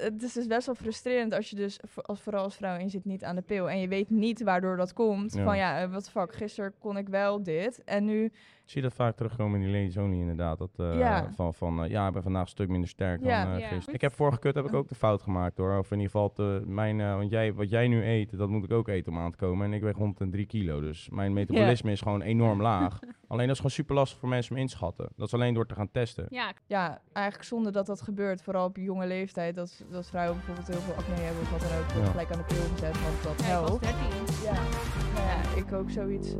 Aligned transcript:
het 0.00 0.22
is 0.22 0.32
dus 0.32 0.46
best 0.46 0.66
wel 0.66 0.74
frustrerend 0.74 1.34
als 1.34 1.50
je 1.50 1.56
dus, 1.56 1.78
als, 2.02 2.20
vooral 2.20 2.44
als 2.44 2.56
vrouw, 2.56 2.78
je 2.78 2.88
zit 2.88 3.04
niet 3.04 3.24
aan 3.24 3.36
de 3.36 3.42
pil. 3.42 3.70
En 3.70 3.80
je 3.80 3.88
weet 3.88 4.10
niet 4.10 4.42
waardoor 4.42 4.76
dat 4.76 4.92
komt. 4.92 5.34
Ja. 5.34 5.44
Van 5.44 5.56
ja, 5.56 5.88
wat 5.88 6.04
de 6.04 6.10
fuck, 6.10 6.34
gisteren 6.34 6.74
kon 6.78 6.96
ik 6.96 7.08
wel 7.08 7.42
dit. 7.42 7.84
En 7.84 8.04
nu, 8.04 8.32
zie 8.70 8.82
dat 8.82 8.92
vaak 8.94 9.16
terugkomen 9.16 9.60
in 9.60 9.66
die 9.66 9.76
ladies 9.76 9.96
only 9.96 10.18
inderdaad. 10.20 10.58
Dat, 10.58 10.70
eh, 10.76 10.98
Ja. 10.98 11.30
Van, 11.34 11.54
van 11.54 11.84
eh, 11.84 11.90
ja, 11.90 12.06
ik 12.06 12.12
ben 12.12 12.22
vandaag 12.22 12.42
een 12.42 12.48
stuk 12.48 12.68
minder 12.68 12.88
sterk 12.88 13.24
Ja. 13.24 13.44
dan 13.44 13.54
eh, 13.54 13.60
Ja. 13.60 13.66
gisteren. 13.68 13.94
Ik 13.94 14.00
heb 14.00 14.14
vorige 14.14 14.38
kut 14.38 14.54
heb 14.54 14.64
ik 14.66 14.74
ook 14.74 14.88
de 14.88 14.94
fout 14.94 15.22
gemaakt 15.22 15.56
hoor. 15.58 15.78
Of 15.78 15.90
in 15.90 15.96
ieder 15.96 16.10
geval, 16.10 16.32
te, 16.32 16.62
mijn, 16.66 16.96
want 16.96 17.30
jij, 17.30 17.54
wat 17.54 17.70
jij 17.70 17.88
nu 17.88 18.04
eet, 18.04 18.38
dat 18.38 18.48
moet 18.48 18.64
ik 18.64 18.72
ook 18.72 18.88
eten 18.88 19.12
om 19.12 19.18
aan 19.18 19.30
te 19.30 19.36
komen. 19.36 19.66
En 19.66 19.72
ik 19.72 19.82
weeg 19.82 19.96
rond 19.96 20.18
de 20.18 20.28
3 20.28 20.46
kilo. 20.46 20.80
Dus 20.80 21.08
mijn 21.10 21.32
metabolisme 21.32 21.92
is 21.92 22.00
gewoon 22.00 22.22
enorm 22.22 22.62
laag. 22.62 22.98
Alleen 23.28 23.46
dat 23.46 23.50
is 23.50 23.56
gewoon 23.56 23.70
super 23.70 23.94
lastig 23.94 24.18
voor 24.18 24.28
mensen 24.28 24.54
om 24.54 24.60
inschatten. 24.60 25.08
Dat 25.16 25.26
is 25.26 25.34
alleen 25.34 25.54
door 25.54 25.66
te 25.66 25.74
gaan 25.74 25.90
testen. 25.90 26.26
Ja, 26.28 26.52
ja, 26.66 27.00
eigenlijk 27.12 27.46
zonder 27.48 27.72
dat 27.72 27.86
dat 27.86 28.00
gebeurt, 28.02 28.42
vooral 28.42 28.66
op 28.66 28.76
jonge 28.76 29.06
leeftijd, 29.06 29.54
dat, 29.54 29.84
dat 29.90 30.08
vrouwen 30.08 30.36
bijvoorbeeld 30.36 30.66
heel 30.68 30.80
veel 30.80 30.94
acne 30.94 31.14
hebben 31.14 31.42
of 31.42 31.50
wat 31.50 31.60
dan 31.60 31.78
ook, 31.78 31.92
wordt 31.92 32.08
gelijk 32.10 32.32
aan 32.32 32.38
de 32.38 32.44
pil 32.44 32.68
gezet, 32.72 33.02
want 33.02 33.22
dat 33.22 33.46
ja 33.46 33.54
ik 33.54 33.60
was 33.60 33.68
helpt. 33.68 33.82
13. 33.82 33.98
Ja, 34.44 34.54
ja, 35.22 35.56
ik 35.56 35.72
ook 35.72 35.90
zoiets. 35.90 36.34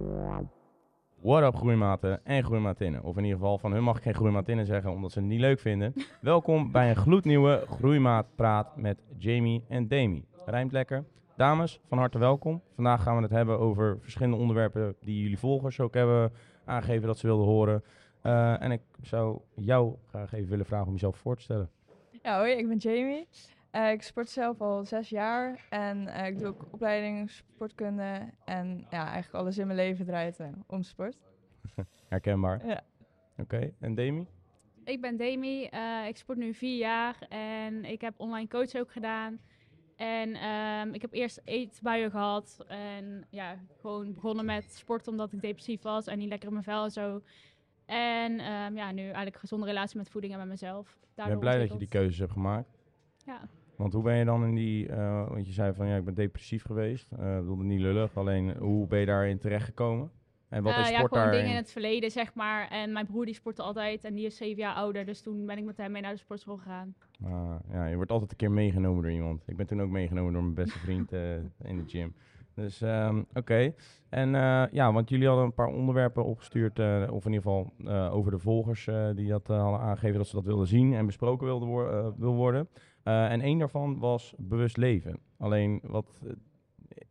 What 1.22 1.42
up 1.42 1.56
groeimaten 1.56 2.24
en 2.24 2.44
groeimatinnen. 2.44 3.02
Of 3.02 3.16
in 3.16 3.24
ieder 3.24 3.38
geval 3.38 3.58
van 3.58 3.72
hun 3.72 3.82
mag 3.82 3.96
ik 3.96 4.02
geen 4.02 4.14
groeimatinnen 4.14 4.66
zeggen 4.66 4.90
omdat 4.90 5.12
ze 5.12 5.18
het 5.18 5.28
niet 5.28 5.40
leuk 5.40 5.60
vinden. 5.60 5.94
Welkom 6.20 6.72
bij 6.72 6.90
een 6.90 6.96
gloednieuwe 6.96 7.64
Groeimaat 7.68 8.26
Praat 8.34 8.76
met 8.76 9.02
Jamie 9.18 9.64
en 9.68 9.88
Demi. 9.88 10.24
Rijmt 10.46 10.72
lekker. 10.72 11.04
Dames, 11.36 11.80
van 11.88 11.98
harte 11.98 12.18
welkom. 12.18 12.62
Vandaag 12.74 13.02
gaan 13.02 13.16
we 13.16 13.22
het 13.22 13.30
hebben 13.30 13.58
over 13.58 13.98
verschillende 14.00 14.36
onderwerpen 14.36 14.94
die 15.00 15.22
jullie 15.22 15.38
volgers 15.38 15.80
ook 15.80 15.94
hebben 15.94 16.32
aangegeven 16.64 17.06
dat 17.06 17.18
ze 17.18 17.26
wilden 17.26 17.46
horen. 17.46 17.84
Eh, 18.20 18.62
en 18.62 18.70
ik 18.72 18.82
zou 19.02 19.38
jou 19.54 19.94
graag 20.08 20.32
even 20.32 20.50
willen 20.50 20.66
vragen 20.66 20.86
om 20.86 20.92
jezelf 20.92 21.16
voor 21.16 21.36
te 21.36 21.42
stellen. 21.42 21.70
Ja, 22.22 22.38
hoi, 22.38 22.52
ik 22.52 22.68
ben 22.68 22.76
Jamie. 22.76 23.28
Eh, 23.70 23.90
ik 23.90 24.02
sport 24.02 24.28
zelf 24.28 24.60
al 24.60 24.84
zes 24.84 25.08
jaar 25.08 25.66
en 25.68 26.06
eh, 26.06 26.26
ik 26.26 26.38
doe 26.38 26.48
ook 26.48 26.66
opleiding 26.72 27.30
sportkunde. 27.30 28.30
En 28.44 28.86
ja, 28.90 29.04
eigenlijk 29.04 29.34
alles 29.34 29.58
in 29.58 29.66
mijn 29.66 29.78
leven 29.78 30.06
draait 30.06 30.40
eh, 30.40 30.48
om 30.66 30.82
sport. 30.82 31.16
Herkenbaar. 32.08 32.66
Ja. 32.66 32.82
Oké, 33.36 33.72
en 33.80 33.94
Demi? 33.94 34.26
Ik 34.84 35.00
ben 35.00 35.16
Demi, 35.16 35.64
eh, 35.64 36.06
ik 36.08 36.16
sport 36.16 36.38
nu 36.38 36.54
vier 36.54 36.78
jaar 36.78 37.26
en 37.28 37.84
ik 37.84 38.00
heb 38.00 38.14
online 38.16 38.48
coach 38.48 38.74
ook 38.74 38.92
gedaan. 38.92 39.40
En 39.96 40.34
ehm, 40.34 40.94
ik 40.94 41.00
heb 41.00 41.12
eerst 41.12 41.40
eetbuien 41.44 42.10
gehad 42.10 42.64
en 42.66 43.26
ja, 43.30 43.56
gewoon 43.80 44.14
begonnen 44.14 44.44
met 44.44 44.72
sporten 44.72 45.12
omdat 45.12 45.32
ik 45.32 45.40
depressief 45.40 45.82
was 45.82 46.06
en 46.06 46.18
niet 46.18 46.28
lekker 46.28 46.48
in 46.48 46.52
mijn 46.52 46.64
vel 46.64 46.84
en 46.84 46.90
zo. 46.90 47.22
En 47.86 48.38
ehm, 48.38 48.76
ja, 48.76 48.90
nu 48.92 49.02
eigenlijk 49.02 49.34
een 49.34 49.40
gezonde 49.40 49.66
relatie 49.66 49.96
met 49.96 50.10
voeding 50.10 50.32
en 50.32 50.38
met 50.38 50.48
mezelf. 50.48 50.88
Ik 50.88 51.08
Daardoor 51.14 51.38
ben 51.38 51.48
blij 51.48 51.58
dat 51.58 51.72
je 51.72 51.78
die 51.78 51.88
keuzes 51.88 52.18
hebt 52.18 52.32
gemaakt. 52.32 52.78
Ja. 53.24 53.48
Want 53.80 53.92
hoe 53.92 54.02
ben 54.02 54.16
je 54.16 54.24
dan 54.24 54.44
in 54.44 54.54
die, 54.54 54.88
eh, 54.88 55.28
want 55.28 55.46
je 55.46 55.52
zei 55.52 55.72
van 55.74 55.86
ja, 55.86 55.96
ik 55.96 56.04
ben 56.04 56.14
depressief 56.14 56.62
geweest. 56.64 57.12
Eh 57.18 57.36
ik 57.38 57.44
wilde 57.44 57.64
niet 57.64 57.80
lullig, 57.80 58.16
alleen 58.16 58.56
hoe 58.58 58.86
ben 58.86 58.98
je 59.00 59.06
daarin 59.06 59.38
terechtgekomen? 59.38 60.10
En 60.48 60.62
wat 60.62 60.72
Eh, 60.72 60.80
is 60.80 60.88
ja, 60.88 60.96
sport 60.96 61.08
gewoon 61.12 61.24
daarin? 61.24 61.40
dingen 61.40 61.56
in 61.56 61.62
het 61.62 61.72
verleden, 61.72 62.10
zeg 62.10 62.34
maar. 62.34 62.68
En 62.68 62.92
mijn 62.92 63.06
broer 63.06 63.24
die 63.24 63.34
sportte 63.34 63.62
altijd 63.62 64.04
en 64.04 64.14
die 64.14 64.26
is 64.26 64.36
zeven 64.36 64.62
jaar 64.62 64.74
ouder. 64.74 65.04
Dus 65.06 65.20
toen 65.22 65.46
ben 65.46 65.58
ik 65.58 65.64
met 65.64 65.76
hem 65.76 65.92
mee 65.92 66.02
naar 66.02 66.12
de 66.12 66.18
sportschool 66.18 66.56
gegaan. 66.56 66.94
Ah, 67.24 67.54
ja, 67.72 67.86
je 67.86 67.96
wordt 67.96 68.10
altijd 68.12 68.30
een 68.30 68.36
keer 68.36 68.50
meegenomen 68.50 69.02
door 69.02 69.12
iemand. 69.12 69.42
Ik 69.46 69.56
ben 69.56 69.66
toen 69.66 69.82
ook 69.82 69.90
meegenomen 69.90 70.32
door 70.32 70.42
mijn 70.42 70.54
beste 70.54 70.78
vriend 70.78 71.12
eh, 71.12 71.34
in 71.62 71.76
de 71.76 71.84
gym. 71.86 72.14
Dus 72.54 72.80
ehm, 72.82 73.22
oké. 73.34 73.74
En 74.08 74.30
ja, 74.72 74.92
want 74.92 75.08
jullie 75.08 75.26
hadden 75.26 75.44
een 75.44 75.54
paar 75.54 75.66
onderwerpen 75.68 76.24
opgestuurd, 76.24 76.78
of 77.10 77.26
in 77.26 77.32
ieder 77.32 77.42
geval 77.50 77.72
over 78.10 78.30
de 78.30 78.38
volgers 78.38 78.88
die 79.14 79.28
dat 79.28 79.46
hadden 79.46 79.80
aangegeven 79.80 80.16
dat 80.18 80.26
ze 80.26 80.34
dat 80.34 80.44
wilden 80.44 80.66
zien 80.66 80.94
en 80.94 81.06
besproken 81.06 81.46
wilden 81.46 81.68
wil 82.18 82.34
worden. 82.34 82.68
Eh, 83.02 83.32
en 83.32 83.40
één 83.40 83.58
daarvan 83.58 83.98
was 83.98 84.34
bewust 84.38 84.76
leven. 84.76 85.18
Alleen 85.38 85.80
wat, 85.82 86.20
eh, 86.26 86.32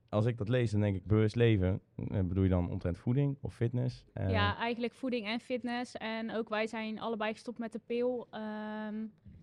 als 0.10 0.26
ik 0.26 0.38
dat 0.38 0.50
lees, 0.50 0.72
dan 0.72 0.82
denk 0.82 0.96
ik 0.96 1.06
bewust 1.06 1.36
leven. 1.36 1.82
Eh, 1.96 2.22
bedoel 2.24 2.44
je 2.44 2.50
dan 2.50 2.70
omtrent 2.70 2.98
voeding 2.98 3.38
of 3.42 3.56
fitness? 3.56 4.06
Ja, 4.14 4.58
eigenlijk 4.58 4.94
voeding 4.94 5.26
en 5.26 5.40
fitness. 5.40 5.98
En 5.98 6.36
ook 6.36 6.50
wij 6.50 6.68
zijn 6.68 7.00
allebei 7.00 7.34
gestopt 7.34 7.58
met 7.58 7.72
de 7.72 7.82
pil. 7.86 8.28
Ehm, 8.32 8.96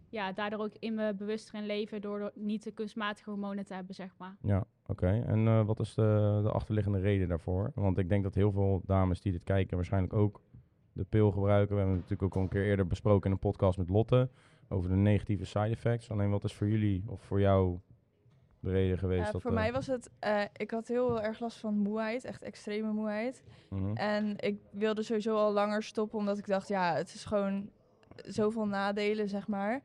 ja, 0.08 0.32
daardoor 0.32 0.60
ook 0.60 0.74
in 0.78 0.94
me 0.94 1.14
bewuster 1.14 1.54
in 1.54 1.66
leven 1.66 2.00
door 2.00 2.32
niet 2.34 2.62
de 2.62 2.70
kunstmatige 2.70 3.30
hormonen 3.30 3.64
te 3.64 3.74
hebben, 3.74 3.94
zeg 3.94 4.14
maar. 4.18 4.36
Ja, 4.42 4.64
oké. 4.86 5.24
En 5.26 5.66
wat 5.66 5.80
is 5.80 5.94
de, 5.94 6.40
de 6.42 6.50
achterliggende 6.50 6.98
reden 6.98 7.28
daarvoor? 7.28 7.72
Want 7.74 7.98
ik 7.98 8.08
denk 8.08 8.22
dat 8.22 8.34
heel 8.34 8.52
veel 8.52 8.82
dames 8.84 9.20
die 9.20 9.32
dit 9.32 9.44
kijken 9.44 9.76
waarschijnlijk 9.76 10.12
ook 10.12 10.40
de 10.92 11.04
pil 11.04 11.30
gebruiken. 11.32 11.74
We 11.74 11.80
hebben 11.80 12.00
het 12.00 12.10
natuurlijk 12.10 12.22
ook 12.22 12.36
al 12.36 12.42
een 12.42 12.60
keer 12.60 12.64
eerder 12.64 12.86
besproken 12.86 13.26
in 13.26 13.32
een 13.32 13.50
podcast 13.50 13.78
met 13.78 13.88
Lotte 13.88 14.28
over 14.68 14.90
de 14.90 14.96
negatieve 14.96 15.44
side 15.44 15.68
effects. 15.68 16.10
Alleen 16.10 16.30
wat 16.30 16.44
is 16.44 16.54
voor 16.54 16.68
jullie 16.68 17.04
of 17.06 17.22
voor 17.22 17.40
jou 17.40 17.78
de 18.60 18.70
reden 18.70 18.98
geweest? 18.98 19.26
Ja, 19.26 19.32
dat, 19.32 19.42
voor 19.42 19.50
eh, 19.50 19.56
mij 19.56 19.72
was 19.72 19.86
het, 19.86 20.10
eh, 20.18 20.42
ik 20.56 20.70
had 20.70 20.88
heel 20.88 21.22
erg 21.22 21.40
last 21.40 21.58
van 21.58 21.78
moeheid, 21.78 22.24
echt 22.24 22.42
extreme 22.42 22.92
moeheid. 22.92 23.42
mhm. 23.68 23.96
En 23.96 24.34
ik 24.36 24.60
wilde 24.70 25.02
sowieso 25.02 25.36
al 25.36 25.52
langer 25.52 25.82
stoppen, 25.82 26.18
omdat 26.18 26.38
ik 26.38 26.46
dacht, 26.46 26.68
ja, 26.68 26.94
het 26.94 27.14
is 27.14 27.24
gewoon 27.24 27.70
zoveel 28.24 28.66
nadelen, 28.66 29.28
zeg 29.28 29.48
maar. 29.48 29.82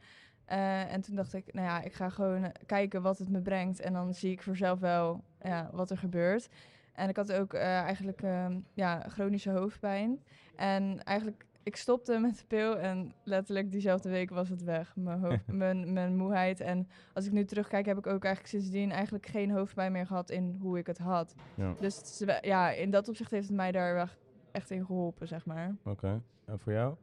Eh, 0.51 0.93
en 0.93 1.01
toen 1.01 1.15
dacht 1.15 1.33
ik, 1.33 1.53
nou 1.53 1.67
ja, 1.67 1.81
ik 1.81 1.93
ga 1.93 2.09
gewoon 2.09 2.43
eh, 2.43 2.49
kijken 2.65 3.01
wat 3.01 3.17
het 3.17 3.29
me 3.29 3.41
brengt. 3.41 3.79
En 3.79 3.93
dan 3.93 4.13
zie 4.13 4.31
ik 4.31 4.41
voor 4.41 4.55
zelf 4.55 4.79
wel 4.79 5.23
ja, 5.41 5.69
wat 5.73 5.89
er 5.89 5.97
gebeurt. 5.97 6.49
En 6.93 7.09
ik 7.09 7.15
had 7.15 7.33
ook 7.33 7.53
eh, 7.53 7.61
eigenlijk 7.81 8.21
ehm, 8.21 8.59
ja, 8.73 9.05
chronische 9.07 9.51
hoofdpijn. 9.51 10.23
En 10.55 11.03
eigenlijk, 11.03 11.45
ik 11.63 11.75
stopte 11.75 12.17
met 12.19 12.37
de 12.37 12.45
pil 12.47 12.77
en 12.77 13.13
letterlijk 13.23 13.71
diezelfde 13.71 14.09
week 14.09 14.29
was 14.29 14.49
het 14.49 14.63
weg. 14.63 14.95
Mijn, 14.95 15.19
hoofd, 15.19 15.47
mijn, 15.63 15.93
mijn 15.93 16.15
moeheid. 16.17 16.59
En 16.59 16.87
als 17.13 17.25
ik 17.25 17.31
nu 17.31 17.45
terugkijk, 17.45 17.85
heb 17.85 17.97
ik 17.97 18.07
ook 18.07 18.23
eigenlijk 18.23 18.53
sindsdien 18.53 18.91
eigenlijk 18.91 19.25
geen 19.25 19.51
hoofdpijn 19.51 19.91
meer 19.91 20.07
gehad 20.07 20.29
in 20.29 20.57
hoe 20.61 20.77
ik 20.77 20.87
het 20.87 20.97
had. 20.97 21.35
Ja, 21.55 21.73
Dus 21.79 22.23
ja, 22.41 22.71
in 22.71 22.91
dat 22.91 23.07
opzicht 23.07 23.31
heeft 23.31 23.47
het 23.47 23.57
mij 23.57 23.71
daar 23.71 23.93
wel 23.93 24.07
echt 24.51 24.71
in 24.71 24.85
geholpen, 24.85 25.27
zeg 25.27 25.45
maar. 25.45 25.75
oké. 25.83 26.21
En 26.45 26.59
voor 26.59 26.73
jou? 26.73 26.95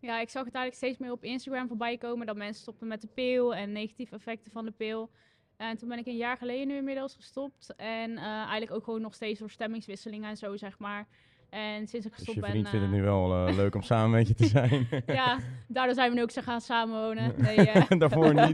Ja, 0.00 0.20
ik 0.20 0.28
zag 0.28 0.44
het 0.44 0.54
eigenlijk 0.54 0.84
steeds 0.84 0.98
meer 0.98 1.12
op 1.12 1.24
Instagram 1.24 1.68
voorbij 1.68 1.98
komen 1.98 2.26
dat 2.26 2.36
mensen 2.36 2.62
stopten 2.62 2.86
met 2.86 3.00
de 3.00 3.08
pil 3.14 3.54
en 3.54 3.72
negatieve 3.72 4.14
effecten 4.14 4.52
van 4.52 4.64
de 4.64 4.70
pil. 4.70 5.10
En 5.56 5.76
toen 5.76 5.88
ben 5.88 5.98
ik 5.98 6.06
een 6.06 6.16
jaar 6.16 6.36
geleden 6.36 6.66
nu 6.68 6.76
inmiddels 6.76 7.14
gestopt. 7.14 7.74
En 7.76 8.16
eh, 8.16 8.24
eigenlijk 8.24 8.72
ook 8.72 8.84
gewoon 8.84 9.00
nog 9.00 9.14
steeds 9.14 9.38
door 9.38 9.50
stemmingswisselingen 9.50 10.28
en 10.28 10.36
zo, 10.36 10.56
zeg 10.56 10.78
maar. 10.78 11.06
En 11.50 11.86
sinds 11.86 12.06
ik 12.06 12.12
Dus 12.12 12.12
gestopt 12.12 12.34
je 12.34 12.40
ben... 12.40 12.50
vriend 12.50 12.68
vindt 12.68 12.84
het 12.84 12.94
eh, 12.94 13.00
nu 13.00 13.04
wel 13.04 13.46
eh, 13.46 13.56
leuk 13.62 13.74
om 13.74 13.82
samen 13.82 14.10
met 14.10 14.28
je 14.28 14.34
te 14.34 14.46
zijn. 14.46 14.86
Ja, 15.06 15.38
daardoor 15.68 15.94
zijn 15.94 16.10
we 16.10 16.16
nu 16.16 16.22
ook 16.22 16.30
zo 16.30 16.42
gaan 16.42 16.60
samenwonen. 16.60 17.34
Nee, 17.42 17.56
eh, 17.56 17.98
Daarvoor 17.98 18.34
niet. 18.34 18.52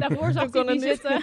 daarvoor 0.00 0.32
zag 0.32 0.50
Toen 0.50 0.68
ik 0.68 0.70
niet 0.70 0.82
zitten. 0.82 1.20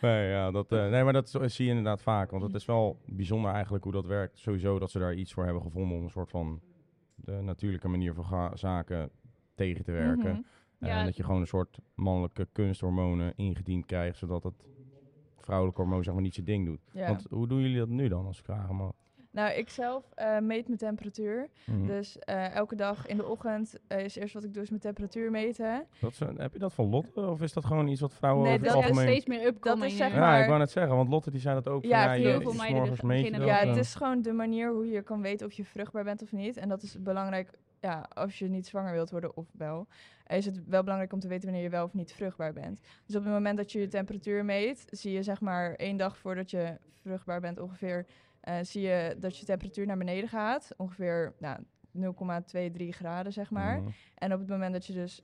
Nee, 0.00 0.28
ja, 0.28 0.50
dat, 0.50 0.72
eh, 0.72 0.90
nee, 0.90 1.04
maar 1.04 1.12
dat 1.12 1.38
zie 1.44 1.64
je 1.64 1.70
inderdaad 1.70 2.02
vaak. 2.02 2.30
Want 2.30 2.42
het 2.42 2.54
is 2.54 2.64
wel 2.64 3.00
bijzonder 3.06 3.52
eigenlijk 3.52 3.84
hoe 3.84 3.92
dat 3.92 4.06
werkt. 4.06 4.38
Sowieso 4.38 4.78
dat 4.78 4.90
ze 4.90 4.98
daar 4.98 5.14
iets 5.14 5.32
voor 5.32 5.44
hebben 5.44 5.62
gevonden 5.62 5.96
om 5.96 6.04
een 6.04 6.10
soort 6.10 6.30
van 6.30 6.60
de 7.14 7.32
natuurlijke 7.32 7.88
manier 7.88 8.14
van 8.14 8.50
zaken 8.58 9.10
tegen 9.54 9.84
te 9.84 9.92
werken. 9.92 10.30
Mhm. 10.30 10.40
Ja. 10.78 10.98
En 10.98 11.04
dat 11.04 11.16
je 11.16 11.22
gewoon 11.24 11.40
een 11.40 11.46
soort 11.46 11.78
mannelijke 11.94 12.48
kunsthormonen 12.52 13.32
ingediend 13.36 13.86
krijgt, 13.86 14.18
zodat 14.18 14.42
het 14.42 14.64
vrouwelijke 15.38 15.80
hormoon 15.80 16.04
zeg 16.04 16.14
maar 16.14 16.22
niet 16.22 16.34
zijn 16.34 16.46
ding 16.46 16.66
doet. 16.66 16.80
Ja. 16.92 17.06
Want 17.06 17.26
hoe 17.30 17.48
doen 17.48 17.60
jullie 17.60 17.78
dat 17.78 17.88
nu 17.88 18.08
dan, 18.08 18.26
als 18.26 18.38
ik 18.38 18.44
vragen 18.44 18.74
mag? 18.74 18.92
Nou, 19.34 19.52
ik 19.52 19.68
zelf 19.68 20.10
eh, 20.14 20.38
meet 20.38 20.66
mijn 20.66 20.78
temperatuur. 20.78 21.48
Mhm. 21.66 21.86
Dus 21.86 22.18
eh, 22.18 22.54
elke 22.54 22.76
dag 22.76 23.06
in 23.06 23.16
de 23.16 23.26
ochtend 23.26 23.74
eh, 23.86 24.04
is 24.04 24.16
eerst 24.16 24.34
wat 24.34 24.44
ik 24.44 24.54
doe, 24.54 24.62
is 24.62 24.68
mijn 24.68 24.80
temperatuur 24.80 25.30
meten. 25.30 25.86
Dat 26.00 26.12
is 26.12 26.18
heb 26.36 26.52
je 26.52 26.58
dat 26.58 26.72
van 26.72 26.88
Lotte? 26.88 27.20
Of 27.20 27.42
is 27.42 27.52
dat 27.52 27.64
gewoon 27.64 27.88
iets 27.88 28.00
wat 28.00 28.12
vrouwen 28.12 28.44
Nee, 28.44 28.52
over 28.52 28.66
dat 28.66 28.74
het 28.74 28.84
is 28.84 28.90
algemeen... 28.90 29.12
steeds 29.12 29.26
meer 29.26 29.46
upcoming. 29.46 29.90
is 29.90 29.96
zeg 29.96 30.08
nu. 30.08 30.14
Ja, 30.14 30.20
maar- 30.20 30.40
ik 30.40 30.46
wou 30.46 30.58
net 30.58 30.70
zeggen, 30.70 30.96
want 30.96 31.08
Lotte 31.08 31.30
die 31.30 31.40
zei 31.40 31.54
dat 31.54 31.68
ook. 31.68 31.80
van, 31.80 31.90
Ja, 31.90 32.04
ja, 32.04 32.12
je, 32.12 32.26
heel 32.26 32.40
veel 32.40 32.52
meiden 32.52 32.76
s'morgens 32.76 33.00
meet 33.00 33.16
je 33.16 33.30
beginnen 33.30 33.48
dat, 33.48 33.62
Ja, 33.62 33.68
het 33.68 33.76
is 33.76 33.94
gewoon 33.94 34.22
de 34.22 34.32
manier 34.32 34.72
hoe 34.72 34.88
je 34.88 35.02
kan 35.02 35.22
weten 35.22 35.46
of 35.46 35.52
je 35.52 35.64
vruchtbaar 35.64 36.04
bent 36.04 36.22
of 36.22 36.32
niet. 36.32 36.56
En 36.56 36.68
dat 36.68 36.82
is 36.82 37.02
belangrijk, 37.02 37.50
ja, 37.80 38.06
als 38.12 38.38
je 38.38 38.48
niet 38.48 38.66
zwanger 38.66 38.92
wilt 38.92 39.10
worden 39.10 39.36
of 39.36 39.46
wel. 39.52 39.86
Is 40.26 40.46
het 40.46 40.60
wel 40.66 40.82
belangrijk 40.82 41.12
om 41.12 41.20
te 41.20 41.28
weten 41.28 41.44
wanneer 41.44 41.62
je 41.64 41.70
wel 41.70 41.84
of 41.84 41.94
niet 41.94 42.12
vruchtbaar 42.12 42.52
bent. 42.52 42.80
Dus 43.06 43.16
op 43.16 43.24
het 43.24 43.32
moment 43.32 43.56
dat 43.56 43.72
je 43.72 43.80
je 43.80 43.88
temperatuur 43.88 44.44
meet, 44.44 44.84
zie 44.90 45.12
je 45.12 45.22
zeg 45.22 45.40
maar 45.40 45.74
één 45.74 45.96
dag 45.96 46.16
voordat 46.16 46.50
je 46.50 46.76
vruchtbaar 47.02 47.40
bent 47.40 47.60
ongeveer, 47.60 48.06
eh, 48.44 48.56
zie 48.62 48.82
je 48.82 49.16
dat 49.18 49.38
je 49.38 49.44
temperatuur 49.44 49.86
naar 49.86 49.98
beneden 49.98 50.28
gaat. 50.28 50.70
Ongeveer 50.76 51.34
nou, 51.38 51.58
0,23 51.92 52.88
graden 52.88 53.32
zeg 53.32 53.50
maar. 53.50 53.80
Mhm, 53.80 53.90
En 54.14 54.32
op 54.32 54.38
het 54.38 54.48
moment 54.48 54.72
dat 54.72 54.86
je 54.86 54.92
dus 54.92 55.22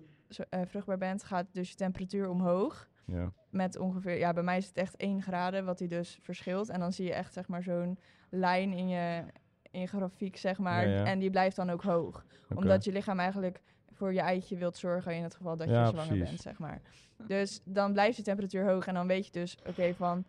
eh, 0.48 0.60
vruchtbaar 0.66 0.98
bent, 0.98 1.24
gaat 1.24 1.46
dus 1.52 1.70
je 1.70 1.74
temperatuur 1.76 2.28
omhoog. 2.28 2.88
Ja. 3.04 3.32
Met 3.50 3.78
ongeveer, 3.78 4.18
ja, 4.18 4.32
bij 4.32 4.42
mij 4.42 4.56
is 4.56 4.66
het 4.66 4.76
echt 4.76 4.96
1 4.96 5.22
graden, 5.22 5.64
wat 5.64 5.78
die 5.78 5.88
dus 5.88 6.18
verschilt. 6.22 6.68
En 6.68 6.80
dan 6.80 6.92
zie 6.92 7.04
je 7.06 7.12
echt, 7.12 7.32
zeg 7.32 7.48
maar, 7.48 7.62
zo'n 7.62 7.98
lijn 8.30 8.72
in 8.72 8.88
je, 8.88 9.24
in 9.70 9.80
je 9.80 9.86
grafiek, 9.86 10.36
zeg 10.36 10.58
maar. 10.58 10.88
Ja, 10.88 10.94
ja. 10.94 11.04
En 11.04 11.18
die 11.18 11.30
blijft 11.30 11.56
dan 11.56 11.70
ook 11.70 11.82
hoog. 11.82 12.24
Omdat 12.54 12.84
je 12.84 12.92
lichaam 12.92 13.18
eigenlijk 13.18 13.60
voor 13.92 14.12
je 14.12 14.20
eitje 14.20 14.56
wilt 14.56 14.76
zorgen 14.76 15.14
in 15.14 15.22
het 15.22 15.34
geval 15.34 15.56
dat 15.56 15.68
je 15.68 15.74
zwanger 15.74 15.94
precies. 15.94 16.28
bent, 16.28 16.40
zeg 16.40 16.58
maar. 16.58 16.80
Dus 17.26 17.60
dan 17.64 17.92
blijft 17.92 18.16
je 18.16 18.22
temperatuur 18.22 18.66
hoog 18.66 18.86
en 18.86 18.94
dan 18.94 19.06
weet 19.06 19.26
je 19.26 19.32
dus, 19.32 19.58
oké, 19.68 19.94
van 19.94 20.24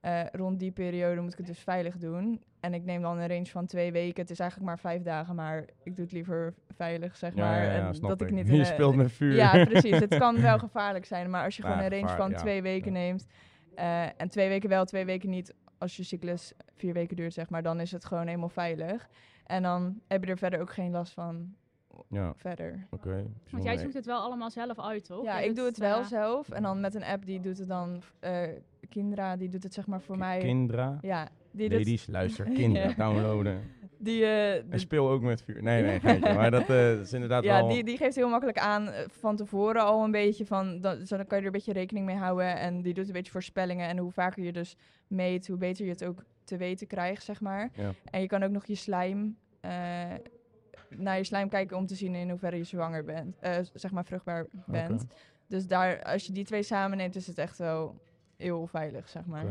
eh, 0.00 0.20
rond 0.32 0.58
die 0.58 0.70
periode 0.70 1.20
moet 1.20 1.32
ik 1.32 1.38
het 1.38 1.46
dus 1.46 1.58
veilig 1.58 1.96
doen. 1.96 2.42
en 2.60 2.74
ik 2.74 2.84
neem 2.84 3.02
dan 3.02 3.18
een 3.18 3.28
range 3.28 3.46
van 3.46 3.66
twee 3.66 3.92
weken. 3.92 4.20
Het 4.22 4.30
is 4.30 4.38
eigenlijk 4.38 4.70
maar 4.70 4.78
vijf 4.78 5.02
dagen, 5.02 5.34
maar 5.34 5.58
ik 5.82 5.94
doe 5.96 6.04
het 6.04 6.12
liever 6.12 6.54
veilig, 6.68 7.16
zeg 7.16 7.34
Ja, 7.34 7.44
maar. 7.44 7.64
ja, 7.64 7.72
ja, 7.72 7.86
en 7.86 7.94
snap 7.94 8.08
dat 8.10 8.20
ik 8.20 8.28
ik. 8.28 8.34
niet 8.34 8.48
in 8.58 8.66
speelt 8.66 8.96
met 8.96 9.12
vuur. 9.12 9.34
Ja, 9.34 9.64
precies. 9.64 9.98
Het 9.98 10.18
kan 10.18 10.40
wel 10.40 10.58
gevaarlijk 10.68 11.04
zijn, 11.04 11.30
maar 11.30 11.44
als 11.44 11.56
je 11.56 11.62
Ja, 11.62 11.68
gewoon 11.68 11.84
een 11.84 11.90
range 12.00 12.16
van 12.16 12.30
ja, 12.30 12.36
twee 12.36 12.62
weken 12.62 12.92
ja. 12.92 12.98
neemt 12.98 13.26
eh, 13.74 14.20
en 14.20 14.28
twee 14.28 14.48
weken 14.48 14.68
wel, 14.68 14.84
twee 14.84 15.04
weken 15.04 15.30
niet, 15.30 15.54
als 15.78 15.96
je 15.96 16.02
cyclus 16.04 16.52
vier 16.76 16.92
weken 16.92 17.16
duurt, 17.16 17.32
zeg 17.32 17.50
maar, 17.50 17.62
dan 17.62 17.80
is 17.80 17.92
het 17.92 18.04
gewoon 18.04 18.26
helemaal 18.26 18.48
veilig. 18.48 19.08
En 19.46 19.62
dan 19.62 20.00
heb 20.08 20.24
je 20.24 20.30
er 20.30 20.38
verder 20.38 20.60
ook 20.60 20.72
geen 20.72 20.90
last 20.90 21.12
van 21.12 21.54
Ja, 22.08 22.32
verder. 22.36 22.86
oké. 22.90 23.24
Want 23.50 23.64
jij 23.64 23.76
zoekt 23.78 23.94
het 23.94 24.06
wel 24.06 24.20
allemaal 24.20 24.50
zelf 24.50 24.80
uit, 24.80 25.04
toch? 25.04 25.24
Ja, 25.24 25.38
ik 25.38 25.56
doe 25.56 25.64
het 25.64 25.78
wel 25.78 26.04
zelf. 26.04 26.48
En 26.50 26.62
dan 26.62 26.80
met 26.80 26.94
een 26.94 27.04
app, 27.04 27.26
die 27.26 27.40
doet 27.40 27.58
het 27.58 27.68
dan, 27.68 28.02
eh 28.20 28.42
Kindra, 28.90 29.36
die 29.36 29.48
doet 29.48 29.62
het 29.62 29.74
zeg 29.74 29.86
maar 29.86 30.00
voor 30.00 30.18
mij. 30.18 30.38
Kindra. 30.38 30.98
ja, 31.00 31.28
die 31.50 31.68
doet, 31.68 31.78
Ladies, 31.78 32.06
luister. 32.06 32.44
Kindra, 32.60 32.82
Ja. 32.82 32.94
downloaden. 32.94 33.60
die, 33.98 34.24
eh, 34.24 34.72
En 34.72 34.80
speel 34.80 35.10
ook 35.10 35.22
met 35.22 35.42
vuur. 35.42 35.62
Nee, 35.62 35.82
nee, 35.82 36.00
geintje. 36.00 36.34
Maar 36.34 36.50
dat 36.50 36.68
eh, 36.68 37.00
is 37.00 37.12
inderdaad 37.12 37.44
ja, 37.44 37.58
wel... 37.58 37.68
die, 37.68 37.84
die 37.84 37.96
geeft 37.96 38.16
heel 38.16 38.28
makkelijk 38.28 38.58
aan 38.58 38.88
eh, 38.88 39.04
van 39.08 39.36
tevoren 39.36 39.82
al 39.82 40.04
een 40.04 40.10
beetje 40.10 40.46
van, 40.46 40.80
dan, 40.80 41.06
zo, 41.06 41.16
dan 41.16 41.26
kan 41.26 41.36
je 41.38 41.42
er 41.42 41.46
een 41.50 41.56
beetje 41.56 41.72
rekening 41.72 42.06
mee 42.06 42.16
houden. 42.16 42.58
En 42.58 42.82
die 42.82 42.94
doet 42.94 43.06
een 43.06 43.12
beetje 43.12 43.32
voorspellingen. 43.32 43.88
En 43.88 43.98
hoe 43.98 44.12
vaker 44.12 44.42
je 44.42 44.52
dus 44.52 44.76
meet, 45.06 45.46
hoe 45.46 45.56
beter 45.56 45.84
je 45.84 45.90
het 45.90 46.04
ook 46.04 46.24
te 46.44 46.56
weten 46.56 46.86
krijgt, 46.86 47.24
zeg 47.24 47.40
maar. 47.40 47.70
Ja. 47.74 47.92
En 48.10 48.20
je 48.20 48.26
kan 48.26 48.42
ook 48.42 48.50
nog 48.50 48.66
je 48.66 48.74
slijm, 48.74 49.36
naar 50.88 51.16
je 51.16 51.24
slijm 51.24 51.48
kijken 51.48 51.76
om 51.76 51.86
te 51.86 51.94
zien 51.94 52.14
in 52.14 52.30
hoeverre 52.30 52.56
je 52.56 52.64
zwanger 52.64 53.04
bent, 53.04 53.36
zeg 53.74 53.90
maar 53.90 54.04
vruchtbaar 54.04 54.46
bent. 54.66 55.06
Dus 55.46 55.66
daar, 55.66 56.02
als 56.02 56.26
je 56.26 56.32
die 56.32 56.44
twee 56.44 56.62
samen 56.62 56.96
neemt, 56.96 57.16
is 57.16 57.26
het 57.26 57.38
echt 57.38 57.58
wel 57.58 58.00
heel 58.40 58.66
veilig, 58.66 59.08
zeg 59.08 59.26
maar. 59.26 59.44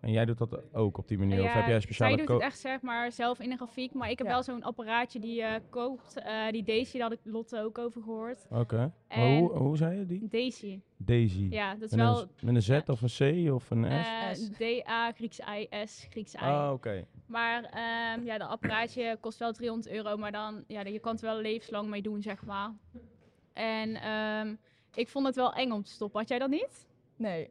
En 0.00 0.12
jij 0.12 0.24
doet 0.24 0.38
dat 0.38 0.74
ook 0.74 0.98
op 0.98 1.08
die 1.08 1.18
manier? 1.18 1.42
of 1.44 1.52
heb 1.52 1.66
jij 1.66 1.74
een 1.74 1.82
speciale 1.82 2.16
Zij 2.16 2.24
doet 2.26 2.34
het 2.34 2.44
echt 2.44 2.58
zeg 2.58 2.80
maar 2.82 3.12
zelf 3.12 3.40
in 3.40 3.50
een 3.50 3.56
grafiek, 3.56 3.92
maar 3.94 4.10
ik 4.10 4.18
heb 4.18 4.26
Ja. 4.26 4.32
wel 4.32 4.42
zo'n 4.42 4.62
apparaatje 4.62 5.18
die 5.20 5.34
je 5.34 5.60
koopt. 5.70 6.18
eh, 6.18 6.48
die 6.50 6.62
Daisy, 6.62 6.92
daar 6.98 7.08
had 7.08 7.12
ik 7.12 7.32
Lotte 7.32 7.60
ook 7.62 7.78
over 7.78 8.02
gehoord. 8.02 8.46
Oké. 8.50 8.92
Hoe, 9.08 9.50
hoe 9.52 9.76
zei 9.76 9.98
je 9.98 10.06
die? 10.06 10.28
Daisy, 10.28 10.80
Daisy. 10.96 11.46
ja, 11.50 11.72
dat 11.74 11.82
is 11.82 11.90
met, 11.90 12.00
wel 12.06 12.20
een, 12.22 12.28
met 12.42 12.54
een 12.54 12.62
Z 12.62 12.68
ja. 12.68 12.82
of 12.86 13.02
een 13.02 13.46
C 13.48 13.52
of 13.52 13.70
een 13.70 13.84
S? 13.84 14.08
eh, 14.08 14.32
S. 14.32 14.48
D-A, 14.50 15.12
Grieks 15.12 15.38
I, 15.38 15.68
S, 15.84 16.06
Grieks 16.10 16.34
I. 16.34 16.38
Ah, 16.38 16.70
oké. 16.72 17.06
Maar 17.26 17.64
ehm, 17.64 18.24
ja, 18.24 18.38
dat 18.38 18.48
apparaatje 18.48 19.16
kost 19.20 19.38
wel 19.38 19.52
300 19.52 19.94
euro, 19.94 20.16
maar 20.16 20.32
dan, 20.32 20.64
ja, 20.66 20.80
je 20.80 20.98
kan 20.98 21.12
het 21.12 21.20
wel 21.20 21.36
levenslang 21.40 21.88
mee 21.88 22.02
doen, 22.02 22.22
zeg 22.22 22.44
maar. 22.44 22.72
En 23.52 23.94
ehm, 23.94 24.54
ik 24.94 25.08
vond 25.08 25.26
het 25.26 25.34
wel 25.36 25.52
eng 25.52 25.70
om 25.70 25.82
te 25.82 25.90
stoppen. 25.90 26.20
Had 26.20 26.28
jij 26.28 26.38
dat 26.38 26.50
niet? 26.50 26.86
Nee. 27.16 27.50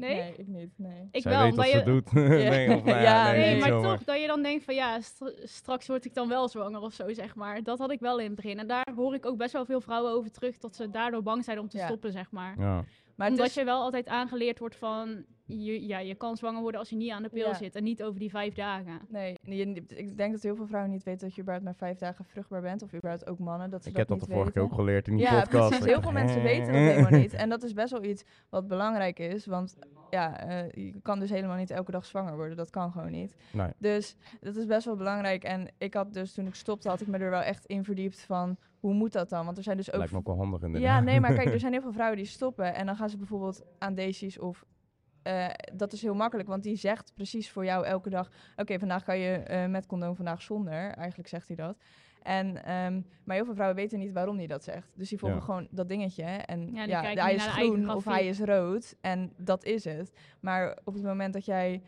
Nee? 0.00 0.14
nee? 0.14 0.34
ik 0.36 0.46
niet. 0.46 0.70
Nee. 0.76 1.08
Ik 1.10 1.22
Zij 1.22 1.32
wel, 1.32 1.42
weet 1.42 1.54
wat 1.54 1.70
je... 1.70 1.78
ze 1.78 1.84
doet. 1.84 2.12
nee, 2.52 2.74
of, 2.76 2.84
nou 2.84 3.00
ja, 3.00 3.02
Ja, 3.02 3.32
nee, 3.32 3.58
maar 3.60 3.68
zomaar. 3.68 3.96
toch, 3.96 4.04
dat 4.04 4.20
je 4.20 4.26
dan 4.26 4.42
denkt 4.42 4.64
van 4.64 4.74
ja, 4.74 5.00
st- 5.00 5.40
straks 5.42 5.86
word 5.86 6.04
ik 6.04 6.14
dan 6.14 6.28
wel 6.28 6.48
zwanger 6.48 6.80
of 6.80 6.92
zo, 6.92 7.12
zeg 7.12 7.34
maar. 7.34 7.62
Dat 7.62 7.78
had 7.78 7.90
ik 7.90 8.00
wel 8.00 8.18
in 8.18 8.26
het 8.26 8.34
begin. 8.34 8.58
En 8.58 8.66
daar 8.66 8.88
hoor 8.96 9.14
ik 9.14 9.26
ook 9.26 9.36
best 9.36 9.52
wel 9.52 9.64
veel 9.64 9.80
vrouwen 9.80 10.12
over 10.12 10.30
terug, 10.30 10.58
dat 10.58 10.76
ze 10.76 10.90
daardoor 10.90 11.22
bang 11.22 11.44
zijn 11.44 11.58
om 11.58 11.68
te 11.68 11.76
Ja. 11.76 11.86
stoppen, 11.86 12.12
zeg 12.12 12.30
maar. 12.30 12.54
Ja. 12.58 12.84
Maar 13.16 13.28
Omdat 13.30 13.46
is, 13.46 13.54
je 13.54 13.64
wel 13.64 13.80
altijd 13.80 14.08
aangeleerd 14.08 14.58
wordt 14.58 14.76
van, 14.76 15.24
je, 15.46 15.86
ja, 15.86 15.98
je 15.98 16.14
kan 16.14 16.36
zwanger 16.36 16.60
worden 16.60 16.80
als 16.80 16.88
je 16.90 16.96
niet 16.96 17.10
aan 17.10 17.22
de 17.22 17.28
pil 17.28 17.46
Ja. 17.48 17.54
zit. 17.54 17.74
En 17.74 17.82
niet 17.84 18.02
over 18.02 18.20
die 18.20 18.30
vijf 18.30 18.54
dagen. 18.54 19.00
Nee, 19.08 19.34
je- 19.42 19.84
ik 19.88 20.16
denk 20.16 20.32
dat 20.32 20.42
heel 20.42 20.56
veel 20.56 20.66
vrouwen 20.66 20.90
niet 20.92 21.02
weten 21.02 21.20
dat 21.26 21.34
je 21.34 21.40
überhaupt 21.40 21.66
maar 21.66 21.76
vijf 21.76 21.98
dagen 21.98 22.24
vruchtbaar 22.24 22.60
bent. 22.60 22.82
Of 22.82 22.94
überhaupt 22.94 23.26
ook 23.26 23.38
mannen, 23.38 23.70
dat 23.70 23.82
ze 23.82 23.88
Ik 23.88 23.94
dat 23.96 24.08
heb 24.08 24.18
dat 24.18 24.28
de 24.28 24.34
vorige 24.34 24.52
keer 24.52 24.62
ook 24.62 24.72
geleerd 24.74 25.08
in 25.08 25.16
die 25.16 25.24
ja, 25.26 25.40
podcast. 25.40 25.68
precies. 25.68 25.86
Heel 25.86 26.02
veel 26.02 26.12
mensen 26.12 26.42
weten 26.52 26.66
dat 26.66 26.74
helemaal 26.74 27.20
niet. 27.20 27.32
En 27.32 27.48
dat 27.48 27.62
is 27.62 27.72
best 27.72 27.90
wel 27.90 28.04
iets 28.04 28.24
wat 28.48 28.68
belangrijk 28.68 29.18
is. 29.18 29.46
Want 29.46 29.76
ja, 30.10 30.40
eh, 30.40 30.70
je 30.84 31.00
kan 31.02 31.18
dus 31.18 31.30
helemaal 31.30 31.56
niet 31.56 31.70
elke 31.70 31.90
dag 31.90 32.04
zwanger 32.04 32.36
worden. 32.36 32.56
Dat 32.56 32.70
kan 32.70 32.92
gewoon 32.92 33.10
niet. 33.10 33.34
Nee. 33.52 33.68
Dus 33.78 34.16
dat 34.40 34.56
is 34.56 34.66
best 34.66 34.84
wel 34.84 34.96
belangrijk. 34.96 35.44
En 35.44 35.68
ik 35.78 35.94
had 35.94 36.12
dus, 36.12 36.32
toen 36.34 36.46
ik 36.46 36.54
stopte, 36.54 36.88
had 36.88 37.00
ik 37.00 37.06
me 37.06 37.18
er 37.18 37.30
wel 37.30 37.40
echt 37.42 37.64
in 37.66 37.84
verdiept 37.84 38.20
van... 38.20 38.56
Hoe 38.82 38.94
moet 38.94 39.12
dat 39.12 39.28
dan? 39.28 39.44
Want 39.44 39.56
er 39.56 39.62
zijn 39.62 39.76
dus 39.76 39.90
ook 39.90 39.96
Lijkt 39.96 40.12
me 40.12 40.18
ook 40.18 40.26
wel 40.26 40.36
handig 40.36 40.62
inderdaad. 40.62 40.90
ja, 40.90 41.00
nee, 41.00 41.20
maar 41.20 41.34
kijk, 41.34 41.48
er 41.54 41.60
zijn 41.60 41.72
heel 41.72 41.82
veel 41.82 41.92
vrouwen 41.92 42.16
die 42.18 42.26
stoppen 42.26 42.74
en 42.74 42.86
dan 42.86 42.96
gaan 42.96 43.08
ze 43.08 43.16
bijvoorbeeld 43.16 43.62
aan 43.78 43.94
Daisies 43.94 44.38
of... 44.38 44.64
eh, 45.22 45.48
dat 45.74 45.92
is 45.92 46.02
heel 46.02 46.14
makkelijk, 46.14 46.48
want 46.48 46.62
die 46.62 46.76
zegt 46.76 47.12
precies 47.14 47.50
voor 47.50 47.64
jou 47.64 47.84
elke 47.84 48.10
dag... 48.10 48.30
Oké, 48.56 48.78
vandaag 48.78 49.04
kan 49.04 49.18
je 49.18 49.32
eh, 49.36 49.66
met 49.66 49.86
condoom, 49.86 50.16
vandaag 50.16 50.42
zonder. 50.42 50.90
Eigenlijk 50.90 51.28
zegt 51.28 51.46
hij 51.46 51.56
dat. 51.56 51.76
En, 52.22 52.64
ehm, 52.64 53.00
maar 53.24 53.36
heel 53.36 53.44
veel 53.44 53.54
vrouwen 53.54 53.78
weten 53.78 53.98
niet 53.98 54.12
waarom 54.12 54.36
hij 54.36 54.46
dat 54.46 54.64
zegt. 54.64 54.92
Dus 54.94 55.08
die 55.08 55.18
volgen 55.18 55.38
Ja. 55.38 55.44
gewoon 55.44 55.68
dat 55.70 55.88
dingetje. 55.88 56.22
En 56.24 56.74
ja, 56.74 57.00
kijken 57.00 57.22
hij 57.22 57.34
is 57.34 57.44
de 57.44 57.50
groen 57.50 57.90
of 57.90 58.04
hij 58.04 58.26
is 58.26 58.40
rood. 58.40 58.96
En 59.00 59.32
dat 59.36 59.64
is 59.64 59.84
het. 59.84 60.12
Maar 60.40 60.78
op 60.84 60.94
het 60.94 61.02
moment 61.02 61.32
dat 61.32 61.44
jij 61.44 61.82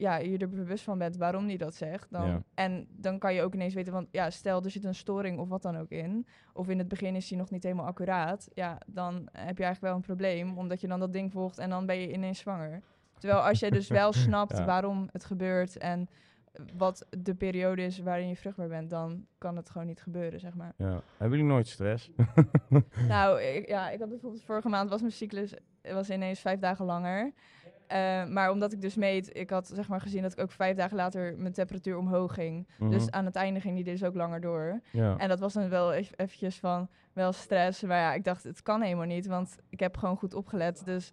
ja, 0.00 0.16
je 0.16 0.38
er 0.38 0.48
bewust 0.48 0.84
van 0.84 0.98
bent 0.98 1.16
waarom 1.16 1.46
hij 1.46 1.56
dat 1.56 1.74
zegt. 1.74 2.06
Dan, 2.10 2.26
Ja. 2.26 2.42
En 2.54 2.86
dan 2.90 3.18
kan 3.18 3.34
je 3.34 3.42
ook 3.42 3.54
ineens 3.54 3.74
weten, 3.74 3.92
want 3.92 4.08
ja, 4.10 4.30
stel 4.30 4.62
er 4.64 4.70
zit 4.70 4.84
een 4.84 4.94
storing 4.94 5.38
of 5.38 5.48
wat 5.48 5.62
dan 5.62 5.76
ook 5.78 5.90
in. 5.90 6.26
Of 6.52 6.68
in 6.68 6.78
het 6.78 6.88
begin 6.88 7.14
is 7.16 7.28
die 7.28 7.38
nog 7.38 7.50
niet 7.50 7.62
helemaal 7.62 7.86
accuraat. 7.86 8.48
Ja, 8.54 8.78
dan 8.86 9.14
heb 9.32 9.58
je 9.58 9.64
eigenlijk 9.64 9.80
wel 9.80 9.94
een 9.94 10.00
probleem. 10.00 10.58
Omdat 10.58 10.80
je 10.80 10.88
dan 10.88 11.00
dat 11.00 11.12
ding 11.12 11.32
volgt 11.32 11.58
en 11.58 11.70
dan 11.70 11.86
ben 11.86 11.96
je 11.96 12.12
ineens 12.12 12.38
zwanger. 12.38 12.82
Terwijl 13.18 13.40
als 13.42 13.60
je 13.60 13.70
dus 13.70 13.88
wel 13.88 14.12
snapt 14.26 14.56
Ja. 14.58 14.64
waarom 14.64 15.08
het 15.12 15.24
gebeurt 15.24 15.78
en 15.78 16.08
wat 16.76 17.06
de 17.18 17.34
periode 17.34 17.82
is 17.82 17.98
waarin 17.98 18.28
je 18.28 18.36
vruchtbaar 18.36 18.68
bent, 18.68 18.90
dan 18.90 19.26
kan 19.38 19.56
het 19.56 19.70
gewoon 19.70 19.86
niet 19.86 20.02
gebeuren, 20.02 20.40
zeg 20.40 20.54
maar. 20.54 20.72
Ja. 20.76 21.00
Hebben 21.16 21.38
jullie 21.38 21.52
nooit 21.52 21.68
stress? 21.68 22.10
Nou, 23.08 23.40
ik, 23.40 23.68
ja, 23.68 23.90
ik 23.90 23.98
had 24.00 24.08
bijvoorbeeld 24.08 24.42
vorige 24.42 24.68
maand 24.68 24.90
was 24.90 25.00
mijn 25.00 25.12
cyclus 25.12 25.54
was 25.82 26.10
ineens 26.10 26.40
vijf 26.40 26.58
dagen 26.58 26.84
langer. 26.84 27.32
Eh, 27.90 28.24
maar 28.24 28.50
omdat 28.50 28.72
ik 28.72 28.80
dus 28.80 28.94
meet, 28.94 29.36
ik 29.36 29.50
had 29.50 29.66
zeg 29.74 29.88
maar 29.88 30.00
gezien 30.00 30.22
dat 30.22 30.32
ik 30.32 30.40
ook 30.40 30.50
vijf 30.50 30.76
dagen 30.76 30.96
later 30.96 31.34
mijn 31.38 31.52
temperatuur 31.52 31.96
omhoog 31.98 32.34
ging. 32.34 32.68
Mhm. 32.78 32.90
Dus 32.90 33.10
aan 33.10 33.24
het 33.24 33.34
einde 33.36 33.60
ging 33.60 33.74
die 33.74 33.84
dus 33.84 34.04
ook 34.04 34.14
langer 34.14 34.40
door. 34.40 34.80
ja. 34.92 35.16
En 35.16 35.28
dat 35.28 35.40
was 35.40 35.52
dan 35.52 35.68
wel 35.68 35.92
ev- 35.94 36.10
eventjes 36.16 36.58
van 36.58 36.88
wel 37.12 37.32
stress. 37.32 37.82
Maar 37.82 37.98
ja, 37.98 38.12
ik 38.14 38.24
dacht, 38.24 38.42
het 38.44 38.62
kan 38.62 38.80
helemaal 38.82 39.06
niet, 39.06 39.26
want 39.26 39.56
ik 39.70 39.80
heb 39.80 39.96
gewoon 39.96 40.16
goed 40.16 40.34
opgelet. 40.34 40.84
Dus 40.84 41.12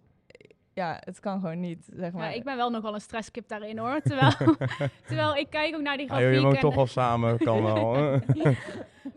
ja, 0.72 0.96
het 1.04 1.20
kan 1.20 1.40
gewoon 1.40 1.60
niet, 1.60 1.88
zeg 1.96 2.12
maar. 2.12 2.24
Ja, 2.30 2.34
ik 2.36 2.44
ben 2.44 2.56
wel 2.56 2.70
nogal 2.70 2.94
een 2.94 3.00
stresskip 3.00 3.48
daarin 3.48 3.78
hoor. 3.78 4.00
Terwijl, 4.00 4.32
terwijl 5.06 5.36
ik 5.36 5.50
kijk 5.50 5.74
ook 5.74 5.80
naar 5.82 5.96
die 5.96 6.10
Ah, 6.12 6.20
joh, 6.20 6.30
je 6.32 6.38
grafiek. 6.38 6.42
woont 6.42 6.54
en, 6.54 6.60
toch 6.60 6.76
al 6.76 6.86
samen, 6.86 7.38
kan 7.38 7.62
wel. 7.62 7.92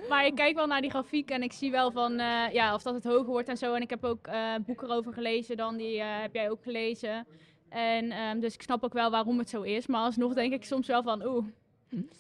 Maar 0.09 0.25
ik 0.25 0.35
kijk 0.35 0.55
wel 0.55 0.67
naar 0.67 0.81
die 0.81 0.89
grafiek 0.89 1.29
en 1.31 1.43
ik 1.43 1.53
zie 1.53 1.71
wel 1.71 1.91
van 1.91 2.19
eh, 2.19 2.53
ja, 2.53 2.73
of 2.73 2.81
dat 2.81 2.93
het 2.93 3.03
hoger 3.03 3.25
wordt 3.25 3.49
en 3.49 3.57
zo. 3.57 3.73
En 3.73 3.81
ik 3.81 3.89
heb 3.89 4.03
ook 4.03 4.27
eh 4.27 4.39
boeken 4.65 4.89
erover 4.89 5.13
gelezen, 5.13 5.57
dan 5.57 5.77
die 5.77 6.01
heb 6.01 6.33
jij 6.33 6.49
ook 6.49 6.63
gelezen. 6.63 7.27
En 7.71 8.11
ehm, 8.11 8.39
dus 8.39 8.53
ik 8.53 8.61
snap 8.61 8.83
ook 8.83 8.93
wel 8.93 9.11
waarom 9.11 9.37
het 9.37 9.49
zo 9.49 9.61
is. 9.61 9.87
Maar 9.87 10.01
alsnog 10.01 10.33
denk 10.33 10.53
ik 10.53 10.63
soms 10.63 10.87
wel 10.87 11.03
van 11.03 11.25
oeh, 11.25 11.45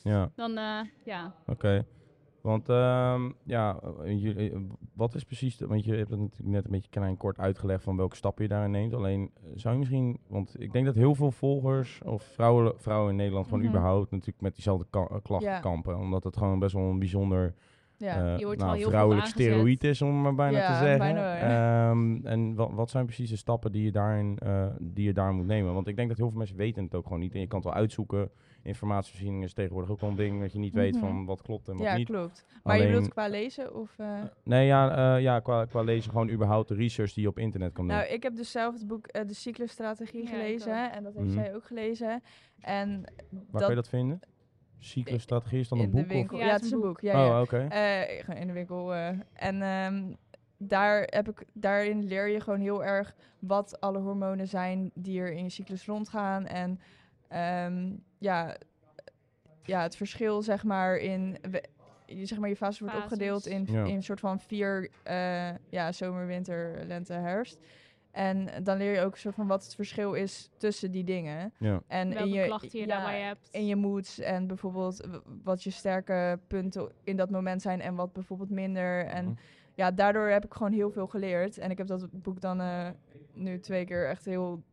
ja. 0.03 0.31
dan 0.35 0.57
eh, 0.57 0.79
ja. 1.05 1.33
Oké. 1.47 1.85
Want 2.41 2.69
ehm, 2.69 3.31
ja, 3.43 3.79
eh, 4.03 4.45
eh, 4.45 4.55
wat 4.93 5.15
is 5.15 5.23
precies, 5.23 5.57
de, 5.57 5.67
want 5.67 5.83
je 5.83 5.95
hebt 5.95 6.09
het 6.09 6.19
natuurlijk 6.19 6.49
net 6.49 6.65
een 6.65 6.71
beetje 6.71 6.89
klein 6.89 7.17
kort 7.17 7.37
uitgelegd 7.39 7.83
van 7.83 7.97
welke 7.97 8.15
stappen 8.15 8.43
je 8.43 8.49
daarin 8.49 8.71
neemt. 8.71 8.93
Alleen 8.93 9.31
zou 9.55 9.73
je 9.73 9.79
misschien, 9.79 10.19
want 10.27 10.55
ik 10.59 10.71
denk 10.71 10.85
dat 10.85 10.95
heel 10.95 11.15
veel 11.15 11.31
volgers 11.31 12.01
of 12.05 12.23
vrouwen, 12.23 12.73
vrouwen 12.77 13.09
in 13.09 13.15
Nederland 13.15 13.45
gewoon 13.45 13.59
Mhm. 13.59 13.69
überhaupt 13.69 14.11
natuurlijk 14.11 14.41
met 14.41 14.53
diezelfde 14.55 14.85
klachten 15.23 15.61
kampen. 15.61 15.97
Omdat 15.97 16.23
het 16.23 16.37
gewoon 16.37 16.59
best 16.59 16.73
wel 16.73 16.83
een 16.83 16.99
bijzonder 16.99 17.53
ja. 18.01 18.33
eh, 18.33 18.37
Je 18.39 18.45
wordt 18.45 18.59
nou, 18.59 18.69
wel 18.71 18.79
heel 18.79 18.79
veel 18.81 18.89
vrouwelijk 18.89 19.25
steroïd 19.27 19.83
is, 19.83 20.01
om 20.01 20.21
maar 20.21 20.35
bijna 20.35 20.57
Ja, 20.57 20.67
te 20.71 20.77
zeggen. 20.77 20.97
bijna 20.99 21.35
ja. 21.37 21.89
Ehm, 21.89 22.25
en 22.25 22.55
wat, 22.55 22.71
wat 22.73 22.89
zijn 22.89 23.05
precies 23.05 23.29
de 23.29 23.35
stappen 23.35 23.71
die 23.71 23.83
je, 23.83 23.91
daarin, 23.91 24.37
eh, 24.37 24.65
die 24.79 25.05
je 25.05 25.13
daar 25.13 25.33
moet 25.33 25.45
nemen? 25.45 25.73
Want 25.73 25.87
ik 25.87 25.95
denk 25.95 26.07
dat 26.09 26.17
heel 26.17 26.29
veel 26.29 26.37
mensen 26.37 26.57
weten 26.57 26.83
het 26.83 26.95
ook 26.95 27.03
gewoon 27.03 27.19
niet. 27.19 27.33
En 27.33 27.39
je 27.39 27.47
kan 27.47 27.59
het 27.59 27.67
wel 27.67 27.77
uitzoeken. 27.77 28.29
Informatievoorziening 28.63 29.43
is 29.43 29.53
tegenwoordig 29.53 29.91
ook 29.91 29.99
wel 29.99 30.09
een 30.09 30.15
ding 30.15 30.41
dat 30.41 30.51
je 30.53 30.59
niet 30.59 30.73
weet 30.73 30.93
Mhm. 30.95 31.05
van 31.05 31.25
wat 31.25 31.41
klopt 31.41 31.67
en 31.67 31.73
wat 31.77 31.83
ja, 31.85 31.95
niet. 31.97 32.07
klopt. 32.07 32.45
Maar 32.63 32.77
je 32.77 32.85
bedoelt 32.87 33.07
qua 33.09 33.27
lezen 33.27 33.75
of... 33.75 33.93
eh, 33.97 34.07
Nee, 34.43 34.65
ja, 34.65 35.15
eh, 35.15 35.21
ja 35.21 35.39
qua, 35.39 35.65
qua 35.65 35.81
lezen 35.81 36.11
gewoon 36.11 36.29
überhaupt 36.29 36.67
de 36.67 36.75
research 36.75 37.13
die 37.13 37.23
je 37.23 37.29
op 37.29 37.37
internet 37.37 37.73
kan 37.73 37.87
doen. 37.87 37.95
Nou, 37.95 38.07
ik 38.09 38.23
heb 38.23 38.35
dus 38.35 38.51
zelf 38.51 38.73
het 38.73 38.87
boek 38.87 39.13
De 39.13 39.33
Cyclusstrategie 39.33 40.23
Ja, 40.23 40.29
gelezen. 40.29 40.91
En 40.91 41.03
dat 41.03 41.13
heeft 41.15 41.25
Mhm. 41.27 41.35
zij 41.43 41.55
ook 41.55 41.65
gelezen. 41.65 42.23
En 42.59 43.01
Waar 43.29 43.41
dat, 43.51 43.61
kun 43.61 43.69
je 43.69 43.75
dat 43.75 43.89
vinden? 43.89 44.19
Cyclusstrategie 44.83 45.59
is 45.59 45.67
dan 45.67 45.77
een 45.79 45.83
in 45.85 45.91
boek? 45.91 46.01
de 46.07 46.13
winkel. 46.13 46.35
of- 46.37 46.41
Ja, 46.41 46.47
Ja, 46.47 46.53
het 46.55 46.63
is 46.65 46.71
een 46.71 46.79
boek. 46.81 47.01
Ja, 47.01 47.11
ja. 47.23 47.35
Oh, 47.35 47.41
oké. 47.41 47.57
Eh, 47.69 48.23
gewoon 48.23 48.39
in 48.41 48.47
de 48.47 48.53
winkel. 48.53 48.93
eh. 48.93 49.07
en 49.33 49.61
ehm, 49.61 50.13
daar 50.57 51.01
heb 51.09 51.29
ik, 51.29 51.43
daarin 51.53 52.03
leer 52.03 52.27
je 52.27 52.39
gewoon 52.39 52.59
heel 52.59 52.83
erg 52.83 53.15
wat 53.39 53.79
alle 53.81 53.99
hormonen 53.99 54.47
zijn 54.47 54.91
die 54.93 55.19
er 55.21 55.31
in 55.31 55.43
je 55.43 55.49
cyclus 55.49 55.85
rondgaan. 55.85 56.45
En 56.47 56.79
ehm, 57.27 57.91
ja, 58.17 58.55
ja, 59.63 59.81
het 59.81 59.95
verschil 59.95 60.41
zeg 60.41 60.63
maar 60.63 60.97
in... 60.97 61.37
we- 61.51 61.63
je, 62.05 62.25
zeg 62.25 62.37
maar, 62.39 62.49
je 62.49 62.55
fase 62.55 62.79
wordt 62.79 62.95
Fases. 62.95 63.11
opgedeeld 63.11 63.45
in, 63.45 63.67
Ja. 63.71 63.83
in 63.85 63.95
een 63.95 64.03
soort 64.03 64.19
van 64.19 64.39
vier 64.39 64.89
eh, 65.03 65.49
ja, 65.69 65.91
zomer, 65.91 66.27
winter, 66.27 66.85
lente, 66.85 67.13
herfst. 67.13 67.59
En 68.11 68.63
dan 68.63 68.77
leer 68.77 68.93
je 68.93 69.01
ook 69.01 69.11
een 69.13 69.19
soort 69.19 69.35
van 69.35 69.47
wat 69.47 69.63
het 69.63 69.75
verschil 69.75 70.13
is 70.13 70.49
tussen 70.57 70.91
die 70.91 71.03
dingen. 71.03 71.53
Ja. 71.57 71.81
En 71.87 72.09
Welke 72.09 72.23
in 72.23 72.33
je, 72.33 72.45
klachten 72.45 72.79
je 72.79 72.85
ja, 72.85 72.95
daarbij 72.95 73.21
hebt. 73.21 73.47
in 73.51 73.65
je 73.65 73.75
moods 73.75 74.19
en 74.19 74.47
bijvoorbeeld 74.47 75.07
wat 75.43 75.63
je 75.63 75.69
sterke 75.69 76.39
punten 76.47 76.91
in 77.03 77.15
dat 77.17 77.29
moment 77.29 77.61
zijn 77.61 77.81
en 77.81 77.95
wat 77.95 78.13
bijvoorbeeld 78.13 78.49
minder. 78.49 79.05
En 79.05 79.25
Mhm. 79.25 79.33
ja, 79.75 79.91
daardoor 79.91 80.27
heb 80.27 80.45
ik 80.45 80.53
gewoon 80.53 80.71
heel 80.71 80.91
veel 80.91 81.07
geleerd. 81.07 81.57
En 81.57 81.71
ik 81.71 81.77
heb 81.77 81.87
dat 81.87 82.07
boek 82.11 82.41
dan 82.41 82.61
eh, 82.61 82.89
nu 83.33 83.59
twee 83.59 83.85
keer 83.85 84.07
echt 84.09 84.25
heel 84.25 84.63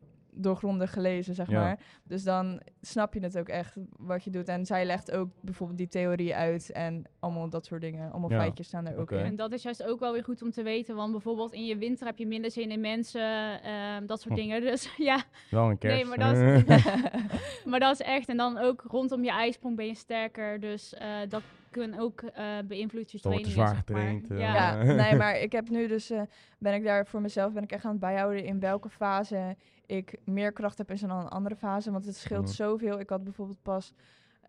doorgrondig 0.41 0.93
gelezen, 0.93 1.35
zeg 1.35 1.49
Ja. 1.49 1.59
maar. 1.59 1.79
Dus 2.03 2.23
dan 2.23 2.61
snap 2.81 3.13
je 3.13 3.19
het 3.19 3.37
ook 3.37 3.47
echt 3.49 3.75
wat 3.97 4.23
je 4.23 4.29
doet. 4.29 4.47
En 4.47 4.65
zij 4.65 4.85
legt 4.85 5.11
ook 5.11 5.29
bijvoorbeeld 5.41 5.77
die 5.77 5.87
theorie 5.87 6.35
uit 6.35 6.71
en 6.71 7.03
allemaal 7.19 7.49
dat 7.49 7.65
soort 7.65 7.81
dingen. 7.81 8.11
Allemaal 8.11 8.31
Ja. 8.31 8.39
feitjes 8.39 8.67
staan 8.67 8.87
er 8.87 8.93
ook 8.95 9.01
Oké. 9.01 9.17
En 9.17 9.25
in. 9.25 9.35
dat 9.35 9.51
is 9.51 9.63
juist 9.63 9.83
ook 9.83 9.99
wel 9.99 10.13
weer 10.13 10.23
goed 10.23 10.41
om 10.41 10.51
te 10.51 10.63
weten. 10.63 10.95
Want 10.95 11.11
bijvoorbeeld 11.11 11.53
in 11.53 11.65
je 11.65 11.77
winter 11.77 12.05
heb 12.07 12.17
je 12.17 12.27
minder 12.27 12.51
zin 12.51 12.71
in 12.71 12.81
mensen, 12.81 13.61
ehm, 13.63 14.05
dat 14.05 14.21
soort 14.21 14.33
Hm. 14.33 14.39
dingen. 14.41 14.61
Dus 14.61 14.93
ja, 14.97 15.23
Wel 15.49 15.69
een 15.69 15.77
kerst. 15.77 15.95
Nee, 15.95 16.05
maar 16.05 16.17
dat 16.33 16.37
is- 16.37 16.63
maar 17.69 17.79
dat 17.79 17.93
is 17.99 18.01
echt. 18.01 18.27
En 18.29 18.37
dan 18.37 18.57
ook 18.57 18.83
rondom 18.87 19.23
je 19.23 19.31
ijsprong 19.31 19.75
ben 19.75 19.85
je 19.85 19.95
sterker. 19.95 20.59
Dus 20.59 20.93
eh, 20.93 21.07
dat 21.29 21.41
kan 21.69 21.99
ook 21.99 22.21
eh 22.21 22.57
beïnvloeden 22.67 23.11
je 23.11 23.19
Dan 23.21 23.31
wordt 23.31 23.47
training. 23.47 23.47
zwaar 23.47 23.75
getraind, 23.75 24.31
eh. 24.31 24.39
Ja. 24.39 24.53
Ja, 24.83 24.83
nee, 24.93 25.15
maar 25.23 25.39
ik 25.39 25.51
heb 25.51 25.69
nu 25.69 25.87
dus, 25.87 26.09
eh, 26.09 26.21
ben 26.57 26.73
ik 26.73 26.83
daar 26.83 27.05
voor 27.07 27.21
mezelf, 27.21 27.53
ben 27.53 27.63
ik 27.63 27.71
echt 27.71 27.85
aan 27.85 27.91
het 27.91 27.99
bijhouden 27.99 28.43
in 28.43 28.59
welke 28.59 28.89
fase 28.89 29.55
ik 29.85 30.15
meer 30.25 30.51
kracht 30.51 30.77
heb 30.77 30.91
in 30.91 31.07
dan 31.07 31.19
een 31.19 31.27
andere 31.27 31.55
fase. 31.55 31.91
Want 31.91 32.05
het 32.05 32.15
scheelt 32.15 32.43
Mhm. 32.45 32.51
zoveel. 32.53 32.99
Ik 32.99 33.09
had 33.09 33.23
bijvoorbeeld 33.23 33.61
pas, 33.61 33.93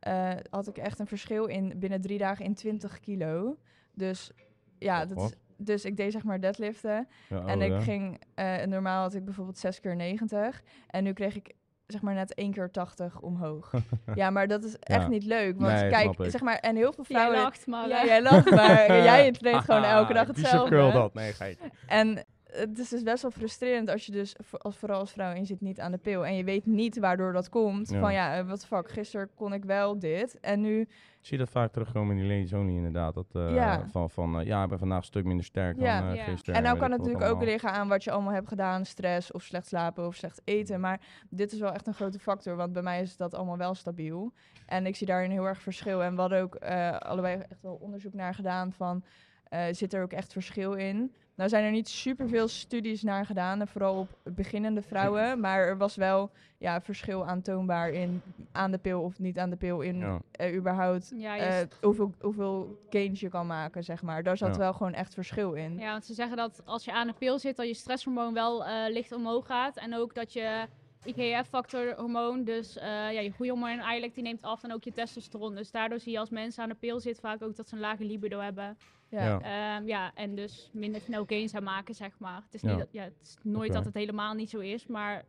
eh, 0.01 0.31
had 0.51 0.69
ik 0.69 0.77
echt 0.79 0.99
een 0.99 1.07
verschil 1.07 1.47
in 1.47 1.73
binnen 1.77 2.01
drie 2.01 2.19
dagen 2.19 2.45
in 2.45 2.55
20 2.55 3.01
kilo. 3.01 3.57
Dus 3.95 4.31
ja, 4.79 5.03
Oh, 5.03 5.09
dat 5.09 5.19
is, 5.31 5.35
dus 5.57 5.85
ik 5.85 5.97
deed 5.97 6.13
zeg 6.13 6.25
maar 6.25 6.41
deadliften. 6.41 7.09
Ja, 7.29 7.45
en 7.47 7.59
oh, 7.59 7.65
ik 7.65 7.71
ja. 7.71 7.81
ging, 7.81 8.21
eh, 8.35 8.63
normaal 8.67 9.03
had 9.03 9.15
ik 9.15 9.25
bijvoorbeeld 9.25 9.59
6 9.59 9.81
keer 9.81 9.97
90. 9.97 10.63
En 10.87 11.05
nu 11.05 11.13
kreeg 11.13 11.37
ik 11.37 11.53
zeg 11.91 12.03
maar 12.03 12.15
net 12.15 12.35
1 12.35 12.53
keer 12.53 12.71
80 12.71 13.21
omhoog. 13.21 13.71
ja, 14.15 14.31
maar 14.31 14.49
dat 14.49 14.65
is 14.65 14.77
echt 14.79 15.03
Ja. 15.03 15.09
niet 15.09 15.25
leuk. 15.25 15.59
Want 15.61 15.73
Nee, 15.81 15.91
kijk, 15.91 16.03
snap 16.03 16.21
ik. 16.25 16.31
zeg 16.31 16.41
maar, 16.41 16.57
en 16.57 16.77
heel 16.77 16.93
veel 16.93 17.05
Jij 17.09 17.19
vrouwen... 17.19 17.43
lacht, 17.43 17.67
maar... 17.67 17.89
Ja, 17.89 18.05
jij 18.05 18.23
lacht, 18.23 18.51
maar 18.51 18.87
jij 19.11 19.31
traint 19.33 19.65
gewoon 19.65 19.85
elke 19.85 20.13
dag 20.13 20.27
Bicep 20.27 20.37
hetzelfde. 20.43 20.71
curl 20.77 20.93
dat. 20.93 21.15
Nee, 21.15 21.33
geitje. 21.33 21.71
En 21.87 22.25
het 22.53 22.79
is 22.79 22.89
dus 22.89 23.03
best 23.03 23.23
wel 23.23 23.31
frustrerend 23.31 23.91
als 23.91 24.07
je 24.07 24.13
dus, 24.13 24.35
als, 24.59 24.77
vooral 24.77 24.99
als 25.01 25.13
vrouw, 25.13 25.33
en 25.33 25.39
je 25.39 25.45
zit 25.45 25.61
niet 25.61 25.81
aan 25.81 25.93
de 25.93 25.99
pil. 25.99 26.27
En 26.27 26.37
je 26.37 26.45
weet 26.45 26.67
niet 26.67 26.99
waardoor 26.99 27.33
dat 27.33 27.49
komt. 27.49 27.91
Ja. 27.91 28.01
Van 28.01 28.13
ja, 28.13 28.45
wat 28.45 28.67
fuck, 28.67 28.91
gisteren 28.91 29.31
kon 29.35 29.53
ik 29.53 29.65
wel 29.65 29.99
dit. 29.99 30.41
En 30.41 30.61
nu, 30.61 30.89
Zie 31.21 31.39
je 31.39 31.45
dat 31.45 31.53
vaak 31.53 31.73
terugkomen 31.73 32.17
in 32.17 32.23
die 32.23 32.33
ladies 32.33 32.53
only 32.53 32.75
inderdaad. 32.77 33.15
Dat, 33.15 33.27
eh, 33.33 33.55
Ja. 33.55 33.87
Van, 33.89 34.11
van 34.11 34.41
eh, 34.41 34.47
ja, 34.47 34.63
ik 34.63 34.69
ben 34.69 34.79
vandaag 34.79 34.99
een 34.99 35.05
stuk 35.05 35.25
minder 35.25 35.45
sterk 35.45 35.81
Ja. 35.81 36.01
dan 36.01 36.09
eh 36.11 36.17
Ja. 36.17 36.25
gisteren. 36.25 36.55
en 36.55 36.63
nou 36.63 36.79
kan 36.79 36.87
ik 36.87 36.93
het 36.93 37.01
natuurlijk 37.07 37.33
ook 37.33 37.43
liggen 37.43 37.73
aan 37.73 37.89
wat 37.89 38.05
je 38.05 38.11
allemaal 38.11 38.33
hebt 38.33 38.49
gedaan. 38.49 38.85
Stress 38.85 39.33
of 39.33 39.43
slecht 39.43 39.67
slapen 39.67 40.07
of 40.07 40.15
slecht 40.15 40.41
eten. 40.45 40.81
Maar 40.81 41.01
dit 41.31 41.53
is 41.53 41.59
wel 41.59 41.73
echt 41.73 41.87
een 41.87 41.95
grote 41.95 42.19
factor. 42.19 42.57
Want 42.57 42.73
bij 42.73 42.83
mij 42.83 43.01
is 43.03 43.17
dat 43.17 43.35
allemaal 43.35 43.57
wel 43.57 43.75
stabiel. 43.75 44.33
En 44.67 44.87
ik 44.87 44.97
zie 44.97 45.07
daarin 45.07 45.31
heel 45.31 45.47
erg 45.47 45.61
verschil. 45.63 46.03
En 46.03 46.15
we 46.15 46.21
hadden 46.21 46.41
ook 46.43 46.55
eh, 46.55 46.97
allebei 46.97 47.37
echt 47.49 47.63
wel 47.63 47.75
onderzoek 47.75 48.15
naar 48.15 48.35
gedaan 48.35 48.73
van... 48.73 49.05
eh, 49.45 49.65
zit 49.71 49.95
er 49.95 50.03
ook 50.03 50.13
echt 50.13 50.33
verschil 50.33 50.73
in? 50.75 51.15
Nou 51.41 51.53
zijn 51.53 51.65
er 51.65 51.71
niet 51.71 51.89
superveel 51.89 52.49
studies 52.49 53.03
naar 53.03 53.27
gedaan, 53.27 53.61
en 53.61 53.69
vooral 53.69 53.99
op 53.99 54.19
beginnende 54.35 54.83
vrouwen. 54.83 55.41
Maar 55.41 55.59
er 55.59 55.77
was 55.79 55.97
wel 55.97 56.31
ja, 56.59 56.81
verschil 56.81 57.27
aantoonbaar 57.27 57.91
in 57.91 58.23
aan 58.53 58.71
de 58.71 58.79
pil 58.79 59.03
of 59.03 59.19
niet 59.19 59.39
aan 59.39 59.51
de 59.51 59.57
pil. 59.57 59.81
In 59.81 59.99
Ja. 59.99 60.21
eh, 60.33 60.55
überhaupt 60.57 61.13
Ja, 61.17 61.37
eh, 61.37 61.67
hoeveel, 61.81 62.15
hoeveel 62.21 62.79
gains 62.91 63.21
je 63.21 63.29
kan 63.29 63.47
maken, 63.47 63.85
zeg 63.85 64.03
maar. 64.03 64.23
Daar 64.23 64.37
zat 64.37 64.55
Ja. 64.55 64.59
wel 64.61 64.73
gewoon 64.73 64.93
echt 64.93 65.15
verschil 65.15 65.53
in. 65.53 65.79
ja, 65.79 65.91
want 65.93 66.05
ze 66.05 66.15
zeggen 66.15 66.37
dat 66.37 66.63
als 66.65 66.85
je 66.85 66.93
aan 66.93 67.07
de 67.07 67.13
pil 67.19 67.39
zit, 67.39 67.57
dat 67.57 67.67
je 67.67 67.75
stresshormoon 67.75 68.35
wel 68.35 68.65
eh, 68.65 68.93
licht 68.93 69.13
omhoog 69.13 69.47
gaat. 69.47 69.77
En 69.77 69.95
ook 69.95 70.15
dat 70.15 70.33
je 70.33 70.67
IGF-factorhormoon, 71.05 72.45
dus 72.45 72.77
eh, 72.77 72.87
ja, 72.89 73.21
je 73.21 73.31
groeihormoon 73.31 73.79
eigenlijk, 73.79 74.15
die 74.15 74.23
neemt 74.23 74.43
af. 74.43 74.63
En 74.63 74.73
ook 74.73 74.85
je 74.85 74.93
testosteron. 74.93 75.55
Dus 75.55 75.71
daardoor 75.71 76.01
zie 76.01 76.13
je 76.13 76.19
als 76.19 76.31
mensen 76.31 76.63
aan 76.63 76.69
de 76.69 76.75
pil 76.75 77.01
zitten 77.01 77.23
vaak 77.23 77.43
ook 77.43 77.57
dat 77.57 77.69
ze 77.69 77.75
een 77.75 77.81
lage 77.81 78.05
libido 78.05 78.39
hebben. 78.39 78.79
Ja. 79.09 79.25
Ja. 79.25 79.41
Ehm, 79.77 79.87
ja, 79.89 80.11
en 80.15 80.35
dus 80.35 80.71
minder 80.73 81.01
snel 81.01 81.25
gains 81.27 81.55
aan 81.55 81.63
maken, 81.63 81.95
zeg 81.95 82.19
maar. 82.19 82.43
Het 82.45 82.55
is, 82.55 82.61
Ja. 82.61 82.69
niet 82.69 82.79
dat, 82.79 82.89
ja, 82.91 83.03
het 83.03 83.13
is 83.23 83.37
nooit 83.43 83.73
dat 83.73 83.85
het 83.85 83.95
helemaal 83.95 84.35
niet 84.35 84.51
zo 84.51 84.59
is, 84.59 84.87
maar 84.87 85.25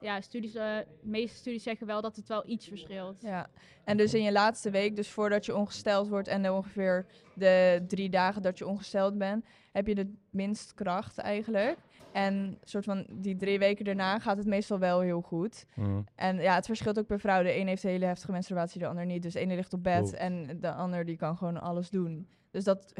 ja, 0.00 0.20
studies, 0.20 0.54
eh, 0.54 0.76
de 0.76 1.08
meeste 1.08 1.36
studies 1.36 1.62
zeggen 1.62 1.86
wel 1.86 2.00
dat 2.00 2.16
het 2.16 2.28
wel 2.28 2.42
iets 2.46 2.66
verschilt. 2.68 3.22
Ja, 3.22 3.50
en 3.84 3.96
dus 3.96 4.14
in 4.14 4.22
je 4.22 4.32
laatste 4.32 4.70
week, 4.70 4.96
dus 4.96 5.08
voordat 5.08 5.46
je 5.46 5.56
ongesteld 5.56 6.08
wordt 6.08 6.28
en 6.28 6.50
ongeveer 6.50 7.06
de 7.34 7.84
drie 7.88 8.10
dagen 8.10 8.42
dat 8.42 8.58
je 8.58 8.66
ongesteld 8.66 9.18
bent, 9.18 9.44
heb 9.72 9.86
je 9.86 9.94
de 9.94 10.12
minst 10.30 10.74
kracht 10.74 11.18
eigenlijk. 11.18 11.78
En 12.12 12.58
soort 12.62 12.84
van 12.84 13.06
die 13.10 13.36
drie 13.36 13.58
weken 13.58 13.84
daarna 13.84 14.18
gaat 14.18 14.36
het 14.36 14.46
meestal 14.46 14.78
wel 14.78 15.00
heel 15.00 15.20
goed. 15.20 15.66
Mhm. 15.74 16.00
En 16.14 16.36
ja, 16.36 16.54
het 16.54 16.66
verschilt 16.66 16.98
ook 16.98 17.06
per 17.06 17.20
vrouw. 17.20 17.42
De 17.42 17.56
een 17.56 17.66
heeft 17.66 17.84
een 17.84 17.90
hele 17.90 18.04
heftige 18.04 18.32
menstruatie, 18.32 18.80
de 18.80 18.86
ander 18.86 19.06
niet. 19.06 19.22
Dus 19.22 19.32
de 19.32 19.40
ene 19.40 19.54
ligt 19.54 19.72
op 19.72 19.82
bed 19.82 20.14
en 20.14 20.58
de 20.60 20.72
ander 20.72 21.04
die 21.04 21.16
kan 21.16 21.36
gewoon 21.36 21.60
alles 21.60 21.90
doen. 21.90 22.26
Dus 22.50 22.64
dat 22.64 22.92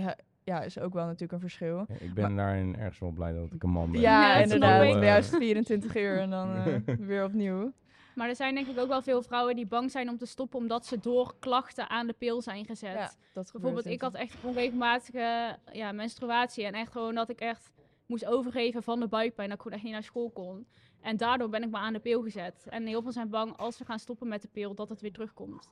ja, 0.44 0.62
is 0.62 0.78
ook 0.78 0.92
wel 0.92 1.04
natuurlijk 1.04 1.32
een 1.32 1.40
verschil. 1.40 1.84
Ja, 1.88 1.94
Ik 1.98 2.14
ben 2.14 2.36
daarin 2.36 2.76
ergens 2.76 2.98
wel 2.98 3.10
blij 3.10 3.32
dat 3.32 3.52
ik 3.52 3.62
een 3.62 3.70
man 3.70 3.90
ben. 3.92 4.00
Ja, 4.00 4.22
Ja, 4.22 4.42
inderdaad. 4.42 4.82
snap 4.82 4.96
ik. 4.96 5.02
Juist 5.02 5.36
24 5.36 5.96
uur 5.96 6.18
en 6.18 6.30
dan 6.30 6.54
eh, 6.54 6.96
weer 7.08 7.24
opnieuw. 7.24 7.72
Maar 8.14 8.28
er 8.28 8.36
zijn 8.36 8.54
denk 8.54 8.66
ik 8.66 8.78
ook 8.78 8.88
wel 8.88 9.02
veel 9.02 9.22
vrouwen 9.22 9.56
die 9.56 9.66
bang 9.66 9.90
zijn 9.90 10.08
om 10.08 10.18
te 10.18 10.26
stoppen 10.26 10.58
omdat 10.58 10.86
ze 10.86 10.98
door 11.00 11.34
klachten 11.38 11.90
aan 11.90 12.06
de 12.06 12.12
pil 12.12 12.42
zijn 12.42 12.64
gezet. 12.64 12.92
Ja, 12.92 13.10
dat 13.32 13.50
Bijvoorbeeld, 13.52 13.86
ik 13.86 14.00
had 14.00 14.14
echt 14.14 14.36
onregelmatige 14.44 15.56
ja, 15.72 15.92
menstruatie 15.92 16.64
en 16.64 16.72
echt 16.72 16.92
gewoon 16.92 17.14
dat 17.14 17.28
ik 17.28 17.40
echt 17.40 17.70
moest 18.10 18.26
overgeven 18.26 18.82
van 18.82 19.00
de 19.00 19.08
buikpijn, 19.08 19.48
dat 19.48 19.56
ik 19.56 19.62
gewoon 19.62 19.76
echt 19.76 19.86
niet 19.86 19.94
naar 19.96 20.02
school 20.02 20.30
kon. 20.30 20.66
En 21.00 21.16
daardoor 21.16 21.48
ben 21.48 21.62
ik 21.62 21.70
maar 21.70 21.80
aan 21.82 21.92
de 21.92 21.98
pil 21.98 22.22
gezet. 22.22 22.66
En 22.68 22.86
heel 22.86 23.02
veel 23.02 23.12
zijn 23.12 23.28
bang 23.30 23.56
als 23.56 23.76
ze 23.76 23.84
gaan 23.84 23.98
stoppen 23.98 24.28
met 24.28 24.42
de 24.42 24.48
pil 24.52 24.74
dat 24.74 24.88
het 24.88 25.00
weer 25.00 25.12
terugkomt. 25.12 25.70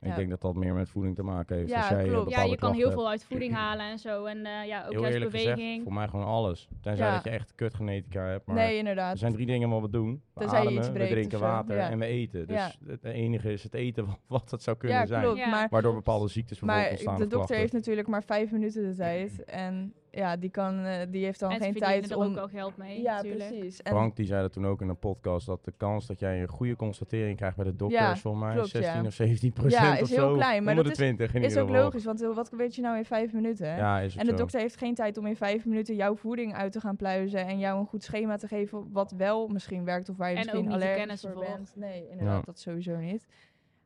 Ik 0.00 0.08
Ja. 0.12 0.16
denk 0.18 0.30
dat 0.30 0.40
dat 0.40 0.54
meer 0.54 0.74
met 0.74 0.88
voeding 0.88 1.14
te 1.14 1.22
maken 1.22 1.56
heeft. 1.56 1.70
Ja, 1.70 1.76
Als 1.78 1.88
jij 1.88 2.04
eh, 2.04 2.10
klopt. 2.12 2.30
Ja, 2.30 2.42
je 2.42 2.56
kan 2.56 2.72
heel 2.74 2.90
veel 2.90 3.08
uit 3.08 3.24
voeding 3.24 3.54
halen 3.62 3.86
en 3.86 3.98
zo. 3.98 4.24
En 4.24 4.46
eh, 4.46 4.66
ja, 4.66 4.84
ook. 4.84 4.90
Heel 4.92 5.00
juist 5.00 5.14
eerlijk 5.14 5.30
beweging. 5.32 5.58
gezegd, 5.58 5.82
voor 5.82 5.92
mij 5.92 6.08
gewoon 6.08 6.26
alles. 6.26 6.68
Tenzij 6.80 7.06
Ja. 7.06 7.14
dat 7.14 7.24
je 7.24 7.30
echt 7.30 7.54
kutgenetica 7.54 8.20
hebt. 8.24 8.46
Maar 8.46 8.56
Nee, 8.56 8.72
er 8.72 8.78
inderdaad. 8.78 9.18
zijn 9.18 9.32
drie 9.32 9.46
dingen 9.46 9.68
wat 9.68 9.80
we 9.80 9.90
doen. 9.90 10.22
We 10.34 10.40
Tenzij 10.40 10.58
je 10.60 10.64
ademen, 10.66 10.84
iets 10.84 10.98
we 10.98 11.08
drinken 11.08 11.40
water 11.40 11.76
ja. 11.76 11.90
en 11.90 11.98
we 11.98 12.04
eten. 12.04 12.46
Dus 12.46 12.56
Ja. 12.56 12.70
het 12.86 13.04
enige 13.04 13.52
is 13.52 13.62
het 13.62 13.74
eten 13.74 14.06
wat- 14.06 14.18
wat 14.40 14.50
het 14.50 14.62
zou 14.62 14.76
kunnen 14.76 14.96
Ja, 14.98 15.06
zijn. 15.06 15.22
klopt. 15.22 15.38
Ja. 15.38 15.48
Maar 15.48 15.68
Waardoor 15.70 15.94
bepaalde 15.94 16.28
ziektes 16.28 16.58
bijvoorbeeld 16.58 16.88
Maar 16.90 16.98
ontstaan 16.98 17.28
de 17.28 17.34
of 17.34 17.40
dokter 17.40 17.56
heeft 17.56 17.72
natuurlijk 17.72 18.08
maar 18.08 18.22
vijf 18.24 18.50
minuten 18.50 18.82
de 18.88 18.94
tijd. 19.06 19.44
En 19.44 19.94
ja, 20.16 20.36
die, 20.36 20.50
kan, 20.50 20.84
eh, 20.84 21.06
die 21.10 21.24
heeft 21.24 21.40
dan 21.40 21.50
en 21.50 21.60
geen 21.60 21.74
tijd 21.74 22.10
er 22.10 22.16
om... 22.16 22.22
ook 22.24 22.34
wel 22.34 22.48
geld 22.48 22.76
mee, 22.76 23.02
ja, 23.02 23.14
natuurlijk. 23.14 23.48
precies. 23.48 23.82
En 23.82 23.92
Frank 23.92 24.16
die 24.16 24.26
zei 24.26 24.40
dat 24.42 24.52
toen 24.52 24.66
ook 24.66 24.80
in 24.80 24.88
een 24.88 24.98
podcast, 24.98 25.46
dat 25.46 25.64
de 25.64 25.72
kans 25.76 26.06
dat 26.06 26.18
jij 26.18 26.40
een 26.42 26.48
goede 26.48 26.76
constatering 26.76 27.36
krijgt 27.36 27.56
bij 27.56 27.64
de 27.64 27.76
dokter 27.76 27.98
Ja, 28.00 28.12
is 28.12 28.20
volgens 28.20 28.44
mij 28.44 28.54
klopt, 28.54 28.68
16 28.68 29.00
ja. 29.00 29.06
of 29.06 29.12
17 29.14 29.52
procent 29.52 29.82
Ja, 29.82 29.92
of 29.92 30.00
is 30.00 30.10
heel 30.10 30.28
zo. 30.28 30.34
klein, 30.34 30.62
maar 30.64 30.76
Onder 30.76 30.84
dat 30.84 30.92
de 30.96 30.98
20 31.02 31.34
in 31.34 31.42
is 31.42 31.48
ieder 31.48 31.62
ook 31.62 31.70
logisch, 31.70 32.04
want 32.04 32.22
eh, 32.22 32.34
wat 32.34 32.50
weet 32.50 32.74
je 32.74 32.82
nou 32.82 32.96
in 32.96 33.04
vijf 33.04 33.32
minuten? 33.32 33.70
Hè? 33.72 33.76
Ja, 33.78 34.00
is 34.00 34.16
en 34.16 34.24
de 34.24 34.30
zo. 34.30 34.36
dokter 34.36 34.60
heeft 34.60 34.76
geen 34.76 34.94
tijd 34.94 35.16
om 35.18 35.26
in 35.26 35.36
vijf 35.36 35.64
minuten 35.64 35.94
jouw 35.94 36.14
voeding 36.16 36.54
uit 36.54 36.72
te 36.72 36.80
gaan 36.80 36.96
pluizen 36.96 37.46
en 37.46 37.58
jou 37.58 37.78
een 37.80 37.86
goed 37.86 38.02
schema 38.02 38.36
te 38.36 38.46
geven 38.48 38.92
wat 38.92 39.12
wel 39.16 39.48
misschien 39.48 39.84
werkt 39.84 40.08
of 40.08 40.16
waar 40.16 40.30
je 40.30 40.34
En 40.36 40.40
misschien 40.40 40.58
ook 40.60 40.66
niet 40.66 40.74
de 40.80 40.80
allergisch 40.80 41.04
kennis 41.04 41.20
voor 41.20 41.44
bent. 41.56 41.72
Nee, 41.76 42.08
inderdaad, 42.10 42.36
Ja. 42.38 42.42
dat 42.44 42.58
sowieso 42.58 42.96
niet. 42.96 43.26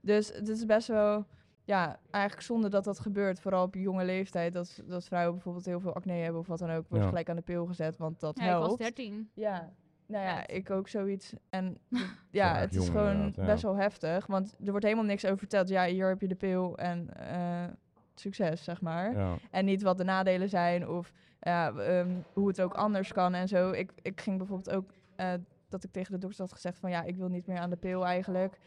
Dus 0.00 0.32
het 0.34 0.48
is 0.48 0.64
best 0.66 0.88
wel, 0.88 1.24
ja, 1.70 1.98
eigenlijk 2.10 2.46
zonde 2.46 2.68
dat 2.68 2.84
dat 2.84 2.98
gebeurt, 3.00 3.40
vooral 3.40 3.64
op 3.64 3.74
jonge 3.74 4.04
leeftijd, 4.04 4.52
dat, 4.52 4.82
dat 4.86 5.04
vrouwen 5.04 5.34
bijvoorbeeld 5.34 5.64
heel 5.64 5.80
veel 5.80 5.94
acne 5.94 6.12
hebben 6.12 6.40
of 6.40 6.46
wat 6.46 6.58
dan 6.58 6.70
ook, 6.70 6.88
wordt 6.88 7.02
Ja. 7.04 7.08
gelijk 7.08 7.28
aan 7.28 7.36
de 7.36 7.42
pil 7.42 7.66
gezet, 7.66 7.96
want 7.96 8.20
dat 8.20 8.38
Ja, 8.38 8.44
ik 8.44 8.48
helpt. 8.50 8.66
was 8.68 8.76
13. 8.76 9.30
Ja, 9.34 9.72
nou 10.06 10.24
ja, 10.24 10.46
ik 10.46 10.70
ook 10.70 10.88
zoiets. 10.88 11.32
En 11.50 11.78
ja, 12.30 12.56
het 12.56 12.74
is 12.74 12.88
gewoon 12.88 13.34
best 13.36 13.62
wel 13.62 13.76
heftig. 13.76 14.26
Want 14.26 14.54
er 14.64 14.70
wordt 14.70 14.84
helemaal 14.84 15.04
niks 15.04 15.24
over 15.24 15.38
verteld. 15.38 15.68
Ja, 15.68 15.84
hier 15.84 16.08
heb 16.08 16.20
je 16.20 16.28
de 16.28 16.34
pil 16.34 16.78
en 16.78 17.08
eh, 17.16 17.64
succes, 18.14 18.64
zeg 18.64 18.80
maar. 18.80 19.12
Ja. 19.12 19.34
En 19.50 19.64
niet 19.64 19.82
wat 19.82 19.98
de 19.98 20.04
nadelen 20.04 20.48
zijn 20.48 20.88
of 20.88 21.12
ja, 21.40 21.72
ehm, 21.72 22.10
hoe 22.32 22.48
het 22.48 22.60
ook 22.60 22.74
anders 22.74 23.12
kan 23.12 23.34
en 23.34 23.48
zo. 23.48 23.70
Ik, 23.70 23.92
ik 24.02 24.20
ging 24.20 24.38
bijvoorbeeld 24.38 24.70
ook 24.76 24.90
eh, 25.16 25.32
dat 25.68 25.84
ik 25.84 25.92
tegen 25.92 26.12
de 26.12 26.18
dokter 26.18 26.40
had 26.40 26.52
gezegd 26.52 26.78
van 26.78 26.90
ja, 26.90 27.02
ik 27.02 27.16
wil 27.16 27.28
niet 27.28 27.46
meer 27.46 27.58
aan 27.58 27.70
de 27.70 27.76
pil 27.76 28.06
eigenlijk. 28.06 28.58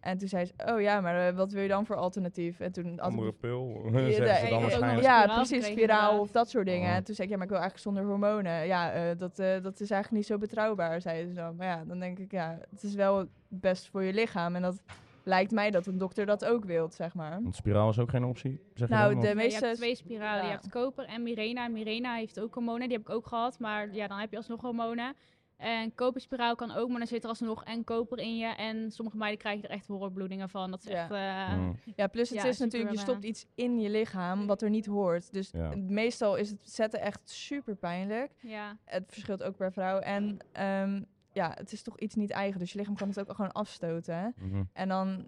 En 0.00 0.18
toen 0.18 0.28
zei 0.28 0.44
ze, 0.44 0.52
oh 0.66 0.80
ja, 0.80 1.00
maar 1.00 1.28
eh, 1.28 1.36
wat 1.36 1.52
wil 1.52 1.62
je 1.62 1.68
dan 1.68 1.86
voor 1.86 1.96
alternatief? 1.96 2.60
En 2.60 2.72
toen 2.72 2.84
had 2.84 2.94
ik 2.94 3.00
Andere 3.00 3.32
pil, 3.32 3.80
Ja, 3.92 4.10
ze 4.12 4.46
dan 4.50 4.60
waarschijnlijk. 4.60 5.02
ja, 5.02 5.26
precies, 5.34 5.66
spiraal 5.66 6.20
of 6.20 6.30
dat 6.30 6.50
soort 6.50 6.66
dingen. 6.66 6.88
Oh. 6.90 6.96
En 6.96 7.04
toen 7.04 7.14
zei 7.14 7.26
ik, 7.26 7.32
ja, 7.32 7.38
maar 7.38 7.46
ik 7.48 7.52
wil 7.52 7.62
eigenlijk 7.62 7.96
zonder 7.96 8.04
hormonen. 8.12 8.66
Ja, 8.66 8.92
eh, 8.92 9.18
dat, 9.18 9.38
eh, 9.38 9.62
dat 9.62 9.80
is 9.80 9.90
eigenlijk 9.90 10.10
niet 10.10 10.26
zo 10.26 10.38
betrouwbaar, 10.38 11.00
zei 11.00 11.26
ze 11.28 11.32
dan. 11.34 11.56
Maar 11.56 11.66
ja, 11.66 11.84
dan 11.84 11.98
denk 11.98 12.18
ik, 12.18 12.32
ja, 12.32 12.58
het 12.70 12.82
is 12.82 12.94
wel 12.94 13.26
best 13.48 13.88
voor 13.88 14.02
je 14.02 14.12
lichaam. 14.12 14.54
En 14.56 14.62
dat 14.62 14.82
lijkt 15.22 15.50
mij 15.50 15.70
dat 15.70 15.86
een 15.86 15.98
dokter 15.98 16.26
dat 16.26 16.44
ook 16.44 16.64
wilt, 16.64 16.94
zeg 16.94 17.14
maar. 17.14 17.42
Want 17.42 17.56
spiraal 17.56 17.88
is 17.90 17.98
ook 17.98 18.10
geen 18.10 18.24
optie, 18.24 18.60
zeg 18.74 18.88
je 18.88 18.94
Nou, 18.94 19.12
dan, 19.12 19.20
de 19.20 19.28
Ja, 19.28 19.34
meeste... 19.34 19.60
je 19.60 19.64
hebt 19.66 19.76
twee 19.76 19.94
spiralen. 19.94 20.42
ja. 20.42 20.44
Je 20.44 20.50
hebt 20.54 20.68
koper 20.68 21.04
en 21.04 21.22
Mirena. 21.22 21.68
Mirena 21.68 22.14
heeft 22.14 22.40
ook 22.40 22.54
hormonen. 22.54 22.88
Die 22.88 22.96
heb 22.96 23.08
ik 23.08 23.14
ook 23.14 23.26
gehad. 23.26 23.58
Maar 23.58 23.94
ja, 23.94 24.06
dan 24.06 24.18
heb 24.18 24.30
je 24.30 24.36
alsnog 24.36 24.60
hormonen. 24.60 25.14
En 25.60 25.94
koperspiraal 25.94 26.54
kan 26.54 26.70
ook, 26.70 26.88
maar 26.88 26.98
dan 26.98 27.06
zit 27.06 27.22
er 27.22 27.28
alsnog 27.28 27.64
en 27.64 27.84
koper 27.84 28.18
in 28.18 28.36
je. 28.36 28.46
En 28.46 28.90
sommige 28.90 29.16
meiden 29.16 29.38
krijgen 29.40 29.64
er 29.64 29.70
echt 29.70 29.86
horrorbloedingen 29.86 30.48
van. 30.48 30.70
Dat 30.70 30.82
is 30.84 30.90
Ja. 30.90 31.02
echt... 31.02 31.10
eh, 31.10 31.58
Mm. 31.58 31.76
Ja, 31.96 32.06
plus 32.06 32.28
het 32.30 32.42
Ja, 32.42 32.48
is 32.48 32.58
natuurlijk, 32.58 32.92
je 32.92 32.98
stopt 32.98 33.24
iets 33.24 33.46
in 33.54 33.80
je 33.80 33.90
lichaam 33.90 34.46
wat 34.46 34.62
er 34.62 34.70
niet 34.70 34.86
hoort. 34.86 35.32
Dus 35.32 35.50
Ja. 35.52 35.72
meestal 35.76 36.36
is 36.36 36.50
het 36.50 36.70
zetten 36.70 37.00
echt 37.00 37.20
super 37.30 37.74
pijnlijk. 37.76 38.32
ja. 38.40 38.76
Het 38.84 39.04
verschilt 39.08 39.42
ook 39.42 39.56
per 39.56 39.72
vrouw. 39.72 39.98
En 39.98 40.36
ehm, 40.52 41.02
ja, 41.32 41.52
het 41.54 41.72
is 41.72 41.82
toch 41.82 41.98
iets 41.98 42.14
niet 42.14 42.30
eigen. 42.30 42.58
Dus 42.58 42.72
je 42.72 42.78
lichaam 42.78 42.96
kan 42.96 43.08
het 43.08 43.20
ook 43.20 43.34
gewoon 43.34 43.52
afstoten. 43.52 44.14
hè. 44.16 44.28
Mhm. 44.46 44.62
En 44.72 44.88
dan 44.88 45.26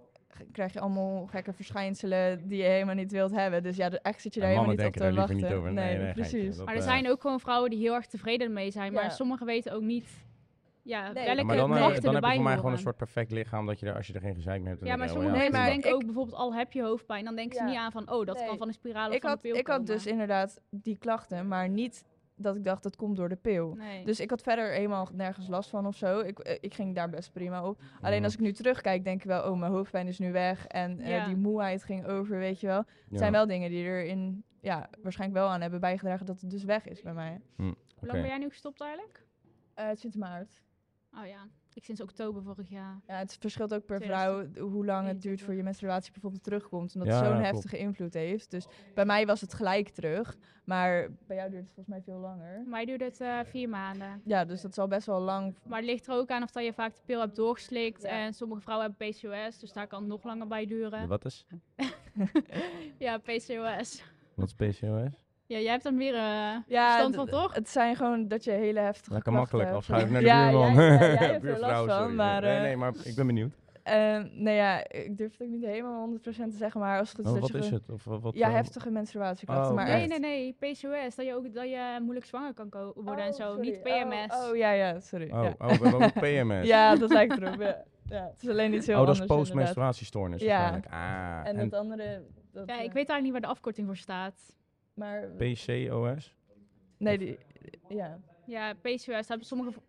krijg 0.52 0.72
je 0.72 0.80
allemaal 0.80 1.26
gekke 1.26 1.52
verschijnselen 1.52 2.48
die 2.48 2.58
je 2.58 2.68
helemaal 2.68 2.94
niet 2.94 3.12
wilt 3.12 3.30
hebben. 3.30 3.62
Dus 3.62 3.76
ja, 3.76 3.88
de- 3.88 4.00
eigenlijk 4.00 4.20
zit 4.20 4.34
je 4.34 4.40
daar 4.40 4.48
helemaal 4.48 4.70
niet 4.70 4.84
op 4.86 4.92
te 4.92 5.12
wachten. 5.14 5.34
liever 5.36 5.50
niet 5.50 5.58
over. 5.58 5.72
Nee, 5.72 5.98
nee, 5.98 6.12
precies. 6.12 6.56
Dat, 6.56 6.64
Maar 6.66 6.74
er 6.74 6.80
eh, 6.80 6.86
zijn 6.86 7.10
ook 7.10 7.20
gewoon 7.20 7.40
vrouwen 7.40 7.70
die 7.70 7.78
heel 7.78 7.94
erg 7.94 8.06
tevreden 8.06 8.52
mee 8.52 8.70
zijn. 8.70 8.92
Maar 8.92 9.02
Ja. 9.02 9.08
sommigen 9.10 9.46
weten 9.46 9.72
ook 9.72 9.82
niet 9.82 10.08
ja, 10.84 11.12
Nee. 11.12 11.24
welke 11.24 11.44
maar 11.44 11.56
dan, 11.56 11.70
eh, 11.70 11.76
klachten 11.76 12.02
dan 12.02 12.14
heb 12.14 12.22
je 12.22 12.28
erbij 12.28 12.34
voor 12.34 12.44
mij 12.44 12.56
gewoon 12.56 12.72
een 12.72 12.78
soort 12.78 12.96
perfect 12.96 13.30
lichaam 13.30 13.66
dat 13.66 13.80
je 13.80 13.86
er, 13.86 13.94
als 13.96 14.06
je 14.06 14.12
er 14.12 14.20
geen 14.20 14.34
gezeik 14.34 14.58
meer 14.60 14.68
hebt. 14.68 14.80
dan 14.80 14.88
Ja, 14.88 14.96
maar 14.96 15.10
oh 15.10 15.18
Nee, 15.18 15.30
mensen 15.30 15.52
maar 15.52 15.66
denken 15.66 15.88
ik- 15.88 15.94
ook 15.94 16.04
bijvoorbeeld 16.04 16.36
al 16.36 16.54
heb 16.54 16.72
je 16.72 16.82
hoofdpijn, 16.82 17.24
dan 17.24 17.36
denken 17.36 17.56
ze 17.56 17.62
Ja. 17.62 17.68
niet 17.68 17.78
aan 17.78 17.92
van, 17.92 18.10
oh, 18.10 18.26
dat 18.26 18.36
Nee. 18.38 18.46
kan 18.46 18.56
van 18.58 18.66
de 18.66 18.72
spiraal 18.72 19.08
of 19.08 19.14
Ik 19.14 19.20
van 19.20 19.30
had, 19.30 19.44
ik 19.44 19.66
had 19.66 19.86
dus 19.86 20.06
inderdaad 20.06 20.60
die 20.70 20.98
klachten, 20.98 21.48
maar 21.48 21.68
niet 21.68 22.04
dat 22.42 22.56
ik 22.56 22.64
dacht 22.64 22.82
dat 22.82 22.96
komt 22.96 23.16
door 23.16 23.28
de 23.28 23.36
pil. 23.36 23.74
Nee. 23.74 24.04
Dus 24.04 24.20
ik 24.20 24.30
had 24.30 24.42
verder 24.42 24.72
helemaal 24.72 25.08
nergens 25.12 25.48
last 25.48 25.70
van 25.70 25.86
of 25.86 25.96
zo. 25.96 26.20
Ik, 26.20 26.38
eh, 26.38 26.58
ik 26.60 26.74
ging 26.74 26.94
daar 26.94 27.10
best 27.10 27.32
prima 27.32 27.66
op. 27.68 27.80
Alleen 28.00 28.24
als 28.24 28.34
ik 28.34 28.40
nu 28.40 28.52
terugkijk, 28.52 29.04
denk 29.04 29.20
ik 29.20 29.26
wel, 29.26 29.50
oh, 29.50 29.58
mijn 29.58 29.72
hoofdpijn 29.72 30.06
is 30.06 30.18
nu 30.18 30.32
weg. 30.32 30.66
En 30.66 31.00
eh, 31.00 31.26
die 31.26 31.36
moeheid 31.36 31.84
ging 31.84 32.06
over, 32.06 32.38
weet 32.38 32.60
je 32.60 32.66
wel. 32.66 32.78
Het 32.78 32.86
Ja. 33.08 33.18
zijn 33.18 33.32
wel 33.32 33.46
dingen 33.46 33.70
die 33.70 33.84
er 33.84 34.04
in, 34.04 34.44
ja, 34.60 34.88
waarschijnlijk 35.02 35.40
wel 35.40 35.48
aan 35.50 35.60
hebben 35.60 35.80
bijgedragen 35.80 36.26
dat 36.26 36.40
het 36.40 36.50
dus 36.50 36.64
weg 36.64 36.86
is 36.88 37.02
bij 37.02 37.14
mij. 37.14 37.40
Hoe 37.56 37.68
Oké. 37.70 38.06
lang 38.06 38.20
ben 38.20 38.26
jij 38.30 38.38
nu 38.38 38.48
gestopt 38.48 38.80
eigenlijk? 38.80 39.26
Eh, 39.74 39.88
sinds 39.94 40.16
maart. 40.16 40.62
Oh 41.18 41.26
ja, 41.26 41.46
ik 41.76 41.84
sinds 41.84 42.00
oktober 42.00 42.42
vorig 42.42 42.68
jaar. 42.68 43.00
Ja, 43.06 43.14
het 43.18 43.36
verschilt 43.40 43.74
ook 43.74 43.84
per 43.86 43.96
2022. 43.96 44.54
vrouw 44.62 44.70
hoe 44.72 44.84
lang 44.84 45.06
het 45.06 45.22
duurt 45.22 45.40
voor 45.42 45.54
je 45.54 45.62
menstruatie 45.62 46.12
bijvoorbeeld 46.12 46.42
terugkomt. 46.42 46.94
Omdat 46.94 47.08
Ja, 47.08 47.16
het 47.18 47.26
zo'n 47.26 47.36
ja, 47.36 47.42
heftige 47.42 47.78
invloed 47.78 48.14
heeft. 48.14 48.50
Dus 48.50 48.66
bij 48.94 49.04
mij 49.04 49.26
was 49.26 49.40
het 49.40 49.54
gelijk 49.54 49.88
terug. 49.88 50.36
Maar 50.64 51.08
bij 51.26 51.36
jou 51.36 51.50
duurt 51.50 51.62
het 51.62 51.72
volgens 51.74 51.94
mij 51.94 52.02
veel 52.04 52.18
langer. 52.20 52.62
Mij 52.66 52.84
duurde 52.84 53.04
het 53.04 53.20
eh, 53.20 53.38
vier 53.44 53.68
maanden. 53.68 54.20
Ja, 54.24 54.44
dus 54.44 54.60
dat 54.60 54.70
is 54.70 54.78
al 54.78 54.88
best 54.88 55.06
wel 55.06 55.20
lang. 55.20 55.54
Maar 55.66 55.78
het 55.78 55.88
ligt 55.88 56.06
er 56.06 56.14
ook 56.14 56.30
aan 56.30 56.42
of 56.42 56.50
dat 56.50 56.64
je 56.64 56.72
vaak 56.72 56.94
de 56.94 57.00
pil 57.04 57.20
hebt 57.20 57.36
doorgeslikt. 57.36 58.02
Ja. 58.02 58.08
En 58.08 58.34
sommige 58.34 58.60
vrouwen 58.60 58.86
hebben 58.88 59.08
PCOS, 59.10 59.58
dus 59.58 59.72
daar 59.72 59.86
kan 59.86 60.00
het 60.00 60.08
nog 60.08 60.22
langer 60.24 60.46
bij 60.46 60.66
duren. 60.66 61.08
Wat 61.08 61.24
is, 61.24 61.46
Ja, 62.98 63.18
PCOS. 63.18 64.02
wat 64.34 64.46
is 64.46 64.54
PCOS? 64.54 65.21
Ja, 65.52 65.58
jij 65.58 65.70
hebt 65.72 65.84
er 65.84 65.94
meer 65.94 66.14
eh 66.14 66.56
Ja, 66.66 66.96
stand 66.98 67.14
van, 67.14 67.26
toch? 67.26 67.54
Het 67.54 67.68
zijn 67.68 67.96
gewoon 67.96 68.28
dat 68.28 68.44
je 68.44 68.50
hele 68.50 68.80
heftige 68.80 69.12
Lekker 69.12 69.32
makkelijk, 69.32 69.64
hebt. 69.68 69.78
afschuiven 69.78 70.12
naar 70.12 70.20
de 70.20 70.26
ja, 70.26 70.50
buurman. 70.50 70.74
Ja, 70.74 70.82
ja, 70.82 70.98
jij 70.98 71.08
hebt 71.16 71.32
er 71.32 71.40
Buurvrouw, 71.40 71.86
last 71.86 71.98
van, 71.98 72.14
maar... 72.14 72.40
nee, 72.40 72.56
eh, 72.56 72.62
nee, 72.62 72.76
maar 72.76 72.92
ik 73.04 73.14
ben 73.14 73.26
benieuwd. 73.26 73.52
eh, 73.82 74.22
nee, 74.32 74.56
ja, 74.56 74.88
ik 74.88 75.16
durf 75.16 75.32
het 75.32 75.42
ook 75.42 75.48
niet 75.48 75.64
helemaal 75.64 76.08
100% 76.08 76.20
te 76.22 76.56
zeggen, 76.56 76.80
maar 76.80 76.98
als 76.98 77.08
het 77.08 77.16
goed 77.16 77.26
is 77.26 77.32
Oh, 77.32 77.40
dat 77.40 77.50
wat 77.50 77.60
je 77.60 77.66
is 77.66 77.70
het? 77.72 77.90
Of, 77.90 78.04
wat, 78.04 78.34
Ja, 78.34 78.48
eh, 78.48 78.54
heftige 78.54 78.90
menstruatieklachten, 78.90 79.68
Oh, 79.70 79.74
maar. 79.76 79.86
Nee, 79.86 80.00
echt... 80.00 80.08
nee, 80.08 80.18
nee. 80.58 80.72
PCOS. 80.72 81.14
Dat 81.14 81.26
je 81.26 81.34
ook 81.34 81.54
dat 81.54 81.64
je 81.68 81.98
moeilijk 82.02 82.26
zwanger 82.26 82.54
kan 82.54 82.68
ko- 82.68 82.92
worden 82.94 83.24
en 83.24 83.30
Oh, 83.30 83.36
zo. 83.36 83.42
sorry. 83.42 83.60
Niet 83.68 83.82
PMS. 83.82 84.34
Oh, 84.44 84.48
oh, 84.50 84.56
ja, 84.56 84.70
ja, 84.70 85.00
sorry. 85.00 85.30
Oh, 85.32 85.42
ja. 85.44 85.54
oh, 85.58 85.72
we 85.72 85.88
hebben 85.88 86.02
ook 86.06 86.12
PMS. 86.12 86.66
ja, 86.74 86.96
dat 86.96 87.10
lijkt 87.10 87.36
erop, 87.40 87.60
ja. 87.60 87.82
ja. 88.08 88.24
Het 88.32 88.42
is 88.42 88.48
alleen 88.48 88.74
iets 88.74 88.86
heel 88.86 89.00
oh, 89.00 89.06
dat 89.06 89.14
is 89.14 89.20
anders 89.20 89.38
postmenstruatiestoornis 89.40 90.42
Ja. 90.42 90.48
waarschijnlijk. 90.58 90.86
Ah, 90.92 91.40
En, 91.60 91.68
dat 91.68 91.80
andere... 91.80 92.22
Dat, 92.52 92.68
Ja, 92.68 92.78
eh, 92.78 92.84
ik 92.84 92.92
weet 92.92 93.08
eigenlijk 93.08 93.22
niet 93.22 93.32
waar 93.32 93.40
de 93.40 93.46
afkorting 93.46 93.86
voor 93.86 93.96
staat. 93.96 94.54
Maar... 94.94 95.28
PCOS? 95.36 96.34
Nee, 96.98 97.18
die... 97.18 97.38
Ja. 97.88 98.18
Ja, 98.46 98.74
PCOS 98.74 99.28
hebben 99.28 99.46
sommige, 99.46 99.80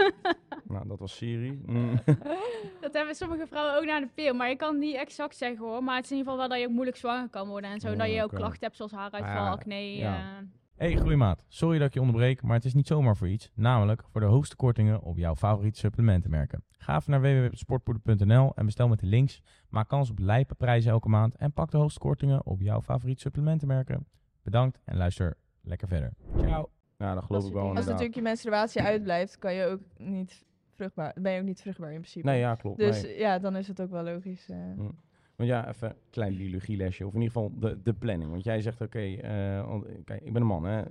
Nou, 0.68 0.88
dat 0.88 0.98
was 0.98 1.16
Siri. 1.16 1.62
Mm. 1.66 2.00
dat 2.80 2.92
hebben 2.92 3.14
sommige 3.14 3.46
vrouwen 3.46 3.76
ook 3.76 3.84
naar 3.84 4.00
de 4.00 4.08
pil. 4.14 4.34
Maar 4.34 4.50
ik 4.50 4.58
kan 4.58 4.68
het 4.70 4.78
niet 4.80 4.94
exact 4.96 5.36
zeggen 5.36 5.66
hoor. 5.66 5.84
Maar 5.84 5.96
het 5.96 6.04
is 6.04 6.10
in 6.10 6.16
ieder 6.16 6.32
geval 6.32 6.48
wel 6.48 6.56
dat 6.56 6.64
je 6.64 6.66
ook 6.70 6.74
moeilijk 6.74 6.96
zwanger 6.96 7.28
kan 7.28 7.48
worden. 7.48 7.70
En 7.70 7.80
zo 7.80 7.90
Ja, 7.90 7.96
dat 7.96 8.10
je 8.12 8.22
ook 8.22 8.30
klachten 8.34 8.60
hebt 8.60 8.76
zoals 8.76 8.92
haaruitval, 8.92 9.44
Ah, 9.44 9.50
acne. 9.50 9.96
ja. 9.96 10.16
eh. 10.16 10.46
Hey 10.82 10.96
groeimaat, 10.96 11.44
sorry 11.48 11.78
dat 11.78 11.86
ik 11.86 11.94
je 11.94 12.00
onderbreek, 12.00 12.42
maar 12.42 12.56
het 12.56 12.64
is 12.64 12.74
niet 12.74 12.86
zomaar 12.86 13.16
voor 13.16 13.28
iets. 13.28 13.50
Namelijk 13.54 14.02
voor 14.10 14.20
de 14.20 14.26
hoogste 14.26 14.56
kortingen 14.56 15.02
op 15.02 15.16
jouw 15.16 15.34
favoriete 15.36 15.78
supplementenmerken. 15.78 16.64
Ga 16.70 16.96
even 16.96 17.10
naar 17.10 17.20
www.sportpoeder.nl 17.20 18.52
en 18.54 18.64
bestel 18.64 18.88
met 18.88 18.98
de 19.00 19.06
links. 19.06 19.42
Maak 19.68 19.88
kans 19.88 20.10
op 20.10 20.18
lijpe 20.18 20.54
prijzen 20.54 20.90
elke 20.90 21.08
maand 21.08 21.36
en 21.36 21.52
pak 21.52 21.70
de 21.70 21.76
hoogste 21.76 21.98
kortingen 21.98 22.46
op 22.46 22.60
jouw 22.60 22.80
favoriete 22.82 23.20
supplementenmerken. 23.20 24.06
Bedankt 24.42 24.80
en 24.84 24.96
luister 24.96 25.36
lekker 25.60 25.88
verder. 25.88 26.12
Ciao. 26.36 26.70
Nou, 26.98 27.14
dat 27.14 27.24
geloof 27.24 27.40
Dat 27.42 27.50
ik 27.50 27.56
wel 27.56 27.62
Als 27.62 27.68
inderdaad. 27.68 27.86
natuurlijk 27.86 28.14
je 28.14 28.22
menstruatie 28.22 28.82
uitblijft, 28.82 29.38
kan 29.38 29.54
je 29.54 29.66
ook 29.66 29.80
niet 29.96 30.44
vruchtbaar... 30.74 31.16
Ben 31.20 31.32
je 31.32 31.40
ook 31.40 31.46
niet 31.46 31.60
vruchtbaar 31.60 31.92
in 31.92 32.00
principe. 32.00 32.26
Nee, 32.26 32.38
ja, 32.38 32.54
klopt. 32.54 32.78
Dus 32.78 33.02
nee. 33.02 33.18
ja, 33.18 33.38
dan 33.38 33.56
is 33.56 33.68
het 33.68 33.80
ook 33.80 33.90
wel 33.90 34.04
logisch. 34.04 34.48
eh. 34.50 34.56
Mm. 34.56 34.98
Want 35.42 35.54
ja, 35.54 35.68
even 35.68 35.88
een 35.88 35.94
klein 36.10 36.36
biologielesje. 36.36 37.06
Of 37.06 37.14
in 37.14 37.20
ieder 37.20 37.32
geval 37.32 37.52
de, 37.58 37.82
de 37.82 37.92
planning. 37.92 38.30
Want 38.30 38.44
jij 38.44 38.60
zegt, 38.60 38.80
oké, 38.80 38.98
eh, 38.98 39.74
kijk, 40.04 40.20
ik 40.22 40.32
ben 40.32 40.42
een 40.42 40.48
man, 40.48 40.64
hè. 40.64 40.80
Ik 40.80 40.88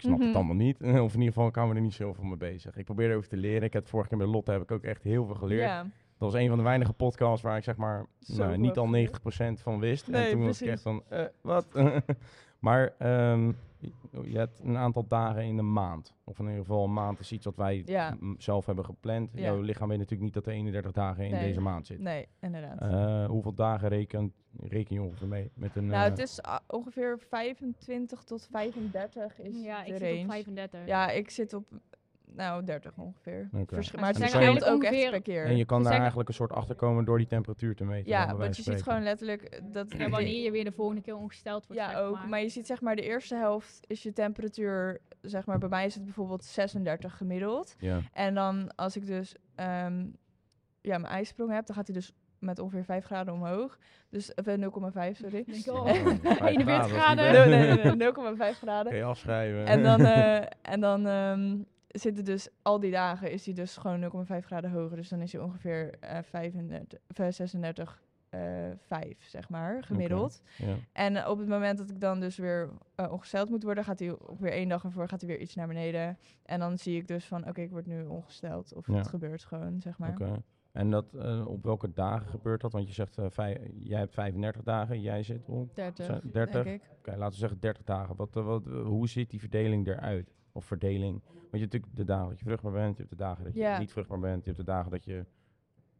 snap 0.00 0.18
het 0.18 0.26
Mhm. 0.28 0.36
allemaal 0.36 0.54
niet. 0.56 0.76
of 0.82 1.14
in 1.14 1.20
ieder 1.20 1.32
geval, 1.34 1.48
hou 1.52 1.68
me 1.68 1.74
er 1.74 1.80
niet 1.80 1.94
zo 1.94 2.12
van 2.12 2.28
mee 2.28 2.36
bezig. 2.36 2.76
Ik 2.76 2.84
probeer 2.84 3.10
erover 3.10 3.28
te 3.28 3.36
leren. 3.36 3.62
Ik 3.62 3.72
heb 3.72 3.86
vorige 3.88 4.08
keer 4.08 4.18
bij 4.18 4.26
Lotte 4.26 4.52
heb 4.52 4.62
ik 4.62 4.70
ook 4.70 4.82
echt 4.82 5.02
heel 5.02 5.26
veel 5.26 5.34
geleerd. 5.34 5.68
Dat 6.18 6.32
was 6.32 6.34
een 6.34 6.48
van 6.48 6.58
de 6.58 6.64
weinige 6.64 6.92
podcasts 6.92 7.42
waar 7.42 7.56
ik 7.56 7.64
zeg 7.64 7.76
maar 7.76 8.06
nou, 8.26 8.56
niet 8.58 8.76
al 8.76 8.88
veel 8.88 9.06
90% 9.56 9.60
van 9.60 9.78
wist. 9.80 10.08
Nee, 10.08 10.24
en 10.24 10.30
toen 10.30 10.44
was 10.44 10.62
ik 10.62 10.68
echt 10.68 10.82
van, 10.82 11.02
eh, 11.08 11.24
wat? 11.40 11.66
maar 12.58 12.94
ehm, 12.98 13.52
je- 14.10 14.30
je 14.30 14.38
hebt 14.38 14.60
een 14.64 14.76
aantal 14.76 15.06
dagen 15.06 15.42
in 15.44 15.56
de 15.56 15.62
maand. 15.62 16.14
Of 16.24 16.38
in 16.38 16.44
ieder 16.44 16.60
geval 16.60 16.84
een 16.84 16.92
maand 16.92 17.20
is 17.20 17.32
iets 17.32 17.44
wat 17.44 17.56
wij 17.56 17.82
Ja. 17.86 18.16
zelf 18.38 18.66
hebben 18.66 18.84
gepland. 18.84 19.30
Ja. 19.34 19.40
Jouw 19.42 19.60
lichaam 19.60 19.88
weet 19.88 19.98
natuurlijk 19.98 20.24
niet 20.24 20.34
dat 20.34 20.46
er 20.46 20.52
31 20.52 20.92
dagen 20.92 21.24
in 21.24 21.30
Nee. 21.30 21.40
deze 21.46 21.60
maand 21.60 21.86
zit. 21.86 21.98
Nee, 22.00 22.28
inderdaad. 22.40 22.80
Eh, 22.80 23.26
hoeveel 23.26 23.54
dagen 23.54 23.88
reken, 23.88 24.32
reken 24.60 24.94
je 24.94 25.02
ongeveer 25.02 25.28
mee? 25.28 25.50
Met 25.54 25.76
een, 25.76 25.86
nou, 25.86 26.04
eh, 26.04 26.10
het 26.10 26.18
is 26.18 26.42
ah, 26.42 26.58
ongeveer 26.66 27.18
25 27.18 28.22
tot 28.24 28.48
35 28.50 29.38
is 29.40 29.62
Ja, 29.62 29.84
ik 29.84 29.92
de 29.92 29.98
zit 29.98 30.08
op 30.10 30.14
range. 30.16 30.26
35. 30.28 30.86
Ja, 30.86 31.10
ik 31.10 31.30
zit 31.30 31.52
op 31.54 31.64
nou 32.36 32.64
30 32.64 32.92
ongeveer. 32.96 33.48
Verschil- 33.66 33.98
Maar 34.00 34.08
het 34.08 34.16
zeggen 34.18 34.40
verschilt 34.42 34.64
ook 34.74 34.84
eigenlijk 34.84 35.02
echt 35.02 35.24
per 35.24 35.34
keer. 35.34 35.44
En 35.46 35.56
je 35.56 35.64
kan 35.64 35.82
daar 35.82 35.92
eigenlijk 35.98 36.28
een 36.28 36.34
soort 36.34 36.52
achterkomen 36.52 37.04
door 37.04 37.18
die 37.18 37.26
temperatuur 37.26 37.74
te 37.76 37.84
meten. 37.84 38.10
ja, 38.10 38.36
want 38.36 38.56
je 38.56 38.62
ziet 38.62 38.82
gewoon 38.82 39.02
letterlijk 39.02 39.60
dat... 39.72 39.92
Ja, 39.98 40.08
wanneer 40.08 40.42
je 40.42 40.50
weer 40.50 40.64
de 40.64 40.72
volgende 40.72 41.00
keer 41.02 41.16
ongesteld 41.16 41.66
wordt. 41.66 41.82
Ja, 41.82 41.90
zeg 41.90 41.98
ook. 42.00 42.26
Maar. 42.26 42.40
je 42.40 42.48
ziet 42.48 42.66
zeg 42.66 42.80
maar 42.80 42.96
de 42.96 43.02
eerste 43.02 43.34
helft 43.34 43.80
is 43.86 44.02
je 44.02 44.12
temperatuur, 44.12 45.00
zeg 45.20 45.46
maar 45.46 45.58
bij 45.58 45.68
mij 45.68 45.86
is 45.86 45.94
het 45.94 46.04
bijvoorbeeld 46.04 46.44
36 46.44 47.16
gemiddeld. 47.16 47.74
Ja. 47.78 48.00
En 48.12 48.34
dan 48.34 48.74
als 48.74 48.96
ik 48.96 49.06
dus 49.06 49.34
ehm, 49.54 50.04
ja, 50.80 50.98
mijn 50.98 51.12
ijsprong 51.12 51.52
heb, 51.52 51.66
dan 51.66 51.76
gaat 51.76 51.86
hij 51.86 51.96
dus 51.96 52.12
met 52.38 52.58
ongeveer 52.58 52.84
5 52.84 53.04
graden 53.04 53.34
omhoog. 53.34 53.78
Dus 54.10 54.34
of, 54.34 54.46
eh, 54.46 54.54
0,5 54.58 55.16
sorry. 55.16 55.44
Denk, 55.46 55.66
Oh, 55.66 55.84
oh, 55.84 55.86
vijf 55.86 56.40
41 56.40 56.64
dat 56.66 56.86
is 56.86 56.92
niet 56.92 57.00
graden. 57.00 57.32
nee, 57.32 57.66
nee, 57.66 57.94
nee, 57.94 58.52
0,5 58.52 58.58
graden. 58.58 58.90
Kun 58.92 59.00
je 59.00 59.06
afschrijven. 59.06 59.66
En 59.66 59.82
dan, 59.82 60.00
eh, 60.14 60.42
en 60.62 60.80
dan 60.80 61.06
ehm, 61.06 61.56
zit 62.00 62.16
het 62.16 62.26
dus 62.26 62.48
al 62.62 62.80
die 62.80 62.90
dagen 62.90 63.30
is 63.30 63.44
hij 63.44 63.54
dus 63.54 63.76
gewoon 63.76 64.26
0,5 64.40 64.46
graden 64.46 64.70
hoger. 64.70 64.96
Dus 64.96 65.08
dan 65.08 65.20
is 65.20 65.32
hij 65.32 65.40
ongeveer 65.42 65.98
eh 66.00 66.18
35, 66.22 66.98
of, 67.10 67.18
eh, 67.18 67.30
36, 67.30 68.02
eh 68.28 68.40
5, 68.86 69.24
zeg 69.28 69.48
maar, 69.48 69.82
gemiddeld. 69.84 70.42
ja. 70.58 70.74
En 70.92 71.16
eh, 71.16 71.30
op 71.30 71.38
het 71.38 71.48
moment 71.48 71.78
dat 71.78 71.90
ik 71.90 72.00
dan 72.00 72.20
dus 72.20 72.36
weer 72.36 72.70
eh, 72.94 73.12
ongesteld 73.12 73.48
moet 73.50 73.62
worden, 73.62 73.84
gaat 73.84 73.98
hij 73.98 74.10
op 74.10 74.40
weer 74.40 74.52
één 74.52 74.68
dag 74.68 74.84
ervoor 74.84 75.08
gaat 75.08 75.20
hij 75.20 75.30
weer 75.30 75.40
iets 75.40 75.54
naar 75.54 75.66
beneden. 75.66 76.18
En 76.42 76.58
dan 76.60 76.78
zie 76.78 76.96
ik 76.96 77.08
dus 77.08 77.24
van, 77.24 77.48
oké, 77.48 77.60
ik 77.60 77.70
word 77.70 77.86
nu 77.86 78.04
ongesteld. 78.04 78.74
Of 78.74 78.86
Ja. 78.86 78.94
het 78.94 79.08
gebeurt 79.08 79.44
gewoon, 79.44 79.80
zeg 79.80 79.98
maar. 79.98 80.14
En 80.72 80.90
dat, 80.90 81.14
eh, 81.14 81.46
op 81.46 81.64
welke 81.64 81.92
dagen 81.92 82.26
gebeurt 82.28 82.60
dat? 82.60 82.72
Want 82.72 82.86
je 82.86 82.92
zegt, 82.94 83.18
vij- 83.28 83.70
jij 83.74 83.98
hebt 83.98 84.14
35 84.14 84.62
dagen, 84.62 85.00
jij 85.00 85.22
zit 85.22 85.48
op... 85.48 85.74
30, 85.74 86.06
Zo, 86.06 86.20
30? 86.32 86.64
denk 86.64 86.82
ik. 86.82 86.88
Oké, 86.98 87.10
laten 87.10 87.32
we 87.32 87.38
zeggen 87.38 87.60
30 87.60 87.84
dagen. 87.84 88.16
Wat, 88.16 88.34
wat, 88.34 88.64
hoe 88.64 89.08
ziet 89.08 89.30
die 89.30 89.40
verdeling 89.40 89.86
eruit? 89.86 90.34
Of 90.56 90.64
verdeling? 90.64 91.22
Want 91.24 91.34
je 91.50 91.58
hebt 91.58 91.72
natuurlijk 91.72 91.96
de 91.96 92.04
dagen 92.04 92.28
dat 92.28 92.38
je 92.38 92.44
vruchtbaar 92.44 92.72
bent, 92.72 92.96
je 92.96 93.02
hebt 93.02 93.10
de 93.18 93.24
dagen 93.24 93.44
dat 93.44 93.54
je 93.54 93.60
Ja. 93.60 93.78
niet 93.78 93.92
vruchtbaar 93.92 94.20
bent, 94.20 94.44
je 94.44 94.50
hebt 94.50 94.64
de 94.66 94.72
dagen 94.72 94.90
dat 94.90 95.04
je 95.04 95.24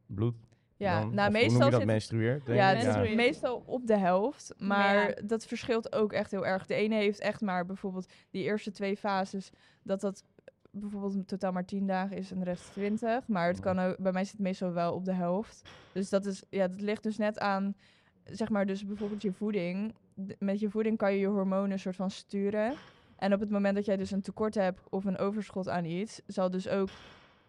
bloed. 0.07 0.35
Ja, 0.77 1.01
dan, 1.01 1.15
nou 1.15 1.27
of 1.27 1.33
meestal 1.33 1.51
hoe 1.53 1.59
noem 1.61 1.71
je 1.71 1.77
dat 1.79 1.87
menstrueert? 1.87 2.47
denk 2.47 2.59
Ja, 2.59 2.71
ik? 2.71 2.77
het 2.77 2.87
is 2.87 2.93
Menstrueert. 2.95 3.17
meestal 3.27 3.63
op 3.67 3.87
de 3.87 3.97
helft. 3.97 4.55
Maar 4.59 5.09
Ja. 5.09 5.27
dat 5.27 5.47
verschilt 5.47 5.93
ook 5.95 6.13
echt 6.13 6.31
heel 6.31 6.47
erg. 6.47 6.67
De 6.67 6.75
ene 6.75 6.95
heeft 6.95 7.21
echt 7.21 7.41
maar 7.41 7.67
bijvoorbeeld 7.67 8.13
die 8.31 8.43
eerste 8.43 8.71
twee 8.71 8.97
fases, 8.97 9.51
dat 9.83 10.01
dat 10.01 10.25
bijvoorbeeld 10.71 11.15
in 11.15 11.25
totaal 11.25 11.53
maar 11.53 11.65
10 11.65 11.87
dagen 11.87 12.17
is 12.17 12.31
en 12.31 12.39
de 12.39 12.45
rest 12.45 12.73
20. 12.73 13.27
Maar 13.29 13.49
het 13.49 13.61
kan 13.61 13.79
ook, 13.79 13.97
bij 13.99 14.13
mij 14.13 14.23
zit 14.25 14.33
het 14.33 14.41
meestal 14.41 14.73
wel 14.73 14.95
op 14.95 15.05
de 15.05 15.13
helft. 15.13 15.63
Dus 15.93 16.09
dat 16.09 16.27
is, 16.27 16.43
ja, 16.51 16.69
dat 16.69 16.81
ligt 16.81 17.03
dus 17.03 17.17
net 17.19 17.39
aan, 17.39 17.77
zeg 18.25 18.49
maar, 18.49 18.67
dus 18.67 18.87
bijvoorbeeld 18.87 19.23
je 19.23 19.33
voeding. 19.33 19.95
Met 20.39 20.61
je 20.61 20.71
voeding 20.71 20.97
kan 20.99 21.13
je 21.13 21.19
je 21.19 21.27
hormonen 21.27 21.79
soort 21.79 21.97
van 21.97 22.11
sturen. 22.11 22.75
En 23.17 23.33
op 23.33 23.41
het 23.41 23.51
moment 23.51 23.75
dat 23.75 23.85
jij 23.85 23.97
dus 23.97 24.11
een 24.11 24.21
tekort 24.23 24.55
hebt 24.55 24.81
of 24.91 25.05
een 25.05 25.19
overschot 25.19 25.69
aan 25.69 25.85
iets, 25.85 26.21
zal 26.27 26.51
dus 26.51 26.69
ook 26.69 26.89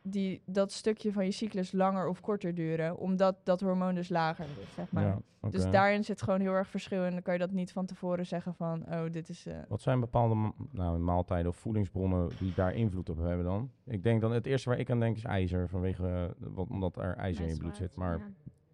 die, 0.02 0.42
dat 0.46 0.72
stukje 0.72 1.12
van 1.12 1.26
je 1.26 1.32
cyclus 1.32 1.72
langer 1.72 2.08
of 2.08 2.22
korter 2.22 2.56
duren. 2.56 2.98
Omdat 2.98 3.36
dat 3.44 3.62
hormoon 3.62 3.96
dus 3.96 4.10
lager 4.10 4.46
is, 4.62 4.74
zeg 4.74 4.92
maar. 4.92 5.04
Ja. 5.06 5.18
Dus 5.50 5.70
daarin 5.72 6.04
zit 6.04 6.22
gewoon 6.22 6.40
heel 6.40 6.54
erg 6.54 6.68
verschil. 6.68 7.04
En 7.04 7.12
dan 7.12 7.22
kan 7.22 7.34
je 7.34 7.40
dat 7.40 7.52
niet 7.52 7.72
van 7.72 7.86
tevoren 7.86 8.26
zeggen 8.26 8.54
van, 8.56 8.84
oh, 8.90 9.02
dit 9.12 9.30
is... 9.30 9.46
eh, 9.46 9.56
Wat 9.68 9.82
zijn 9.82 10.00
bepaalde 10.00 10.36
ma- 10.36 10.52
nou, 10.72 10.98
maaltijden 11.00 11.48
of 11.52 11.56
voedingsbronnen 11.58 12.30
die 12.40 12.54
daar 12.56 12.74
invloed 12.74 13.10
op 13.10 13.18
hebben 13.18 13.46
dan? 13.46 13.72
Ik 13.86 14.04
denk 14.04 14.22
dan, 14.22 14.32
het 14.32 14.46
eerste 14.46 14.70
waar 14.70 14.80
ik 14.80 14.90
aan 14.90 15.00
denk 15.00 15.16
is 15.16 15.24
ijzer, 15.24 15.70
vanwege, 15.70 16.08
eh, 16.08 16.48
wat, 16.54 16.70
omdat 16.70 16.98
er 16.98 17.16
ijzer 17.16 17.44
in 17.44 17.50
je 17.52 17.58
bloed 17.58 17.76
zit. 17.78 17.96
Maar 17.96 18.18
Ja. 18.18 18.24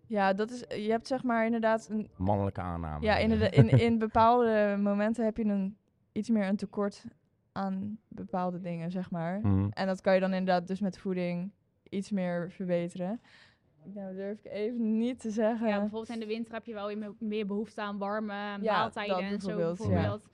Ja, 0.08 0.34
dat 0.34 0.49
is, 0.51 0.60
je 0.86 0.89
hebt 0.91 1.08
zeg 1.08 1.23
maar 1.23 1.45
inderdaad... 1.45 1.88
Een, 1.89 2.10
mannelijke 2.17 2.62
aanname. 2.62 3.06
ja, 3.06 3.17
inderdaad, 3.17 3.54
in, 3.54 3.69
in 3.69 3.97
bepaalde 3.97 4.77
momenten 4.80 5.25
heb 5.25 5.38
je 5.38 5.43
een, 5.45 5.77
iets 6.12 6.30
meer 6.30 6.47
een 6.47 6.56
tekort 6.56 7.06
aan 7.52 8.00
bepaalde 8.08 8.60
dingen, 8.60 8.91
zeg 8.91 9.12
maar. 9.12 9.39
Mhm. 9.39 9.69
En 9.69 9.88
dat 9.88 10.02
kan 10.02 10.13
je 10.13 10.19
dan 10.19 10.34
inderdaad 10.34 10.67
dus 10.67 10.80
met 10.80 10.97
voeding 10.97 11.52
iets 11.89 12.12
meer 12.12 12.52
verbeteren. 12.52 13.21
Nou, 13.84 14.15
durf 14.15 14.39
ik 14.39 14.52
even 14.52 14.97
niet 14.97 15.19
te 15.19 15.32
zeggen. 15.32 15.67
Ja, 15.67 15.80
bijvoorbeeld 15.80 16.10
in 16.10 16.19
de 16.19 16.26
winter 16.26 16.54
heb 16.54 16.65
je 16.65 16.74
wel 16.74 17.13
meer 17.19 17.45
behoefte 17.45 17.82
aan 17.82 17.97
warme 17.97 18.34
Ja, 18.34 18.58
maaltijden 18.60 19.15
dat 19.15 19.32
en 19.32 19.41
zo 19.41 19.56
bijvoorbeeld, 19.56 20.21
ja. 20.24 20.30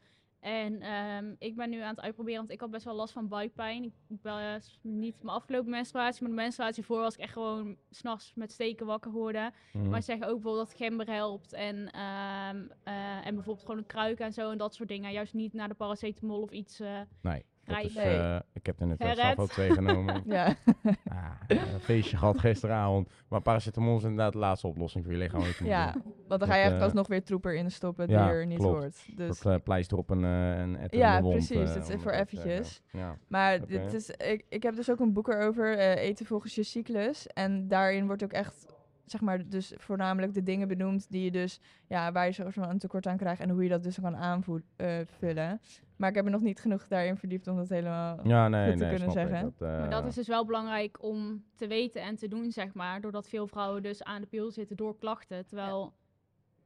En 0.47 0.81
ehm, 0.81 1.33
ik 1.39 1.55
ben 1.55 1.69
nu 1.69 1.79
aan 1.81 1.89
het 1.89 1.99
uitproberen, 2.01 2.39
want 2.39 2.51
ik 2.51 2.59
had 2.59 2.71
best 2.71 2.85
wel 2.85 2.95
last 2.95 3.13
van 3.13 3.27
buikpijn. 3.27 3.83
Ik 3.83 3.93
ik 4.07 4.21
was 4.21 4.79
niet 4.81 5.23
mijn 5.23 5.35
afgelopen 5.35 5.69
menstruatie, 5.69 6.21
maar 6.21 6.29
de 6.29 6.41
menstruatie 6.41 6.83
voor 6.85 6.99
was 6.99 7.13
ik 7.13 7.19
echt 7.19 7.33
gewoon 7.33 7.77
s'nachts 7.89 8.31
met 8.35 8.51
steken 8.51 8.85
wakker 8.85 9.11
geworden. 9.11 9.53
Mhm. 9.73 9.89
Maar 9.89 9.99
ze 9.99 10.05
zeggen 10.05 10.27
ook 10.27 10.33
bijvoorbeeld 10.33 10.67
dat 10.67 10.77
gember 10.77 11.07
helpt 11.07 11.53
en, 11.53 11.91
ehm, 11.91 12.65
eh, 12.83 13.25
en 13.25 13.33
bijvoorbeeld 13.35 13.65
gewoon 13.65 13.77
een 13.77 13.85
kruik 13.85 14.19
en 14.19 14.33
zo 14.33 14.51
en 14.51 14.57
dat 14.57 14.73
soort 14.73 14.89
dingen. 14.89 15.11
Juist 15.11 15.33
niet 15.33 15.53
naar 15.53 15.67
de 15.67 15.73
paracetamol 15.73 16.41
of 16.41 16.51
iets. 16.51 16.79
eh, 16.79 17.01
Nee, 17.21 17.45
dat 17.67 17.95
eh, 17.95 18.39
ik 18.53 18.65
heb 18.65 18.79
er 18.79 18.87
net 18.87 19.17
zelf 19.17 19.37
ook 19.39 19.49
twee 19.49 19.71
genomen. 19.71 20.23
Ja, 20.37 20.55
Ah, 21.09 21.31
een 21.47 21.79
feestje 21.79 22.17
gehad 22.17 22.39
gisteravond. 22.39 23.09
Maar 23.27 23.41
paracetamol 23.41 23.97
is 23.97 24.03
inderdaad 24.03 24.33
de 24.33 24.39
laatste 24.39 24.67
oplossing 24.67 25.03
voor 25.03 25.13
je 25.13 25.19
lichaam. 25.19 25.41
ja, 25.63 25.91
doen. 25.91 26.01
want 26.03 26.13
dan 26.27 26.27
ga 26.29 26.37
Dat, 26.37 26.47
je 26.47 26.51
eigenlijk 26.53 26.77
eh, 26.77 26.83
alsnog 26.83 27.07
weer 27.07 27.23
troeper 27.23 27.55
in 27.55 27.71
stoppen 27.71 28.07
die 28.07 28.15
ja, 28.15 28.29
er 28.29 28.45
niet 28.45 28.57
klopt. 28.57 28.79
hoort. 28.79 29.17
Dus, 29.17 29.41
eh, 29.41 29.55
pleister 29.63 29.97
op 29.97 30.09
een, 30.09 30.23
eh 30.23 30.57
een 30.59 30.77
etterende 30.77 30.97
Ja, 30.97 31.21
wond, 31.21 31.33
precies. 31.47 31.73
Het 31.73 31.89
is 31.89 32.01
voor 32.01 32.11
eventjes. 32.11 32.81
Ja. 32.91 33.17
maar 33.27 33.65
dit 33.67 33.93
is, 33.93 34.09
ik, 34.09 34.45
ik 34.49 34.63
heb 34.63 34.75
dus 34.75 34.91
ook 34.91 34.99
een 34.99 35.13
boek 35.13 35.27
erover, 35.27 35.77
eh, 35.77 36.03
eten 36.03 36.25
volgens 36.25 36.55
je 36.55 36.63
cyclus. 36.63 37.27
En 37.27 37.67
daarin 37.67 38.05
wordt 38.05 38.23
ook 38.23 38.31
echt, 38.33 38.65
zeg 39.09 39.21
maar, 39.21 39.49
dus 39.49 39.73
voornamelijk 39.77 40.33
de 40.33 40.43
dingen 40.43 40.67
benoemd 40.67 41.11
die 41.11 41.23
je 41.23 41.31
dus, 41.31 41.59
ja, 41.87 42.11
waar 42.11 42.25
je 42.25 42.51
van 42.51 42.69
een 42.69 42.77
tekort 42.77 43.07
aan 43.07 43.17
krijgt 43.17 43.41
en 43.41 43.49
hoe 43.49 43.63
je 43.63 43.69
dat 43.69 43.83
dus 43.83 43.99
kan 44.01 44.15
aanvullen. 44.15 45.61
maar 45.95 46.09
ik 46.09 46.15
heb 46.15 46.25
me 46.25 46.29
nog 46.29 46.41
niet 46.41 46.59
genoeg 46.59 46.87
daarin 46.87 47.17
verdiept 47.17 47.47
om 47.47 47.55
dat 47.55 47.69
helemaal... 47.69 48.19
Ja, 48.23 48.47
nee, 48.47 48.69
goed 48.69 48.77
te 48.77 48.85
nee, 48.85 48.95
kunnen 48.95 49.11
zeggen. 49.11 49.41
Dat, 49.41 49.69
eh, 49.69 49.79
Maar 49.79 49.89
dat 49.89 50.05
is 50.05 50.15
dus 50.15 50.27
wel 50.27 50.45
belangrijk 50.45 51.03
om 51.03 51.43
te 51.55 51.67
weten 51.67 52.01
en 52.01 52.15
te 52.15 52.27
doen, 52.27 52.51
zeg 52.51 52.73
maar. 52.73 53.01
Doordat 53.01 53.29
veel 53.29 53.47
vrouwen 53.47 53.83
dus 53.83 54.03
aan 54.03 54.21
de 54.21 54.27
pil 54.27 54.51
zitten 54.51 54.75
door 54.75 54.97
klachten. 54.97 55.45
Terwijl 55.45 55.93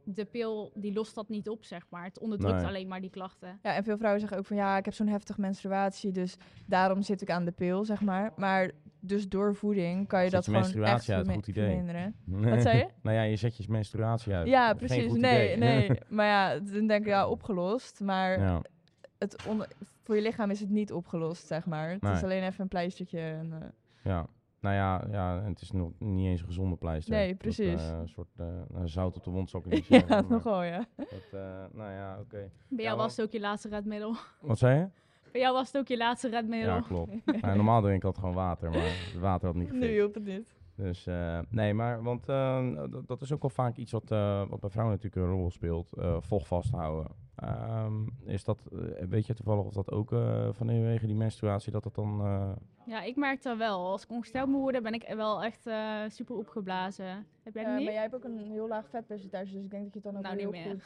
de 0.03 0.25
pil, 0.25 0.71
die 0.75 0.93
lost 0.93 1.15
dat 1.15 1.29
niet 1.29 1.49
op, 1.49 1.63
zeg 1.63 1.85
maar. 1.89 2.03
Het 2.03 2.19
onderdrukt 2.19 2.55
Nee. 2.55 2.65
alleen 2.65 2.87
maar 2.87 3.01
die 3.01 3.09
klachten. 3.09 3.59
Ja, 3.63 3.75
en 3.75 3.83
veel 3.83 3.97
vrouwen 3.97 4.19
zeggen 4.19 4.37
ook 4.37 4.45
van 4.45 4.55
ja, 4.57 4.77
ik 4.77 4.85
heb 4.85 4.93
zo'n 4.93 5.07
heftig 5.07 5.37
menstruatie, 5.37 6.11
dus 6.11 6.37
daarom 6.65 7.01
zit 7.01 7.21
ik 7.21 7.29
aan 7.29 7.45
de 7.45 7.51
pil, 7.51 7.85
zeg 7.85 8.01
maar. 8.01 8.31
Maar 8.35 8.71
dus 8.99 9.29
door 9.29 9.55
voeding 9.55 10.07
kan 10.07 10.23
je 10.23 10.29
Zet 10.29 10.33
dat 10.35 10.45
je 10.45 10.51
gewoon 10.51 10.65
echt 10.67 10.75
menstruatie 10.75 11.13
uit, 11.13 11.25
vermi- 11.25 11.35
goed 11.43 11.47
idee. 11.47 11.65
verminderen. 11.67 12.15
Wat 12.55 12.61
zei 12.61 12.77
je? 12.77 12.87
nou 13.01 13.15
ja, 13.15 13.21
je 13.23 13.35
zet 13.35 13.57
je 13.57 13.63
menstruatie 13.69 14.33
uit. 14.33 14.47
Ja, 14.47 14.73
precies. 14.73 15.13
Nee, 15.13 15.57
nee. 15.57 15.89
Maar 16.09 16.25
ja, 16.25 16.59
dan 16.59 16.87
denk 16.87 17.01
ik 17.01 17.07
ja, 17.07 17.27
opgelost. 17.27 17.99
Maar 17.99 18.39
ja. 18.39 18.61
het 19.17 19.35
voor 20.03 20.15
je 20.15 20.21
lichaam 20.21 20.49
is 20.51 20.59
het 20.59 20.69
niet 20.69 20.91
opgelost, 20.91 21.47
zeg 21.47 21.65
maar. 21.65 21.89
Het 21.89 22.03
is 22.03 22.23
alleen 22.23 22.43
even 22.43 22.61
een 22.61 22.67
pleistertje. 22.67 23.19
En, 23.19 23.53
eh, 23.53 23.67
Ja. 24.03 24.27
Nou 24.61 24.75
ja, 24.75 25.03
ja, 25.11 25.37
en 25.39 25.45
het 25.49 25.61
is 25.61 25.71
nog 25.71 25.91
niet 25.99 26.25
eens 26.27 26.39
een 26.41 26.45
gezonde 26.47 26.75
pleister. 26.75 27.13
Nee, 27.13 27.27
Dat, 27.27 27.37
precies. 27.37 27.81
eh, 27.81 27.97
een 27.99 28.07
soort 28.09 28.27
eh, 28.37 28.45
zout 28.83 29.15
op 29.17 29.23
de 29.23 29.31
wond 29.31 29.49
zou 29.49 29.63
ik 29.65 29.71
niet 29.73 29.85
ja, 29.87 29.99
zeggen. 29.99 30.25
nogal, 30.29 30.63
ja. 30.63 30.85
Dat, 30.95 31.07
eh, 31.31 31.63
nou 31.71 31.91
ja, 31.91 32.17
oké. 32.19 32.49
Bij 32.67 32.83
jou 32.85 32.97
Ja, 32.97 33.03
was 33.03 33.15
het 33.17 33.25
ook 33.25 33.31
je 33.31 33.39
laatste 33.39 33.69
redmiddel. 33.69 34.15
Wat 34.41 34.57
zei 34.57 34.79
je? 34.79 34.87
Bij 35.31 35.41
jou 35.41 35.53
was 35.53 35.67
het 35.67 35.77
ook 35.77 35.87
je 35.87 35.97
laatste 35.97 36.29
redmiddel. 36.29 36.75
Ja, 36.75 36.81
klopt. 36.81 37.11
Nou, 37.41 37.55
normaal 37.55 37.81
drink 37.81 37.97
ik 37.97 38.03
altijd 38.03 38.25
gewoon 38.25 38.41
water, 38.43 38.69
maar 38.69 38.81
het 38.81 39.19
water 39.19 39.47
had 39.47 39.55
niet 39.55 39.67
Nu 39.67 39.73
gefixt. 39.73 39.93
hielp 39.95 40.13
het 40.13 40.23
niet. 40.25 40.55
Dus 40.75 41.07
eh, 41.07 41.39
nee, 41.49 41.73
maar 41.73 42.03
want 42.03 42.29
eh, 42.29 42.67
dat, 43.05 43.21
is 43.21 43.31
ook 43.31 43.41
wel 43.41 43.49
vaak 43.49 43.75
iets 43.77 43.91
wat, 43.91 44.11
eh, 44.11 44.49
wat 44.49 44.59
bij 44.59 44.69
vrouwen 44.69 44.95
natuurlijk 44.95 45.21
een 45.27 45.31
rol 45.37 45.51
speelt. 45.51 45.93
eh 45.93 46.15
vocht 46.19 46.47
vasthouden. 46.47 47.11
Ehm, 47.35 47.93
is 48.25 48.43
dat, 48.43 48.61
weet 49.09 49.25
je 49.25 49.33
toevallig 49.33 49.65
of 49.65 49.73
dat 49.73 49.91
ook 49.91 50.11
eh 50.11 50.47
vanwege 50.51 51.05
die 51.07 51.15
menstruatie 51.15 51.71
dat 51.71 51.83
dat 51.83 51.95
dan... 51.95 52.21
eh, 52.25 52.51
Ja, 52.85 53.01
ik 53.01 53.15
merk 53.15 53.41
dat 53.43 53.57
wel. 53.57 53.87
Als 53.91 54.03
ik 54.03 54.09
ongesteld 54.11 54.47
moet 54.49 54.61
worden, 54.61 54.83
ben 54.83 54.93
ik 54.93 55.13
wel 55.15 55.43
echt 55.43 55.67
eh, 55.67 55.99
super 56.07 56.35
opgeblazen. 56.35 57.25
Heb 57.43 57.53
jij 57.53 57.63
niet? 57.75 57.83
maar 57.83 57.93
jij 57.93 58.01
hebt 58.01 58.15
ook 58.15 58.23
een 58.23 58.37
heel 58.37 58.67
laag 58.67 58.89
vetpercentage, 58.89 59.51
dus 59.53 59.63
ik 59.63 59.71
denk 59.71 59.83
dat 59.83 59.93
je 59.93 59.99
het 59.99 60.03
dan 60.13 60.17
ook 60.17 60.23
Nou, 60.23 60.37
heel 60.39 60.51
niet 60.51 60.63
meer. 60.65 60.71
goed 60.73 60.83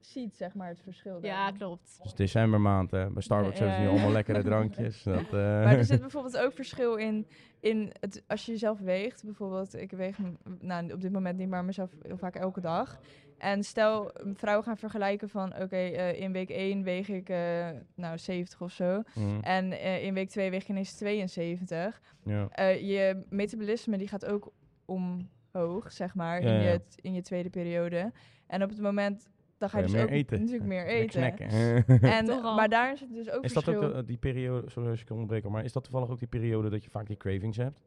ziet, 0.00 0.36
zeg 0.36 0.54
maar, 0.54 0.68
het 0.68 0.80
verschil. 0.82 1.18
Ja, 1.22 1.34
daarin. 1.36 1.54
klopt. 1.56 1.94
het 1.96 2.06
is 2.06 2.14
decembermaand, 2.14 2.90
hè. 2.90 3.10
Bij 3.10 3.22
Starbucks 3.22 3.58
hebben 3.58 3.76
ze 3.76 3.82
nu 3.82 3.88
allemaal 3.88 4.10
lekkere 4.12 4.42
drankjes. 4.42 5.02
Dat, 5.14 5.24
eh, 5.24 5.30
Maar 5.32 5.76
er 5.76 5.84
zit 5.84 6.00
bijvoorbeeld 6.00 6.38
ook 6.38 6.52
verschil 6.52 6.94
in, 6.96 7.26
in 7.60 7.92
het, 8.00 8.22
als 8.26 8.46
je 8.46 8.52
jezelf 8.52 8.78
weegt. 8.80 9.24
Bijvoorbeeld, 9.24 9.74
ik 9.76 9.90
weeg 9.90 10.18
nou, 10.60 10.92
op 10.92 11.00
dit 11.00 11.12
moment 11.12 11.38
niet, 11.38 11.48
maar 11.48 11.64
mezelf 11.64 11.90
heel 12.02 12.16
vaak 12.16 12.34
elke 12.34 12.60
dag. 12.60 12.98
En 13.38 13.62
stel, 13.62 14.10
vrouwen 14.34 14.64
gaan 14.64 14.76
vergelijken 14.76 15.28
van, 15.28 15.54
oké, 15.62 15.76
eh, 15.76 16.20
in 16.20 16.32
week 16.32 16.50
1 16.50 16.82
weeg 16.82 17.08
ik 17.08 17.28
eh, 17.28 17.68
nou 17.94 18.18
70 18.18 18.60
of 18.62 18.72
zo. 18.72 19.02
mhm, 19.14 19.40
En 19.40 19.72
eh, 19.72 20.04
in 20.04 20.14
week 20.14 20.28
2 20.28 20.50
weeg 20.50 20.66
je 20.66 20.72
ineens 20.72 20.92
72. 20.94 22.00
ja. 22.24 22.48
Eh, 22.48 22.80
je 22.88 23.24
metabolisme 23.28 23.98
die 23.98 24.08
gaat 24.08 24.26
ook 24.26 24.52
omhoog, 24.84 25.92
zeg 25.92 26.14
maar, 26.14 26.42
Ja, 26.42 26.48
in, 26.48 26.62
ja. 26.62 26.70
je, 26.70 26.80
in 27.00 27.14
je 27.14 27.22
tweede 27.22 27.50
periode. 27.50 28.12
En 28.46 28.62
op 28.62 28.68
het 28.70 28.80
moment, 28.80 29.28
dan 29.58 29.68
ga 29.70 29.78
je 29.78 29.84
je 29.84 29.90
dus 29.90 30.00
meer 30.00 30.08
ook 30.08 30.14
eten. 30.16 30.38
natuurlijk 30.38 30.64
meer 30.68 30.86
eten. 30.86 31.34
En, 32.18 32.26
maar 32.54 32.68
daar 32.68 32.96
zit 32.96 33.12
dus 33.14 33.30
ook 33.30 33.44
is 33.44 33.52
dat 33.52 33.68
ook 33.68 33.74
verschil. 33.74 33.96
de- 33.96 34.04
die 34.04 34.16
periode, 34.16 34.70
sorry 34.70 34.90
als 34.90 35.00
ik 35.00 35.06
je 35.08 35.12
onderbreek, 35.14 35.48
maar 35.48 35.64
is 35.64 35.72
dat 35.72 35.84
toevallig 35.84 36.10
ook 36.10 36.18
die 36.18 36.28
periode 36.28 36.68
dat 36.70 36.84
je 36.84 36.90
vaak 36.90 37.06
die 37.06 37.16
cravings 37.16 37.56
hebt? 37.56 37.80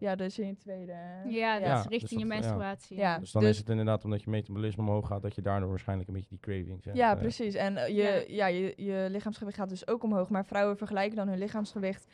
Ja, 0.00 0.14
dus 0.16 0.38
in 0.38 0.46
je 0.46 0.56
tweede. 0.56 0.92
Ja, 1.26 1.58
dat 1.58 1.68
Ja, 1.68 1.76
is 1.76 1.82
dus 1.82 1.90
richting 2.00 2.20
je 2.20 2.26
dat- 2.26 2.36
ja. 2.36 2.40
menstruatie. 2.40 2.96
Ja, 2.96 3.18
Dus 3.18 3.32
dan 3.32 3.42
dus- 3.42 3.50
is 3.50 3.58
het 3.58 3.68
inderdaad 3.68 4.04
omdat 4.04 4.22
je 4.22 4.30
metabolisme 4.30 4.82
omhoog 4.82 5.06
gaat, 5.06 5.22
dat 5.22 5.34
je 5.34 5.42
daardoor 5.42 5.68
waarschijnlijk 5.68 6.08
een 6.08 6.14
beetje 6.14 6.28
die 6.30 6.40
cravings 6.40 6.84
hebt. 6.84 6.96
Ja, 6.96 7.12
eh. 7.14 7.18
precies. 7.20 7.54
En 7.54 7.76
eh, 7.76 7.88
je, 7.88 7.94
Ja. 7.94 8.22
ja. 8.28 8.46
je, 8.46 8.72
je 8.76 9.06
lichaamsgewicht 9.10 9.56
gaat 9.56 9.68
dus 9.68 9.88
ook 9.88 10.02
omhoog. 10.02 10.28
Maar 10.28 10.46
vrouwen 10.46 10.76
vergelijken 10.76 11.16
dan 11.16 11.28
hun 11.28 11.38
lichaamsgewicht 11.38 12.06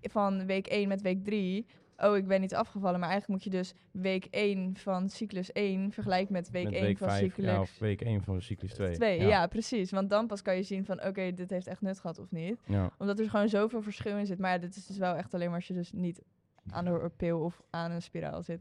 van 0.00 0.46
week 0.46 0.66
1 0.66 0.88
met 0.88 1.02
week 1.02 1.24
3. 1.24 1.66
Oh, 1.96 2.16
ik 2.16 2.26
ben 2.26 2.40
niet 2.40 2.54
afgevallen. 2.54 3.00
Maar 3.00 3.08
eigenlijk 3.08 3.44
moet 3.44 3.52
je 3.52 3.58
dus 3.58 3.74
week 3.90 4.24
1 4.30 4.76
van 4.76 5.08
cyclus 5.08 5.52
1 5.52 5.92
vergelijken 5.92 6.32
met 6.32 6.50
week 6.50 6.64
Met 6.64 6.72
1 6.74 6.82
week 6.82 6.98
van 6.98 7.08
5, 7.08 7.20
cyclus 7.20 7.46
ja, 7.50 7.60
of 7.60 7.78
week 7.78 8.00
1 8.00 8.22
van 8.22 8.42
cyclus 8.42 8.72
2. 8.74 8.94
2. 8.94 9.20
Ja. 9.20 9.46
precies. 9.46 9.90
Want 9.90 10.10
dan 10.10 10.26
pas 10.26 10.42
kan 10.42 10.56
je 10.56 10.62
zien 10.62 10.84
van 10.84 11.04
oké, 11.04 11.34
dit 11.34 11.50
heeft 11.50 11.66
echt 11.66 11.80
nut 11.80 12.00
gehad 12.00 12.18
of 12.18 12.30
niet. 12.30 12.60
Ja. 12.66 12.90
Omdat 12.98 13.18
er 13.18 13.30
gewoon 13.30 13.48
zoveel 13.48 13.82
verschil 13.82 14.16
in 14.16 14.26
zit. 14.26 14.38
Maar 14.38 14.52
ja, 14.52 14.58
dit 14.58 14.76
is 14.76 14.86
dus 14.86 14.98
wel 14.98 15.14
echt 15.14 15.34
alleen 15.34 15.46
maar 15.46 15.56
als 15.56 15.66
je 15.68 15.74
dus 15.74 15.92
niet 15.92 16.22
aan 16.70 16.84
de 16.84 17.10
pil 17.16 17.40
of 17.40 17.62
aan 17.70 17.90
een 17.90 18.02
spiraal 18.02 18.42
zit. 18.42 18.60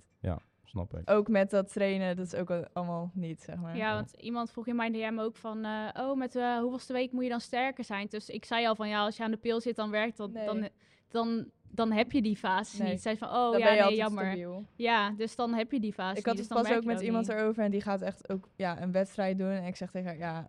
snap 0.63 0.93
ik. 0.97 1.09
Ook 1.09 1.27
met 1.27 1.49
dat 1.49 1.71
trainen, 1.73 2.15
dat 2.15 2.25
is 2.25 2.35
ook 2.35 2.51
al- 2.51 2.67
allemaal 2.73 3.11
niet, 3.13 3.41
zeg 3.41 3.55
maar. 3.55 3.77
Ja, 3.77 3.93
want 3.93 4.13
iemand 4.17 4.51
vroeg 4.51 4.67
in 4.67 4.75
mijn 4.75 4.91
DM 4.93 5.17
ook 5.19 5.35
van, 5.35 5.65
eh, 5.65 5.89
oh, 5.93 6.17
met 6.17 6.35
uh, 6.35 6.59
hoeveelste 6.59 6.93
week 6.93 7.11
moet 7.11 7.23
je 7.23 7.29
dan 7.29 7.39
sterker 7.41 7.83
zijn? 7.83 8.07
Dus 8.09 8.29
ik 8.29 8.45
zei 8.45 8.67
al 8.67 8.75
van, 8.75 8.87
ja, 8.89 9.03
als 9.03 9.17
je 9.17 9.23
aan 9.23 9.31
de 9.31 9.37
pil 9.37 9.61
zit, 9.61 9.75
dan 9.75 9.89
werkt 9.91 10.17
dat, 10.17 10.31
Nee. 10.33 10.45
dan, 10.45 10.67
dan, 11.09 11.45
dan 11.75 11.91
heb 11.91 12.11
je 12.11 12.21
die 12.21 12.37
fase 12.37 12.81
Nee. 12.81 12.91
niet. 12.91 13.01
Zij 13.01 13.17
van, 13.17 13.27
oh 13.27 13.51
dan 13.51 13.59
ja, 13.59 13.65
ben 13.65 13.75
je 13.75 13.83
nee, 13.83 13.95
jammer. 13.95 14.25
stabiel. 14.25 14.65
Ja, 14.75 15.09
dus 15.11 15.35
dan 15.35 15.53
heb 15.53 15.71
je 15.71 15.79
die 15.79 15.93
fase 15.93 16.19
Ik 16.19 16.25
had 16.25 16.37
het 16.37 16.47
dus 16.47 16.47
dan 16.47 16.63
pas 16.63 16.71
ook 16.77 16.83
met 16.83 17.01
iemand 17.01 17.27
niet. 17.27 17.35
erover 17.37 17.63
en 17.63 17.71
die 17.71 17.81
gaat 17.81 18.01
echt 18.01 18.29
ook 18.29 18.49
ja, 18.55 18.81
een 18.81 18.91
wedstrijd 18.91 19.37
doen. 19.37 19.49
En 19.49 19.65
ik 19.65 19.75
zeg 19.75 19.91
tegen 19.91 20.07
haar, 20.07 20.17
ja, 20.17 20.47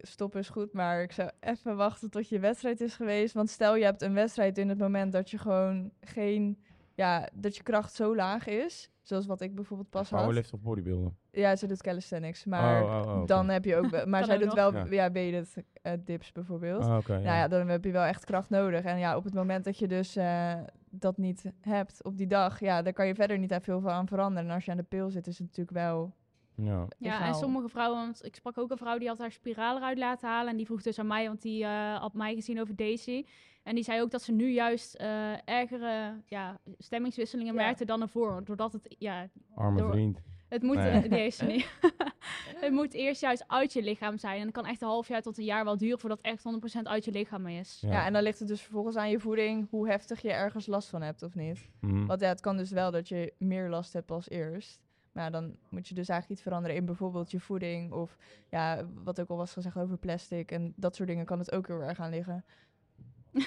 stoppen 0.00 0.40
is 0.40 0.48
goed, 0.48 0.72
maar 0.72 1.02
ik 1.02 1.12
zou 1.12 1.30
even 1.40 1.76
wachten 1.76 2.10
tot 2.10 2.28
je 2.28 2.38
wedstrijd 2.38 2.80
is 2.80 2.94
geweest. 2.94 3.34
Want 3.34 3.50
stel 3.50 3.76
je 3.76 3.84
hebt 3.84 4.02
een 4.02 4.14
wedstrijd 4.14 4.58
in 4.58 4.68
het 4.68 4.78
moment 4.78 5.12
dat 5.12 5.30
je 5.30 5.38
gewoon 5.38 5.90
geen, 6.00 6.58
ja, 6.94 7.28
dat 7.34 7.56
je 7.56 7.62
kracht 7.62 7.94
zo 7.94 8.14
laag 8.16 8.46
is. 8.46 8.90
Zoals 9.02 9.26
wat 9.26 9.40
ik 9.40 9.54
bijvoorbeeld 9.54 9.90
pas 9.90 10.10
had. 10.10 10.20
Powerlift 10.20 10.52
of 10.52 10.60
bodybuilden? 10.60 11.16
Ja, 11.34 11.56
ze 11.56 11.66
doet 11.66 11.82
calisthenics, 11.82 12.44
maar 12.44 12.82
oh, 12.82 12.88
oh, 12.90 13.00
oh, 13.06 13.16
oké. 13.16 13.26
dan 13.26 13.48
heb 13.48 13.64
je 13.64 13.76
ook, 13.76 13.86
wel- 13.90 14.06
maar 14.12 14.24
zij 14.24 14.36
doet 14.38 14.46
nog. 14.46 14.54
wel, 14.54 14.72
Ja. 14.74 14.84
ja, 14.90 15.12
weighted 15.12 15.64
eh, 15.82 15.92
dips 16.04 16.32
bijvoorbeeld. 16.32 16.84
Oh. 16.84 17.06
Nou 17.08 17.22
ja, 17.22 17.48
dan 17.48 17.68
heb 17.68 17.84
je 17.84 17.90
wel 17.92 18.02
echt 18.04 18.24
kracht 18.24 18.50
nodig. 18.50 18.84
En 18.84 18.98
ja, 18.98 19.16
op 19.16 19.24
het 19.24 19.34
moment 19.34 19.64
dat 19.64 19.78
je 19.78 19.88
dus 19.88 20.16
eh, 20.16 20.52
dat 20.90 21.16
niet 21.16 21.44
hebt 21.60 22.04
op 22.04 22.16
die 22.16 22.26
dag, 22.26 22.60
ja, 22.60 22.82
dan 22.82 22.92
kan 22.92 23.06
je 23.06 23.14
verder 23.14 23.38
niet 23.38 23.50
echt 23.50 23.64
veel 23.64 23.80
van 23.80 23.90
aan 23.90 24.06
veranderen. 24.08 24.48
En 24.48 24.54
als 24.54 24.64
je 24.64 24.70
aan 24.70 24.76
de 24.76 24.82
pil 24.82 25.10
zit, 25.10 25.26
is 25.26 25.38
het 25.38 25.46
natuurlijk 25.46 25.76
wel 25.76 26.14
Ja. 26.56 26.86
Ja, 26.98 27.26
en 27.26 27.34
sommige 27.34 27.68
vrouwen, 27.68 27.98
want 28.00 28.24
ik 28.24 28.34
sprak 28.34 28.58
ook 28.58 28.70
een 28.70 28.76
vrouw 28.78 28.98
die 28.98 29.08
had 29.08 29.18
haar 29.18 29.32
spiraal 29.32 29.76
eruit 29.76 29.98
laten 29.98 30.28
halen. 30.28 30.50
En 30.50 30.56
die 30.56 30.66
vroeg 30.66 30.82
dus 30.82 30.98
aan 30.98 31.06
mij, 31.06 31.26
want 31.26 31.42
die 31.42 31.64
eh, 31.64 31.96
had 32.00 32.14
mij 32.14 32.34
gezien 32.34 32.60
over 32.60 32.76
Daisy. 32.76 33.24
En 33.62 33.74
die 33.74 33.84
zei 33.84 34.00
ook 34.02 34.10
dat 34.10 34.22
ze 34.22 34.32
nu 34.32 34.48
juist 34.50 34.94
eh 34.94 35.32
ergere 35.44 36.12
ja, 36.26 36.58
stemmingswisselingen 36.78 37.54
Ja. 37.54 37.62
merkte 37.62 37.84
dan 37.84 38.00
ervoor. 38.02 38.40
Doordat 38.44 38.72
het, 38.72 38.94
ja, 38.98 39.28
Arme 39.54 39.78
Door- 39.80 39.90
vriend. 39.90 40.22
Het 40.54 40.62
moet, 40.62 40.76
Nee. 40.76 41.32
niet. 41.46 41.70
het 42.64 42.72
moet 42.72 42.94
eerst 42.94 43.20
juist 43.20 43.44
uit 43.46 43.72
je 43.72 43.82
lichaam 43.82 44.18
zijn. 44.18 44.38
En 44.38 44.44
het 44.44 44.52
kan 44.54 44.66
echt 44.66 44.82
een 44.82 44.88
half 44.88 45.08
jaar 45.08 45.22
tot 45.22 45.38
een 45.38 45.44
jaar 45.44 45.64
wel 45.64 45.76
duren 45.76 45.98
voordat 45.98 46.18
het 46.22 46.26
echt 46.26 46.44
100% 46.82 46.82
uit 46.82 47.04
je 47.04 47.10
lichaam 47.10 47.46
is. 47.46 47.78
Ja. 47.86 48.06
en 48.06 48.12
dan 48.12 48.22
ligt 48.22 48.38
het 48.38 48.48
dus 48.48 48.60
vervolgens 48.62 48.96
aan 48.96 49.10
je 49.10 49.20
voeding 49.20 49.66
hoe 49.70 49.88
heftig 49.88 50.20
je 50.22 50.32
ergens 50.32 50.66
last 50.66 50.88
van 50.88 51.02
hebt 51.02 51.22
of 51.22 51.34
niet. 51.34 51.68
Mhm. 51.80 52.06
Want 52.06 52.20
ja, 52.20 52.28
het 52.28 52.40
kan 52.40 52.56
dus 52.56 52.70
wel 52.70 52.90
dat 52.90 53.08
je 53.08 53.32
meer 53.38 53.68
last 53.68 53.92
hebt 53.92 54.10
als 54.10 54.28
eerst. 54.30 54.82
Maar 55.12 55.24
ja, 55.24 55.30
dan 55.30 55.56
moet 55.68 55.88
je 55.88 55.94
dus 55.94 56.08
eigenlijk 56.08 56.30
iets 56.40 56.48
veranderen 56.48 56.76
in 56.76 56.84
bijvoorbeeld 56.84 57.30
je 57.30 57.40
voeding. 57.40 57.92
Of 57.92 58.16
ja, 58.50 58.84
wat 59.04 59.20
ook 59.20 59.28
al 59.28 59.36
was 59.36 59.52
gezegd 59.52 59.76
over 59.76 59.96
plastic. 59.96 60.50
En 60.50 60.72
dat 60.76 60.96
soort 60.96 61.08
dingen 61.08 61.24
kan 61.24 61.38
het 61.38 61.52
ook 61.52 61.66
heel 61.66 61.80
erg 61.82 61.98
aan 62.00 62.10
liggen. 62.10 62.44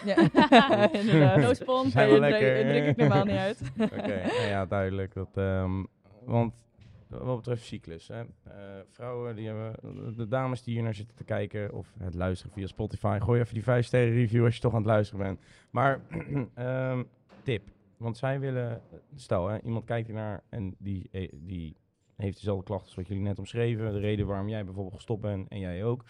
Ja, 0.06 0.15
inderdaad. 1.02 1.38
No 1.38 1.52
druk- 1.52 2.88
ik 2.88 2.96
normaal 2.98 3.24
niet 3.26 3.36
uit. 3.36 3.62
Oké, 3.80 4.22
nou 4.28 4.48
ja, 4.48 4.65
duidelijk. 4.65 5.13
Dat, 5.13 5.30
ehm, 5.38 5.84
want 6.26 6.54
wat 7.08 7.36
betreft 7.36 7.63
cyclus, 7.63 8.08
hè, 8.08 8.22
eh, 8.22 8.54
vrouwen 8.89 9.36
die 9.36 9.48
hebben, 9.48 10.15
de 10.15 10.28
dames 10.28 10.63
die 10.63 10.74
hier 10.74 10.84
naar 10.84 10.93
zitten 10.93 11.15
te 11.15 11.24
kijken 11.24 11.74
of 11.74 11.93
het 12.00 12.13
luisteren 12.13 12.54
via 12.54 12.67
Spotify, 12.67 13.17
gooi 13.22 13.41
even 13.41 13.54
die 13.54 13.63
5 13.63 13.86
sterren 13.86 14.13
review 14.13 14.46
als 14.46 14.56
je 14.56 14.62
toch 14.62 14.72
aan 14.72 14.78
het 14.78 14.88
luisteren 14.88 15.26
bent. 15.26 15.39
Maar 15.72 16.02
ehm, 16.54 17.04
tip, 17.43 17.70
want 17.98 18.17
zij 18.17 18.39
willen, 18.39 18.82
stel 19.15 19.48
hè, 19.48 19.62
iemand 19.62 19.86
kijkt 19.86 20.08
hiernaar 20.08 20.43
en 20.50 20.76
die, 20.78 21.10
eh, 21.12 21.32
die 21.34 21.76
heeft 22.15 22.38
dezelfde 22.38 22.63
klachten 22.63 22.88
als 22.88 22.96
wat 22.96 23.08
jullie 23.08 23.24
net 23.24 23.39
omschreven, 23.39 23.91
de 23.91 24.00
reden 24.00 24.28
waarom 24.28 24.50
jij 24.50 24.65
bijvoorbeeld 24.65 24.96
gestopt 24.96 25.22
bent 25.22 25.48
en 25.48 25.60
jij 25.60 25.84
ook. 25.84 26.04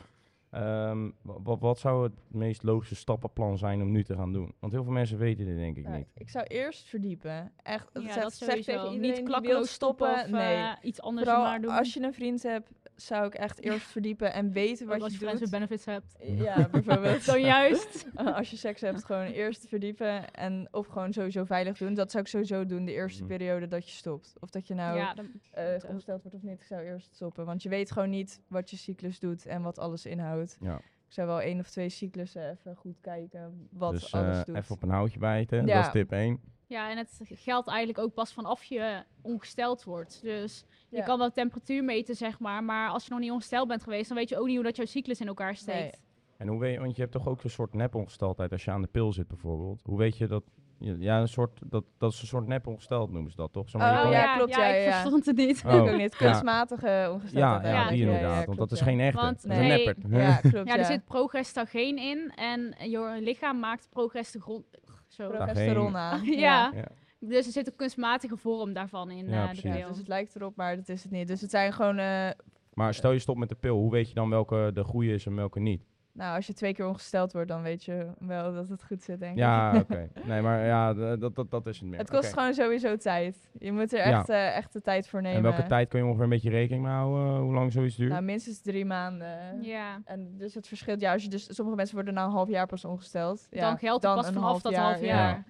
Ehm, 0.61 1.09
wa- 1.21 1.41
wat, 1.43 1.59
wat 1.59 1.79
zou 1.79 2.03
het 2.03 2.13
meest 2.27 2.63
logische 2.63 2.95
stappenplan 2.95 3.57
zijn 3.57 3.81
om 3.81 3.91
nu 3.91 4.03
te 4.03 4.15
gaan 4.15 4.33
doen? 4.33 4.53
Want 4.59 4.73
heel 4.73 4.83
veel 4.83 4.93
mensen 4.93 5.17
weten 5.17 5.45
dit 5.45 5.57
denk 5.57 5.77
ik 5.77 5.87
niet. 5.89 6.07
ik 6.15 6.29
zou 6.29 6.45
eerst 6.45 6.87
verdiepen. 6.89 7.51
Echt, 7.63 7.89
Ja, 7.93 8.01
zeg, 8.01 8.23
dat 8.23 8.33
zeg 8.33 8.49
sowieso. 8.49 8.71
tegen 8.71 8.91
iedereen 8.93 9.15
Niet 9.17 9.23
klakkeloos 9.27 9.71
stoppen 9.73 10.09
of 10.13 10.27
nee. 10.27 10.55
eh, 10.55 10.71
iets 10.81 11.01
anders 11.01 11.27
Vooral 11.27 11.43
maar 11.45 11.61
doen. 11.61 11.71
als 11.71 11.93
je 11.93 12.01
een 12.03 12.13
vriend 12.13 12.43
hebt, 12.43 12.71
zou 12.95 13.25
ik 13.25 13.33
echt 13.33 13.61
eerst 13.61 13.87
verdiepen 13.87 14.33
en 14.33 14.51
weten 14.51 14.87
wat 14.87 15.01
als 15.01 15.13
je 15.13 15.19
je 15.19 15.25
friends 15.25 15.39
with 15.41 15.49
doet. 15.51 15.59
benefits 15.59 15.85
hebt. 15.85 16.15
Ja, 16.41 16.67
bijvoorbeeld. 16.71 17.25
Dan 17.31 17.41
juist. 17.41 18.07
als 18.35 18.49
je 18.51 18.57
seks 18.57 18.81
hebt, 18.81 19.03
gewoon 19.05 19.25
eerst 19.25 19.67
verdiepen 19.67 20.31
en 20.31 20.67
of 20.71 20.87
gewoon 20.87 21.13
sowieso 21.13 21.43
veilig 21.43 21.77
doen. 21.77 21.93
Dat 21.93 22.11
zou 22.11 22.23
ik 22.23 22.29
sowieso 22.29 22.65
doen 22.65 22.85
de 22.85 22.91
eerste 22.91 23.23
Mhm. 23.23 23.31
periode 23.31 23.67
dat 23.67 23.89
je 23.89 23.95
stopt. 23.95 24.33
Of 24.39 24.49
dat 24.49 24.67
je 24.67 24.73
nou 24.73 24.97
ja, 24.97 25.15
eh, 25.51 25.89
ongesteld 25.89 26.21
wordt 26.21 26.37
of 26.37 26.43
niet. 26.43 26.53
Ik 26.53 26.63
zou 26.63 26.81
eerst 26.83 27.15
stoppen. 27.15 27.45
Want 27.45 27.63
je 27.63 27.69
weet 27.69 27.91
gewoon 27.91 28.09
niet 28.09 28.41
wat 28.47 28.69
je 28.69 28.77
cyclus 28.77 29.19
doet 29.19 29.45
en 29.45 29.61
wat 29.61 29.79
alles 29.79 30.05
inhoudt. 30.05 30.46
Ja. 30.59 30.75
Ik 30.77 31.13
zou 31.13 31.27
wel 31.27 31.41
één 31.41 31.59
of 31.59 31.69
twee 31.69 31.89
cyclussen 31.89 32.49
even 32.51 32.75
goed 32.75 32.99
kijken 33.01 33.67
wat 33.71 33.91
dus 33.91 34.13
alles 34.13 34.37
eh, 34.39 34.45
doet. 34.45 34.55
even 34.55 34.75
op 34.75 34.83
een 34.83 34.89
houtje 34.89 35.19
bijten, 35.19 35.65
Ja. 35.65 35.75
dat 35.75 35.85
is 35.85 35.91
tip 35.91 36.11
1. 36.11 36.39
ja, 36.67 36.89
en 36.91 36.97
het 36.97 37.19
geldt 37.23 37.67
eigenlijk 37.67 37.99
ook 37.99 38.13
pas 38.13 38.33
vanaf 38.33 38.63
je 38.63 39.03
ongesteld 39.21 39.83
wordt. 39.83 40.21
Dus 40.21 40.65
je 40.89 40.97
Ja. 40.97 41.03
kan 41.03 41.17
wel 41.17 41.31
temperatuur 41.31 41.83
meten, 41.83 42.15
zeg 42.15 42.39
maar. 42.39 42.63
Maar 42.63 42.89
als 42.89 43.03
je 43.03 43.09
nog 43.11 43.19
niet 43.19 43.31
ongesteld 43.31 43.67
bent 43.67 43.83
geweest, 43.83 44.07
dan 44.07 44.17
weet 44.17 44.29
je 44.29 44.37
ook 44.39 44.45
niet 44.45 44.55
hoe 44.55 44.63
dat 44.65 44.75
jouw 44.75 44.85
cyclus 44.85 45.19
in 45.21 45.27
elkaar 45.27 45.55
steekt. 45.55 46.01
En 46.37 46.47
hoe 46.47 46.59
weet 46.59 46.73
je, 46.73 46.79
want 46.79 46.95
je 46.95 47.01
hebt 47.01 47.13
toch 47.13 47.27
ook 47.27 47.43
een 47.43 47.49
soort 47.49 47.73
nepongesteldheid 47.73 48.51
als 48.51 48.63
je 48.65 48.71
aan 48.71 48.81
de 48.81 48.87
pil 48.87 49.13
zit 49.13 49.27
bijvoorbeeld. 49.27 49.81
Hoe 49.85 49.97
weet 49.97 50.17
je 50.17 50.27
dat, 50.27 50.43
ja, 50.79 51.19
een 51.21 51.27
soort, 51.27 51.59
dat, 51.65 51.83
dat 51.97 52.11
is 52.13 52.21
een 52.21 52.27
soort 52.27 52.47
nepongesteld 52.47 53.11
noemen 53.11 53.31
ze 53.31 53.37
dat 53.37 53.53
toch? 53.53 53.69
Je 53.71 53.77
Oh, 53.77 54.07
ja, 54.11 54.35
klopt, 54.35 54.55
ja, 54.55 54.65
ik 54.65 54.75
ja, 54.75 54.81
ja. 54.81 54.91
verstond 54.91 55.25
het 55.25 55.35
niet. 55.35 55.63
Oh, 55.65 55.73
Ik 55.73 55.79
ook 55.81 55.97
niet. 55.97 56.15
Kunstmatige 56.15 57.09
ongesteldheid. 57.11 57.63
ja, 57.63 57.69
ja, 57.69 57.83
Ja, 57.83 57.89
die 57.89 57.97
ja, 57.97 58.05
inderdaad, 58.05 58.45
want 58.45 58.57
dat 58.57 58.71
is 58.71 58.79
ja. 58.79 58.85
geen 58.85 58.99
echte, 58.99 59.21
Want 59.21 59.41
dat 59.41 59.51
is 59.51 59.57
een 59.57 59.63
nee. 59.67 59.85
neppert. 59.85 59.97
Ja, 60.09 60.35
klopt, 60.51 60.67
Ja, 60.67 60.73
ja. 60.73 60.77
er 60.79 60.85
zit 60.85 61.05
progestageen 61.05 61.97
in 61.97 62.31
en 62.35 62.75
je 62.89 63.17
lichaam 63.21 63.59
maakt 63.59 63.87
progesteron. 63.89 64.65
Zo. 65.07 65.29
progesteron 65.29 65.97
aan. 65.97 66.23
Ja. 66.47 66.71
Ja. 66.75 66.83
Dus 67.19 67.45
er 67.45 67.51
zit 67.51 67.67
een 67.67 67.75
kunstmatige 67.75 68.37
vorm 68.37 68.73
daarvan 68.73 69.11
in 69.11 69.29
Ja, 69.29 69.49
eh, 69.49 69.55
de 69.55 69.61
pil. 69.69 69.87
Dus 69.87 69.97
het 69.97 70.07
lijkt 70.07 70.35
erop, 70.35 70.55
maar 70.55 70.75
dat 70.75 70.89
is 70.89 71.03
het 71.03 71.11
niet. 71.11 71.27
Dus 71.27 71.41
het 71.41 71.49
zijn 71.49 71.73
gewoon... 71.73 71.97
eh, 71.97 72.29
Maar 72.73 72.93
stel 72.93 73.11
je 73.11 73.19
stopt 73.19 73.39
met 73.39 73.49
de 73.49 73.55
pil, 73.55 73.77
hoe 73.77 73.91
weet 73.91 74.07
je 74.07 74.13
dan 74.13 74.29
welke 74.29 74.71
de 74.73 74.83
goede 74.83 75.13
is 75.13 75.25
en 75.25 75.35
welke 75.35 75.59
niet? 75.59 75.83
Nou, 76.17 76.35
als 76.35 76.47
je 76.47 76.53
twee 76.53 76.73
keer 76.73 76.87
ongesteld 76.87 77.31
wordt, 77.33 77.47
dan 77.47 77.61
weet 77.61 77.83
je 77.83 78.07
wel 78.19 78.53
dat 78.53 78.69
het 78.69 78.83
goed 78.83 79.03
zit, 79.03 79.19
denk 79.19 79.31
ik. 79.31 79.37
Ja, 79.37 79.75
oké. 79.89 80.09
Nee, 80.23 80.41
maar 80.41 80.65
ja, 80.65 80.93
dat, 80.93 81.35
dat, 81.35 81.51
dat 81.51 81.67
is 81.67 81.79
het 81.79 81.89
meer. 81.89 81.99
Het 81.99 82.09
kost 82.09 82.33
gewoon 82.33 82.53
sowieso 82.53 82.95
tijd. 82.95 83.49
Je 83.59 83.71
moet 83.71 83.93
er 83.93 84.07
Ja. 84.07 84.19
echt, 84.19 84.29
eh, 84.29 84.55
echt 84.55 84.73
de 84.73 84.81
tijd 84.81 85.07
voor 85.07 85.21
nemen. 85.21 85.37
En 85.37 85.43
welke 85.43 85.63
tijd 85.67 85.89
kun 85.89 85.99
je 85.99 86.05
ongeveer 86.05 86.23
een 86.23 86.29
beetje 86.29 86.49
rekening 86.49 86.83
mee 86.83 86.93
houden, 86.93 87.33
eh, 87.33 87.39
hoe 87.39 87.53
lang 87.53 87.71
zoiets 87.71 87.95
duurt? 87.95 88.11
Nou, 88.11 88.23
minstens 88.23 88.61
drie 88.61 88.85
maanden. 88.85 89.61
Ja. 89.61 90.01
En 90.05 90.37
dus 90.37 90.53
het 90.53 90.67
verschilt. 90.67 90.99
Ja, 91.01 91.13
als 91.13 91.23
je 91.23 91.29
dus, 91.29 91.55
sommige 91.55 91.77
mensen 91.77 91.95
worden 91.95 92.13
na 92.13 92.23
een 92.23 92.31
half 92.31 92.49
jaar 92.49 92.67
pas 92.67 92.85
ongesteld. 92.85 93.47
Ja, 93.49 93.61
dan 93.69 93.77
geldt 93.77 94.03
het 94.03 94.15
pas 94.15 94.27
een 94.27 94.33
vanaf 94.33 94.61
dat 94.61 94.75
half 94.75 95.01
jaar. 95.01 95.35
Ja. 95.35 95.43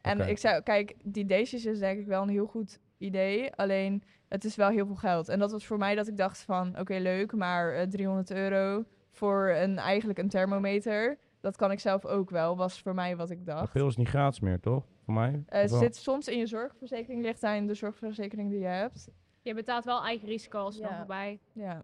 En 0.00 0.28
ik 0.28 0.38
zou, 0.38 0.62
kijk, 0.62 0.94
die 1.02 1.24
Dacious 1.26 1.64
is 1.64 1.78
denk 1.78 1.98
ik 2.00 2.06
wel 2.06 2.22
een 2.22 2.28
heel 2.28 2.46
goed 2.46 2.80
idee. 2.98 3.54
Alleen, 3.54 4.02
het 4.28 4.44
is 4.44 4.56
wel 4.56 4.68
heel 4.68 4.86
veel 4.86 4.94
geld. 4.94 5.28
En 5.28 5.38
dat 5.38 5.50
was 5.50 5.66
voor 5.66 5.78
mij 5.78 5.94
dat 5.94 6.08
ik 6.08 6.16
dacht 6.16 6.42
van, 6.42 6.78
oké, 6.78 6.94
leuk, 6.94 7.32
maar 7.32 7.72
eh, 7.74 7.86
300 7.86 8.30
euro 8.30 8.84
voor 9.18 9.48
een, 9.48 9.78
eigenlijk 9.78 10.18
een 10.18 10.28
thermometer. 10.28 11.18
Dat 11.40 11.56
kan 11.56 11.70
ik 11.70 11.80
zelf 11.80 12.04
ook 12.06 12.30
wel, 12.30 12.56
was 12.56 12.80
voor 12.80 12.94
mij 12.94 13.16
wat 13.16 13.30
ik 13.30 13.46
dacht. 13.46 13.72
pil 13.72 13.86
is 13.86 13.96
niet 13.96 14.08
gratis 14.08 14.40
meer, 14.40 14.60
toch? 14.60 14.84
Voor 15.04 15.14
mij? 15.14 15.42
Eh, 15.46 15.62
Of 15.64 15.70
wel? 15.70 15.78
zit 15.80 15.96
soms 15.96 16.28
in 16.28 16.38
je 16.38 16.46
zorgverzekering, 16.46 17.22
ligt 17.22 17.44
aan 17.44 17.66
de 17.66 17.74
zorgverzekering 17.74 18.50
die 18.50 18.58
je 18.58 18.66
hebt. 18.66 19.08
Je 19.42 19.54
betaalt 19.54 19.84
wel 19.84 20.04
eigen 20.04 20.28
risico's 20.28 20.76
Ja. 20.78 20.88
nog 20.88 20.96
voorbij. 20.96 21.38
Ja, 21.52 21.82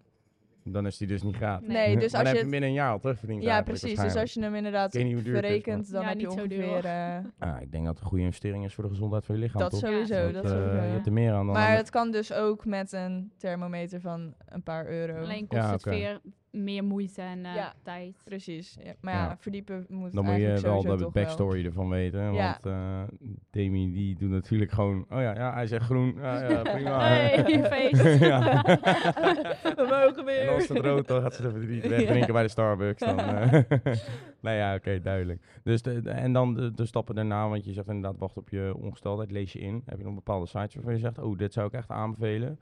Dan 0.67 0.87
is 0.87 0.97
die 0.97 1.09
dus 1.09 1.23
niet 1.23 1.37
gratis. 1.37 1.69
Nee. 1.69 1.77
nee, 1.87 1.97
dus 1.97 1.97
maar 1.97 2.03
als 2.05 2.13
dan 2.13 2.21
je 2.23 2.27
heb 2.29 2.37
je 2.37 2.43
het- 2.43 2.51
binnen 2.51 2.69
een 2.69 2.75
jaar 2.75 2.91
al 2.93 2.99
terugverdiend 2.99 3.43
ja 3.43 3.63
precies. 3.63 4.01
Dus 4.01 4.17
als 4.17 4.33
je 4.35 4.41
hem 4.43 4.55
inderdaad 4.55 4.93
het 4.93 5.03
is, 5.03 5.23
verrekent, 5.23 5.91
dan 5.91 6.03
Ja, 6.03 6.09
heb 6.09 6.21
je 6.21 6.27
niet 6.27 6.39
zo 6.39 6.47
duur, 6.47 6.69
ongeveer... 6.69 6.91
eh, 6.91 7.19
Ah, 7.55 7.61
ik 7.61 7.73
denk 7.73 7.85
dat 7.85 7.95
het 7.95 8.03
een 8.03 8.09
goede 8.09 8.25
investering 8.25 8.65
is 8.65 8.75
voor 8.75 8.85
de 8.85 8.91
gezondheid 8.91 9.25
van 9.27 9.35
je 9.35 9.41
lichaam, 9.41 9.61
dat 9.61 9.71
toch? 9.71 9.81
sowieso, 9.81 10.15
Ja, 10.15 10.33
dat 10.33 10.45
eh, 10.45 10.51
sowieso. 10.51 10.75
je 10.75 10.81
hebt 10.93 11.07
er 11.07 11.13
meer 11.13 11.33
aan 11.33 11.47
dan... 11.47 11.55
Maar 11.55 11.77
het 11.77 11.91
kan 11.91 12.11
dus 12.11 12.33
ook 12.33 12.65
met 12.65 12.93
een 12.93 13.33
thermometer 13.37 14.01
van 14.01 14.35
een 14.47 14.63
paar 14.63 14.87
euro. 14.87 15.23
Alleen 15.23 15.47
kost 15.47 15.63
Ja, 15.63 15.71
het 15.73 15.87
oké. 15.87 16.21
Meer 16.55 16.85
moeite 16.85 17.23
en 17.23 17.45
eh, 17.45 17.55
Ja. 17.55 17.73
tijd. 17.83 18.23
Precies. 18.25 18.77
Ja. 18.85 18.93
Maar 19.01 19.15
ja, 19.15 19.25
Ja. 19.25 19.37
verdiepen 19.41 19.87
moet 19.89 20.13
dan 20.13 20.25
moet 20.25 20.35
je 20.37 20.59
wel 20.63 20.83
de 20.83 21.09
backstory 21.13 21.65
ervan 21.65 21.89
weten. 21.89 22.33
Ja. 22.33 22.59
Want 22.63 22.67
eh 22.67 23.17
Demi 23.51 23.93
die 23.93 24.17
doet 24.17 24.31
natuurlijk 24.31 24.71
gewoon... 24.71 25.07
Oh 25.11 25.21
ja, 25.21 25.35
ja 25.35 25.53
hij 25.53 25.67
zegt 25.67 25.85
groen. 25.85 26.15
Ja, 26.17 26.49
ja 26.51 26.63
prima. 26.75 26.99
Hey, 27.09 27.45
feest. 27.73 28.19
ja. 28.21 28.63
We 29.77 29.87
mogen 29.91 30.25
weer. 30.25 30.41
En 30.49 30.55
als 30.55 30.69
het 30.69 30.79
rood, 30.79 31.09
dan 31.09 31.23
gaat 31.23 31.35
ze 31.35 31.47
even 31.47 31.75
Ja. 31.75 32.07
drinken 32.07 32.33
bij 32.33 32.43
de 32.43 32.49
Starbucks. 32.49 33.01
Dan, 33.01 33.19
eh. 33.21 33.61
nee, 34.41 34.57
ja, 34.57 34.75
oké, 34.75 35.01
duidelijk. 35.01 35.61
Dus 35.63 35.83
de, 35.83 36.01
de- 36.03 36.11
en 36.11 36.33
dan 36.33 36.55
de, 36.55 36.73
de 36.75 36.87
stappen 36.87 37.15
daarna, 37.15 37.49
want 37.49 37.65
je 37.65 37.73
zegt 37.73 37.89
inderdaad, 37.89 38.19
wacht 38.19 38.37
op 38.37 38.49
je 38.49 38.75
ongesteldheid, 38.77 39.31
lees 39.31 39.53
je 39.53 39.59
in. 39.59 39.83
Heb 39.87 39.99
je 39.99 40.05
nog 40.05 40.15
bepaalde 40.15 40.47
sites 40.47 40.75
waarvan 40.75 40.93
je 40.93 40.99
zegt, 40.99 41.19
oh, 41.19 41.39
dit 41.39 41.53
zou 41.53 41.67
ik 41.67 41.73
echt 41.73 41.91
aanbevelen? 41.91 42.59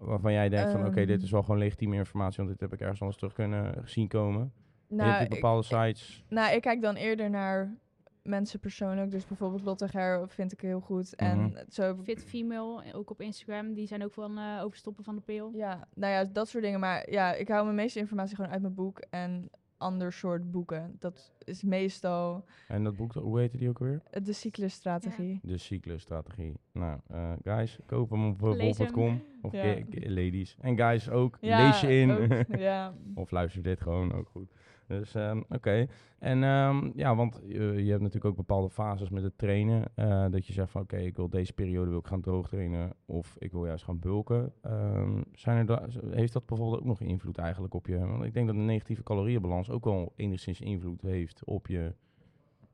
Waarvan 0.00 0.32
jij 0.32 0.48
denkt 0.48 0.72
van, 0.72 0.86
oké, 0.86 1.00
dit 1.06 1.16
Ehm. 1.16 1.24
is 1.24 1.30
wel 1.30 1.42
gewoon 1.42 1.58
legitieme 1.58 1.96
informatie, 1.96 2.36
want 2.36 2.48
dit 2.48 2.60
heb 2.60 2.72
ik 2.72 2.80
ergens 2.80 3.00
anders 3.00 3.18
terug 3.18 3.32
kunnen 3.34 3.82
zien 3.84 4.08
komen. 4.08 4.52
nou, 4.88 5.14
ook 5.14 5.20
ik, 5.20 5.28
bepaalde 5.28 5.62
sites. 5.62 6.24
nou, 6.28 6.54
ik 6.54 6.62
kijk 6.62 6.82
dan 6.82 6.94
eerder 6.94 7.30
naar 7.30 7.74
mensen 8.22 8.60
persoonlijk. 8.60 9.10
Dus 9.10 9.26
bijvoorbeeld 9.26 9.62
Lotte 9.62 9.88
Ger 9.88 10.28
vind 10.28 10.52
ik 10.52 10.60
heel 10.60 10.80
goed. 10.80 11.14
Mhm. 11.16 11.24
En 11.30 11.64
zo... 11.68 11.96
Fit 12.02 12.24
Female, 12.24 12.82
ook 12.92 13.10
op 13.10 13.20
Instagram, 13.20 13.74
die 13.74 13.86
zijn 13.86 14.04
ook 14.04 14.12
van 14.12 14.38
eh, 14.38 14.60
overstoppen 14.62 15.04
van 15.04 15.14
de 15.14 15.20
pil. 15.20 15.50
Ja, 15.54 15.88
nou 15.94 16.12
ja, 16.12 16.24
dat 16.24 16.48
soort 16.48 16.64
dingen. 16.64 16.80
Maar 16.80 17.10
ja, 17.10 17.32
ik 17.34 17.48
hou 17.48 17.64
mijn 17.64 17.76
meeste 17.76 17.98
informatie 17.98 18.36
gewoon 18.36 18.50
uit 18.50 18.62
mijn 18.62 18.74
boek 18.74 18.98
en 19.10 19.50
ander 19.84 20.12
soort 20.12 20.50
boeken. 20.50 20.96
Dat 20.98 21.32
is 21.44 21.62
meestal 21.62 22.44
En 22.68 22.84
dat 22.84 22.96
boek, 22.96 23.12
hoe 23.12 23.38
heette 23.38 23.56
die 23.56 23.68
ook 23.68 23.78
weer? 23.78 24.02
de 24.22 24.32
cyclusstrategie. 24.32 25.40
De 25.42 25.58
cyclusstrategie. 25.58 26.54
Nou, 26.72 26.98
eh, 27.08 27.32
guys, 27.44 27.78
koop 27.86 28.10
hem 28.10 28.28
op 28.28 28.40
hem. 28.40 28.58
bol.com. 28.58 29.22
Of 29.42 29.52
Ja. 29.52 29.76
ladies. 29.92 30.56
En 30.60 30.76
guys 30.76 31.10
ook, 31.10 31.38
Ja, 31.40 31.66
lees 31.66 31.80
je 31.80 31.88
in. 32.00 32.10
ook, 32.10 32.46
ja. 32.58 32.94
Of 33.14 33.30
luister 33.30 33.62
dit 33.62 33.80
gewoon 33.80 34.12
ook 34.12 34.28
goed. 34.28 34.50
Dus 34.86 35.14
ehm, 35.14 35.42
oké. 35.48 35.86
En 36.18 36.42
ehm, 36.44 36.90
ja, 36.94 37.14
want 37.16 37.42
eh, 37.42 37.48
je 37.78 37.90
hebt 37.90 38.00
natuurlijk 38.02 38.24
ook 38.24 38.36
bepaalde 38.36 38.70
fases 38.70 39.08
met 39.08 39.22
het 39.22 39.38
trainen. 39.38 39.84
eh, 39.94 40.26
dat 40.30 40.46
je 40.46 40.52
zegt 40.52 40.70
van 40.70 40.82
oké, 40.82 40.96
ik 40.96 41.16
wil 41.16 41.28
deze 41.28 41.52
periode 41.52 41.90
wil 41.90 41.98
ik 41.98 42.06
gaan 42.06 42.20
droogtrainen. 42.20 42.92
Of 43.06 43.36
ik 43.38 43.52
wil 43.52 43.66
juist 43.66 43.84
gaan 43.84 43.98
bulken. 43.98 44.52
Ehm, 44.62 45.22
zijn 45.32 45.56
er 45.58 45.66
da- 45.66 45.86
heeft 46.10 46.32
dat 46.32 46.46
bijvoorbeeld 46.46 46.80
ook 46.80 46.86
nog 46.86 47.00
invloed 47.00 47.38
eigenlijk 47.38 47.74
op 47.74 47.86
je? 47.86 47.98
Want 47.98 48.24
ik 48.24 48.34
denk 48.34 48.46
dat 48.46 48.56
een 48.56 48.64
negatieve 48.64 49.02
calorieënbalans 49.02 49.70
ook 49.70 49.84
wel 49.84 50.12
enigszins 50.16 50.60
invloed 50.60 51.02
heeft 51.02 51.44
op 51.44 51.66
je. 51.66 51.94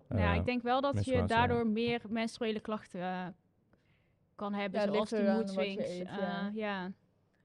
Nou 0.08 0.20
ja, 0.22 0.30
eh, 0.32 0.38
ik 0.38 0.44
denk 0.44 0.62
wel 0.62 0.80
dat 0.80 1.04
je 1.04 1.24
daardoor 1.26 1.66
meer 1.66 2.00
menstruele 2.08 2.60
klachten 2.60 3.34
kan 4.34 4.52
hebben, 4.54 4.80
Ja, 4.80 4.86
zoals 4.86 4.98
ligt 4.98 5.22
die 5.22 5.30
eraan 5.30 5.36
mood 5.36 5.54
wat 5.54 5.64
je 5.64 5.70
swings. 5.72 5.90
eet, 5.98 6.08
eh, 6.08 6.16
ja. 6.18 6.50
ja. 6.54 6.90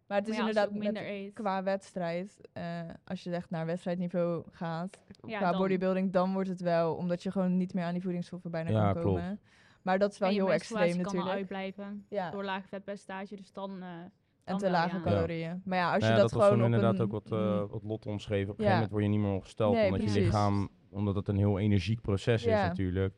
Maar 0.08 0.18
het 0.18 0.28
is 0.28 0.38
Maar 0.38 0.44
ja, 0.44 0.50
inderdaad 0.50 0.74
minder 0.74 1.04
met, 1.04 1.12
eet. 1.12 1.34
qua 1.34 1.63
wedstrijd. 1.63 2.39
eh, 2.54 2.82
als 3.04 3.24
je 3.24 3.32
echt 3.32 3.50
naar 3.50 3.65
wedstrijdniveau 3.65 4.44
gaat, 4.52 4.98
Ja, 5.26 5.38
qua 5.38 5.50
dan- 5.52 5.60
bodybuilding, 5.62 6.12
dan 6.13 6.34
wordt 6.34 6.50
het 6.50 6.62
wel, 6.62 6.96
omdat 6.96 7.24
je 7.24 7.32
gewoon 7.32 7.58
niet 7.58 7.74
meer 7.74 7.84
aan 7.84 7.94
die 7.94 8.02
voedingsstoffen 8.02 8.52
bijna 8.52 8.70
Ja, 8.70 8.84
kan 8.94 9.02
klopt. 9.02 9.08
komen. 9.20 9.39
Maar 9.82 10.00
dat 10.00 10.12
is 10.12 10.18
wel 10.18 10.30
heel 10.30 10.54
extreem 10.54 10.91
kan 10.94 11.02
natuurlijk. 11.02 11.32
uitblijven 11.36 12.06
Ja, 12.10 12.32
door 12.32 12.44
lage 12.44 12.68
vetpercentage, 12.68 13.36
dus 13.36 13.52
dan... 13.52 13.82
eh, 13.82 13.88
en 14.44 14.58
te 14.58 14.70
lage 14.70 14.96
ja. 14.96 15.02
calorieën. 15.02 15.62
Maar 15.65 15.78
ja, 15.78 15.91
als 15.94 16.02
nou 16.02 16.12
je 16.13 16.18
ja, 16.18 16.24
dat, 16.24 16.32
was 16.32 16.44
gewoon 16.48 16.63
inderdaad 16.63 16.94
een... 17.00 17.02
ook 17.02 17.12
wat, 17.12 17.32
eh, 17.32 17.63
wat 17.70 17.84
Lot 17.84 18.06
omschreven. 18.06 18.52
Op 18.54 18.60
een 18.60 18.65
Ja. 18.65 18.72
gegeven 18.72 18.74
moment 18.74 18.91
word 18.91 19.04
je 19.04 19.10
niet 19.10 19.20
meer 19.20 19.32
ongesteld. 19.32 19.74
Nee, 19.74 19.86
omdat 19.91 20.13
je 20.13 20.20
lichaam, 20.20 20.70
omdat 20.89 21.15
het 21.15 21.28
een 21.28 21.38
heel 21.38 21.60
energiek 21.60 22.02
proces 22.02 22.46
is 22.46 22.52
Ja. 22.52 22.68
natuurlijk. 22.68 23.13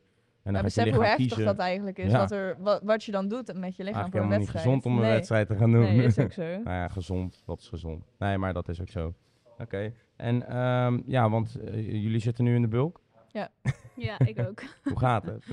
En 0.48 0.54
Ja, 0.54 0.60
dan 0.60 0.70
je 0.70 0.82
besef 0.82 0.94
hoe 0.94 1.04
heftig 1.04 1.26
kiezen. 1.26 1.44
dat 1.44 1.58
eigenlijk 1.58 1.98
is. 1.98 2.10
Ja. 2.10 2.18
Wat, 2.18 2.30
er, 2.30 2.56
wat, 2.58 2.82
wat 2.82 3.04
je 3.04 3.12
dan 3.12 3.28
doet 3.28 3.46
met 3.46 3.76
je 3.76 3.84
lichaam 3.84 3.84
Eigenlijk 3.84 3.96
voor 3.96 4.04
een 4.04 4.10
helemaal 4.10 4.38
niet 4.38 4.38
wedstrijd. 4.38 4.64
gezond 4.64 4.86
om 4.86 4.92
een 4.94 5.00
nee. 5.00 5.10
wedstrijd 5.10 5.46
te 5.46 5.56
gaan 5.56 5.70
doen. 5.70 5.80
Nee, 5.80 6.04
is 6.06 6.18
ook 6.18 6.32
zo. 6.32 6.42
nou 6.64 6.76
ja, 6.76 6.88
gezond, 6.88 7.42
dat 7.46 7.60
is 7.60 7.68
gezond. 7.68 8.04
Nee, 8.18 8.38
maar 8.38 8.52
dat 8.52 8.68
is 8.68 8.80
ook 8.80 8.88
zo. 8.88 9.14
Oké. 9.58 9.92
En 10.16 10.48
ehm, 10.48 11.00
ja, 11.06 11.30
want 11.30 11.54
eh, 11.60 11.74
jullie 12.02 12.20
zitten 12.20 12.44
nu 12.44 12.54
in 12.54 12.62
de 12.62 12.68
bulk. 12.68 13.00
ja, 13.32 14.18
ik 14.24 14.38
ook. 14.38 14.62
Hoe 14.90 14.98
gaat 14.98 15.24
het? 15.24 15.44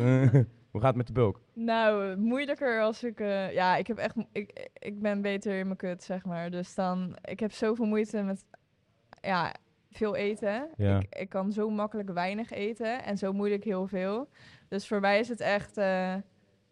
Hoe 0.71 0.81
gaat 0.81 0.89
het 0.89 0.95
met 0.95 1.07
de 1.07 1.13
bulk? 1.13 1.41
Nou, 1.53 2.17
moeilijker 2.17 2.81
als 2.81 3.03
ik... 3.03 3.19
eh, 3.19 3.53
ja, 3.53 3.75
ik 3.75 3.87
heb 3.87 3.97
echt... 3.97 4.15
Ik, 4.31 4.69
ik 4.73 5.01
ben 5.01 5.21
beter 5.21 5.59
in 5.59 5.65
mijn 5.65 5.77
kut, 5.77 6.03
zeg 6.03 6.25
maar. 6.25 6.51
Dus 6.51 6.75
dan... 6.75 7.15
Ik 7.21 7.39
heb 7.39 7.51
zoveel 7.51 7.85
moeite 7.85 8.21
met... 8.21 8.45
Ja, 9.21 9.53
veel 9.95 10.15
eten. 10.15 10.67
Ja. 10.77 10.99
Ik, 10.99 11.15
ik 11.15 11.29
kan 11.29 11.51
zo 11.51 11.69
makkelijk 11.69 12.09
weinig 12.11 12.51
eten. 12.51 13.03
En 13.03 13.17
zo 13.17 13.33
moeilijk 13.33 13.63
heel 13.63 13.87
veel. 13.87 14.29
Dus 14.67 14.87
voor 14.87 14.99
mij 14.99 15.19
is 15.19 15.27
het 15.29 15.39
echt... 15.39 15.77
eh, 15.77 16.13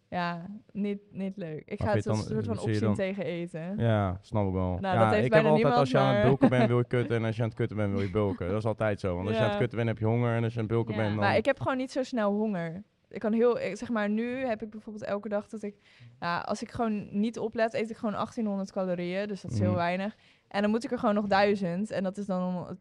ja, 0.09 0.45
niet, 0.71 0.99
niet 1.11 1.37
leuk. 1.37 1.63
Ik 1.65 1.79
Maar 1.79 1.87
ga 1.87 1.93
het 1.95 2.03
vind 2.03 2.15
een 2.17 2.23
soort 2.23 2.45
van 2.45 2.59
opzien 2.59 2.79
dan- 2.79 2.95
tegen 2.95 3.23
eten. 3.23 3.77
Ja, 3.77 4.17
snap 4.21 4.47
ik 4.47 4.53
wel. 4.53 4.77
Nou, 4.79 4.95
ja, 4.97 5.03
dat 5.03 5.13
heeft 5.13 5.25
ik 5.25 5.31
bijna 5.31 5.45
heb 5.53 5.55
altijd 5.55 5.55
niemand, 5.55 5.75
als 5.75 5.91
je 5.91 5.97
aan 5.97 6.07
het 6.07 6.15
maar- 6.17 6.25
bulken 6.27 6.49
bent 6.49 6.67
wil 6.67 6.77
je 6.77 6.85
kutten 6.97 7.15
en 7.17 7.23
als 7.25 7.35
je 7.35 7.41
aan 7.41 7.47
het 7.47 7.57
kutten 7.57 7.77
bent 7.77 7.91
wil 7.91 8.01
je 8.01 8.11
bulken. 8.11 8.47
Dat 8.47 8.57
is 8.57 8.65
altijd 8.65 8.99
zo. 8.99 9.15
Want 9.15 9.27
als 9.27 9.37
je 9.37 9.43
aan 9.43 9.49
het 9.49 9.57
kutten 9.59 9.77
bent 9.77 9.89
heb 9.89 9.97
je 9.99 10.05
honger 10.05 10.35
en 10.35 10.43
als 10.43 10.53
je 10.53 10.59
aan 10.59 10.65
het 10.65 10.73
bulken 10.73 10.95
bent 10.95 11.07
dan... 11.09 11.17
Maar 11.17 11.35
ik 11.37 11.45
heb 11.45 11.59
gewoon 11.59 11.77
niet 11.77 11.91
zo 11.91 12.03
snel 12.03 12.31
honger. 12.31 12.83
Ik 13.09 13.19
kan 13.19 13.33
heel, 13.33 13.59
ik, 13.59 13.77
zeg 13.77 13.89
maar, 13.89 14.09
nu 14.09 14.45
heb 14.45 14.61
ik 14.61 14.69
bijvoorbeeld 14.69 15.05
elke 15.05 15.29
dag 15.29 15.47
dat 15.49 15.63
ik, 15.63 15.75
ja, 16.19 16.39
als 16.39 16.61
ik 16.61 16.71
gewoon 16.71 17.19
niet 17.19 17.39
oplet, 17.39 17.73
eet 17.73 17.89
ik 17.89 17.97
gewoon 17.97 18.13
1800 18.13 18.71
calorieën. 18.71 19.27
Dus 19.27 19.41
dat 19.41 19.51
is 19.51 19.59
heel 19.59 19.67
Mhm. 19.67 19.77
weinig. 19.77 20.15
En 20.47 20.61
dan 20.61 20.71
moet 20.71 20.83
ik 20.83 20.91
er 20.91 20.99
gewoon 20.99 21.15
nog 21.15 21.27
1000. 21.27 21.91
En 21.91 22.03
dat 22.03 22.17
is 22.17 22.25
dan 22.25 22.77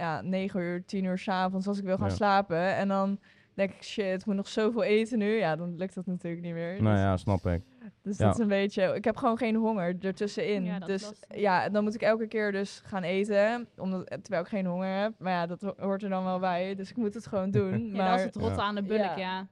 ja, 0.00 0.20
9 0.20 0.60
uur, 0.60 0.84
10 0.84 1.04
uur 1.04 1.18
s'avonds 1.18 1.66
als 1.66 1.78
ik 1.78 1.84
wil 1.84 1.96
gaan 1.98 2.08
Ja. 2.08 2.14
slapen. 2.14 2.74
En 2.76 2.88
dan 2.88 3.18
denk 3.54 3.70
ik, 3.72 3.82
shit, 3.82 4.20
ik 4.20 4.26
moet 4.26 4.34
nog 4.36 4.48
zoveel 4.48 4.82
eten 4.82 5.18
nu. 5.18 5.26
Ja, 5.38 5.56
dan 5.56 5.76
lukt 5.76 5.94
dat 5.94 6.06
natuurlijk 6.06 6.42
niet 6.42 6.52
meer. 6.54 6.82
Nou 6.82 6.94
dus 6.94 7.04
ja, 7.04 7.16
snap 7.16 7.46
ik. 7.46 7.62
dus 8.02 8.18
ja. 8.18 8.24
dat 8.26 8.34
is 8.34 8.40
een 8.40 8.48
beetje... 8.48 8.82
Ik 8.94 9.04
heb 9.04 9.16
gewoon 9.16 9.36
geen 9.38 9.54
honger 9.56 9.96
ertussenin. 10.02 10.64
Ja, 10.64 10.78
dus 10.78 11.02
lastig. 11.02 11.38
ja, 11.40 11.68
dan 11.68 11.84
moet 11.84 11.94
ik 11.94 12.02
elke 12.02 12.26
keer 12.26 12.52
dus 12.52 12.82
gaan 12.84 13.02
eten. 13.02 13.68
Omdat, 13.78 14.06
terwijl 14.06 14.42
ik 14.42 14.48
geen 14.48 14.66
honger 14.66 15.00
heb. 15.00 15.12
Maar 15.18 15.32
ja, 15.32 15.46
dat 15.46 15.60
ho- 15.60 15.74
hoort 15.76 16.02
er 16.02 16.08
dan 16.08 16.24
wel 16.24 16.38
bij. 16.38 16.74
Dus 16.74 16.90
ik 16.90 16.96
moet 16.96 17.14
het 17.14 17.26
gewoon 17.26 17.50
doen. 17.50 17.86
Ja, 17.92 17.96
maar 17.96 18.08
dat 18.10 18.18
is 18.18 18.24
het 18.24 18.36
rotte 18.36 18.54
Ja. 18.60 18.62
aan 18.62 18.74
de 18.74 18.82
bulk, 18.82 18.98
Ja. 19.00 19.16
ja. 19.16 19.46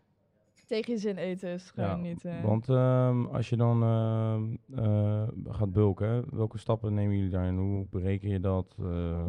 tegen 0.67 0.93
je 0.93 0.99
zin 0.99 1.17
eten 1.17 1.49
is 1.51 1.71
gewoon 1.71 1.89
Ja, 1.91 1.97
niet... 1.97 2.25
eh, 2.25 2.43
Want 2.43 2.69
ehm, 2.69 3.25
als 3.25 3.49
je 3.49 3.57
dan 3.57 3.83
ehm, 3.83 4.45
eh, 4.85 5.29
gaat 5.49 5.73
bulken, 5.73 6.25
welke 6.31 6.59
stappen 6.59 6.95
nemen 6.95 7.17
jullie 7.17 7.31
daarin? 7.31 7.57
Hoe 7.57 7.87
bereken 7.91 8.29
je 8.29 8.41
dat? 8.41 8.77
Eh, 8.81 9.25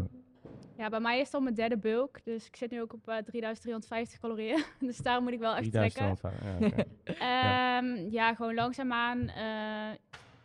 Ja, 0.79 0.89
bij 0.89 0.99
mij 0.99 1.19
is 1.19 1.25
het 1.25 1.33
al 1.33 1.41
mijn 1.41 1.55
derde 1.55 1.77
bulk. 1.77 2.23
Dus 2.23 2.47
ik 2.47 2.55
zit 2.55 2.71
nu 2.71 2.81
ook 2.81 2.93
op 2.93 3.07
eh, 3.07 3.17
3350 3.17 4.19
calorieën. 4.19 4.63
dus 4.89 4.97
daar 4.97 5.21
moet 5.21 5.31
ik 5.31 5.39
wel 5.39 5.55
echt 5.55 5.71
trekken. 5.71 6.15
3200, 6.15 6.61
ja, 6.61 6.67
oké. 6.67 6.83
Ja. 7.25 7.81
ja, 8.19 8.33
gewoon 8.35 8.53
langzaamaan 8.53 9.27
eh 9.27 9.97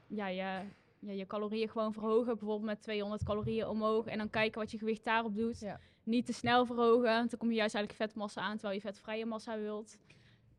ja, 0.07 0.29
je, 0.29 0.61
ja, 0.99 1.13
je 1.13 1.27
calorieën 1.27 1.69
gewoon 1.69 1.93
verhogen. 1.93 2.39
Bijvoorbeeld 2.39 2.63
met 2.63 2.83
200 2.83 3.25
calorieën 3.25 3.69
omhoog. 3.69 4.07
En 4.07 4.19
dan 4.19 4.31
kijken 4.31 4.61
wat 4.61 4.71
je 4.71 4.79
gewicht 4.79 5.05
daarop 5.05 5.37
doet. 5.37 5.61
Ja. 5.61 5.81
Niet 6.03 6.27
te 6.27 6.33
snel 6.33 6.67
verhogen. 6.67 7.03
Want 7.03 7.31
dan 7.31 7.39
kom 7.39 7.49
je 7.49 7.55
juist 7.55 7.75
eigenlijk 7.75 8.05
vetmassa 8.05 8.41
aan, 8.41 8.53
terwijl 8.57 8.75
je 8.75 8.81
vetvrije 8.81 9.27
massa 9.27 9.59
wilt. 9.59 9.99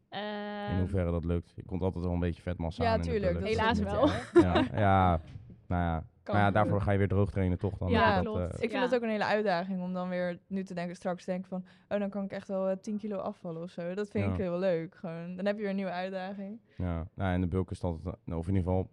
In 0.09 0.17
Ehm, 0.19 0.79
hoeverre 0.79 1.11
dat 1.11 1.25
lukt. 1.25 1.53
Je 1.55 1.65
komt 1.65 1.81
altijd 1.81 2.03
wel 2.03 2.13
een 2.13 2.19
beetje 2.19 2.41
vetmassa 2.41 2.83
Ja, 2.83 2.89
aan. 2.89 2.95
in 2.95 3.01
de 3.01 3.09
tuurlijk, 3.09 3.45
Helaas 3.45 3.79
wel. 3.79 4.07
Ja, 4.33 4.67
ja, 4.73 5.21
nou 5.67 5.83
ja. 5.83 6.03
Kan 6.25 6.35
Maar 6.35 6.43
ja, 6.43 6.51
daarvoor 6.51 6.81
ga 6.81 6.91
je 6.91 6.97
weer 6.97 7.07
droog 7.07 7.31
trainen 7.31 7.57
toch? 7.57 7.77
Dan 7.77 7.89
Ja, 7.89 8.07
is 8.09 8.15
dat, 8.15 8.23
klopt. 8.23 8.39
eh, 8.39 8.45
Ik 8.53 8.59
vind 8.59 8.71
Ja. 8.71 8.81
dat 8.81 8.95
ook 8.95 9.01
een 9.01 9.09
hele 9.09 9.25
uitdaging 9.25 9.81
om 9.81 9.93
dan 9.93 10.09
weer 10.09 10.39
nu 10.47 10.63
te 10.63 10.73
denken, 10.73 10.95
straks 10.95 11.23
te 11.25 11.31
denken 11.31 11.49
van, 11.49 11.65
oh 11.89 11.99
dan 11.99 12.09
kan 12.09 12.23
ik 12.23 12.31
echt 12.31 12.47
wel 12.47 12.69
eh, 12.69 12.77
10 12.77 12.97
kilo 12.97 13.17
afvallen 13.17 13.61
of 13.61 13.69
zo. 13.71 13.93
Dat 13.93 14.09
vind 14.09 14.25
Ja. 14.25 14.31
ik 14.31 14.37
heel 14.37 14.59
leuk. 14.59 14.95
Gewoon. 14.95 15.35
Dan 15.35 15.45
heb 15.45 15.55
je 15.55 15.61
weer 15.61 15.69
een 15.69 15.75
nieuwe 15.75 15.91
uitdaging. 15.91 16.59
Ja, 16.77 17.07
nou, 17.13 17.33
en 17.33 17.41
de 17.41 17.47
bulk 17.47 17.71
is 17.71 17.83
altijd, 17.83 18.15
nou, 18.25 18.39
of 18.39 18.47
in 18.47 18.55
ieder 18.55 18.67
geval, 18.71 18.89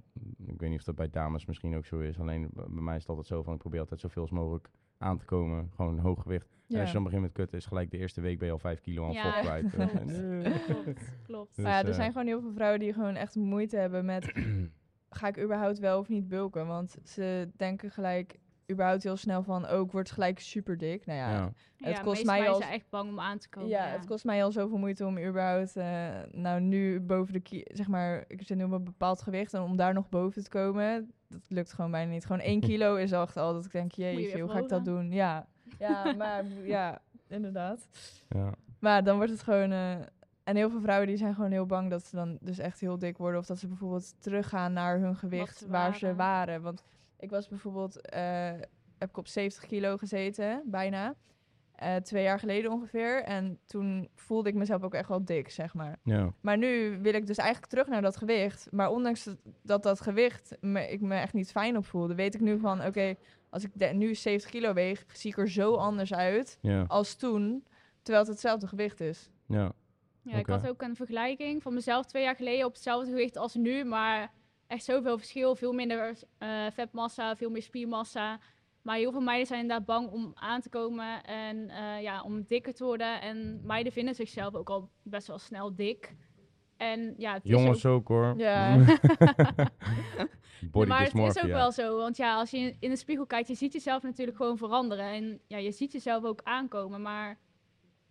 ik 0.47 0.61
weet 0.61 0.71
niet 0.71 0.79
of 0.79 0.85
dat 0.85 0.95
bij 0.95 1.11
dames 1.11 1.47
misschien 1.47 1.77
ook 1.77 1.85
zo 1.87 1.99
is. 1.99 2.19
Alleen 2.21 2.51
bij 2.53 2.83
mij 2.83 2.95
is 2.95 3.01
het 3.01 3.09
altijd 3.09 3.27
zo 3.27 3.43
van, 3.43 3.53
ik 3.55 3.59
probeer 3.59 3.81
altijd 3.81 4.01
zoveel 4.01 4.23
als 4.23 4.31
mogelijk 4.31 4.69
aan 4.99 5.19
te 5.19 5.25
komen. 5.25 5.71
Gewoon 5.75 5.99
hoog 5.99 6.23
gewicht. 6.23 6.49
En 6.69 6.79
als 6.79 6.87
je 6.89 6.95
dan 6.95 7.05
begint 7.05 7.23
met 7.23 7.33
kutten, 7.33 7.59
is 7.59 7.67
gelijk 7.67 7.91
de 7.91 7.99
eerste 7.99 8.21
week 8.21 8.39
ben 8.39 8.47
je 8.47 8.53
al 8.53 8.59
5 8.59 8.81
kilo 8.81 9.05
aan 9.07 9.13
Ja. 9.13 9.41
kwijt. 9.41 9.71
Klopt. 9.71 9.93
En, 9.93 10.97
klopt. 11.27 11.55
Dus, 11.57 11.65
maar 11.65 11.73
ja, 11.73 11.81
er 11.83 11.89
eh, 11.89 11.95
zijn 11.95 12.13
gewoon 12.13 12.27
heel 12.27 12.41
veel 12.41 12.53
vrouwen 12.53 12.81
die 12.81 12.93
gewoon 12.93 13.15
echt 13.15 13.35
moeite 13.35 13.77
hebben 13.77 14.05
met, 14.05 14.33
ga 15.15 15.27
ik 15.29 15.39
überhaupt 15.43 15.79
wel 15.79 15.99
of 15.99 16.09
niet 16.09 16.29
bulken? 16.29 16.67
Want 16.67 16.97
ze 17.05 17.49
denken 17.57 17.91
gelijk 17.91 18.39
überhaupt 18.71 19.03
heel 19.03 19.17
snel 19.17 19.43
van, 19.43 19.71
oh 19.71 19.81
ik 19.85 19.93
word 19.93 20.11
gelijk 20.11 20.39
super 20.41 20.79
dik. 20.79 21.07
Nou 21.07 21.19
ja, 21.19 21.31
ja. 21.33 21.53
het 21.77 21.97
ja, 21.97 22.03
kost 22.03 22.25
mij 22.25 22.49
al- 22.49 22.55
zijn 22.57 22.73
echt 22.73 22.91
bang 22.91 23.11
om 23.11 23.21
aan 23.21 23.39
te 23.39 23.49
komen. 23.49 23.69
Ja, 23.69 23.85
het 23.87 24.07
kost 24.07 24.25
mij 24.25 24.45
al 24.45 24.53
zoveel 24.53 24.79
moeite 24.79 25.07
om 25.07 25.19
überhaupt, 25.19 25.77
eh, 25.77 26.09
nou 26.31 26.61
nu 26.61 27.01
boven 27.01 27.33
de, 27.33 27.41
ki- 27.41 27.65
zeg 27.73 27.89
maar, 27.89 28.25
ik 28.29 28.43
zit 28.47 28.57
nu 28.57 28.65
op 28.65 28.71
een 28.73 28.85
bepaald 28.85 29.23
gewicht 29.23 29.55
en 29.55 29.61
om 29.63 29.77
daar 29.77 29.95
nog 29.95 30.09
boven 30.09 30.43
te 30.43 30.49
komen, 30.51 31.13
dat 31.29 31.41
lukt 31.49 31.73
gewoon 31.73 31.91
bijna 31.91 32.11
niet. 32.13 32.27
Gewoon 32.27 32.41
één 32.43 32.61
kilo 32.71 32.95
is 32.97 33.13
al 33.13 33.23
echt 33.23 33.37
al 33.37 33.53
dat 33.53 33.65
ik 33.65 33.73
denk, 33.73 33.93
je 33.93 34.03
jeetje, 34.05 34.41
hoe 34.41 34.51
ga 34.51 34.59
ik 34.59 34.69
dat 34.69 34.85
doen? 34.85 35.13
Ja, 35.13 35.47
ja, 35.79 36.13
maar 36.19 36.45
ja, 36.65 37.03
inderdaad. 37.29 37.89
ja. 38.29 38.53
Maar 38.79 39.05
dan 39.05 39.17
wordt 39.17 39.33
het 39.33 39.43
gewoon, 39.43 39.73
eh, 39.73 39.97
en 40.53 40.59
heel 40.59 40.71
veel 40.71 40.81
vrouwen 40.81 41.09
die 41.09 41.17
zijn 41.17 41.35
gewoon 41.35 41.51
heel 41.51 41.67
bang 41.67 41.91
dat 41.91 42.05
ze 42.07 42.17
dan 42.17 42.39
dus 42.41 42.59
echt 42.59 42.81
heel 42.81 42.99
dik 42.99 43.17
worden 43.17 43.41
of 43.41 43.47
dat 43.47 43.59
ze 43.59 43.69
bijvoorbeeld 43.69 44.15
teruggaan 44.23 44.73
naar 44.73 44.99
hun 44.99 45.17
gewicht 45.17 45.57
ze 45.57 45.69
waar 45.69 45.95
ze 45.97 46.15
waren. 46.15 46.63
Want 46.63 46.83
ik 47.19 47.31
was 47.31 47.49
bijvoorbeeld, 47.49 48.01
eh, 48.01 48.51
heb 48.99 49.09
ik 49.09 49.17
op 49.17 49.27
70 49.27 49.67
kilo 49.67 49.97
gezeten, 49.97 50.63
bijna. 50.67 51.15
Eh, 51.73 51.95
twee 51.97 52.23
jaar 52.23 52.39
geleden 52.39 52.71
ongeveer. 52.71 53.23
En 53.23 53.59
toen 53.67 54.09
voelde 54.15 54.49
ik 54.49 54.55
mezelf 54.55 54.83
ook 54.83 54.95
echt 54.95 55.09
wel 55.09 55.25
dik, 55.25 55.51
zeg 55.51 55.75
maar. 55.75 55.99
ja. 56.03 56.33
Maar 56.41 56.59
nu 56.59 56.99
wil 57.01 57.15
ik 57.15 57.27
dus 57.27 57.37
eigenlijk 57.37 57.71
terug 57.71 57.87
naar 57.87 58.03
dat 58.03 58.17
gewicht. 58.17 58.69
Maar 58.71 58.91
ondanks 58.91 59.25
dat 59.25 59.37
dat, 59.63 59.83
dat 59.83 60.01
gewicht 60.01 60.57
me, 60.61 60.89
ik 60.89 61.01
me 61.01 61.15
echt 61.15 61.33
niet 61.33 61.51
fijn 61.51 61.77
op 61.77 61.87
voelde, 61.87 62.15
weet 62.15 62.35
ik 62.35 62.41
nu 62.41 62.59
van, 62.59 62.85
oké, 62.85 63.15
als 63.51 63.65
ik 63.65 63.71
de- 63.75 63.87
nu 63.87 64.15
70 64.15 64.51
kilo 64.51 64.73
weeg, 64.73 65.05
zie 65.13 65.31
ik 65.31 65.39
er 65.39 65.51
zo 65.51 65.75
anders 65.75 66.15
uit 66.15 66.59
Ja, 66.61 66.85
als 66.89 67.15
toen, 67.15 67.65
terwijl 68.03 68.25
het 68.25 68.33
hetzelfde 68.33 68.67
gewicht 68.67 69.01
is. 69.01 69.31
ja. 69.47 69.73
Ja, 70.23 70.37
ik 70.37 70.47
had 70.47 70.69
ook 70.69 70.83
een 70.83 70.97
vergelijking 70.97 71.63
van 71.63 71.75
mezelf 71.75 72.07
twee 72.07 72.23
jaar 72.23 72.37
geleden 72.37 72.67
op 72.67 72.73
hetzelfde 72.73 73.11
gewicht 73.11 73.37
als 73.37 73.55
nu, 73.55 73.85
maar 73.85 74.33
echt 74.67 74.85
zoveel 74.85 75.19
verschil. 75.19 75.57
Veel 75.57 75.73
minder 75.73 76.19
eh, 76.39 76.67
vetmassa, 76.73 77.37
veel 77.37 77.51
meer 77.51 77.63
spiermassa. 77.63 78.41
Maar 78.83 78.97
heel 78.97 79.11
veel 79.13 79.21
meiden 79.21 79.47
zijn 79.47 79.61
inderdaad 79.61 79.87
bang 79.87 80.11
om 80.11 80.33
aan 80.35 80.61
te 80.61 80.69
komen 80.69 81.25
en 81.25 81.69
eh, 81.71 82.03
ja, 82.03 82.23
om 82.23 82.43
dikker 82.49 82.75
te 82.75 82.85
worden. 82.85 83.21
En 83.21 83.61
meiden 83.65 83.93
vinden 83.93 84.15
zichzelf 84.15 84.55
ook 84.55 84.71
al 84.71 84.91
best 85.03 85.27
wel 85.27 85.39
snel 85.39 85.75
dik. 85.75 86.15
En 86.77 87.15
ja, 87.17 87.33
het 87.33 87.45
is 87.45 87.51
Jongens 87.51 87.87
ook, 87.87 87.95
ook 87.95 88.09
hoor. 88.09 88.35
Ja. 88.39 88.77
Body 90.71 90.89
maar 90.89 91.01
het 91.05 91.15
is 91.37 91.43
ook 91.43 91.49
wel 91.51 91.73
zo, 91.73 91.97
want 91.97 92.17
ja, 92.17 92.35
als 92.37 92.51
je 92.51 92.59
in- 92.59 92.77
in 92.81 92.91
de 92.91 92.97
spiegel 92.97 93.27
kijkt, 93.27 93.49
je 93.49 93.55
ziet 93.55 93.73
jezelf 93.73 94.03
natuurlijk 94.03 94.37
gewoon 94.37 94.57
veranderen. 94.57 95.05
En 95.05 95.41
ja, 95.47 95.57
je 95.59 95.73
ziet 95.73 95.93
jezelf 95.93 96.25
ook 96.25 96.41
aankomen, 96.43 97.03
maar 97.03 97.39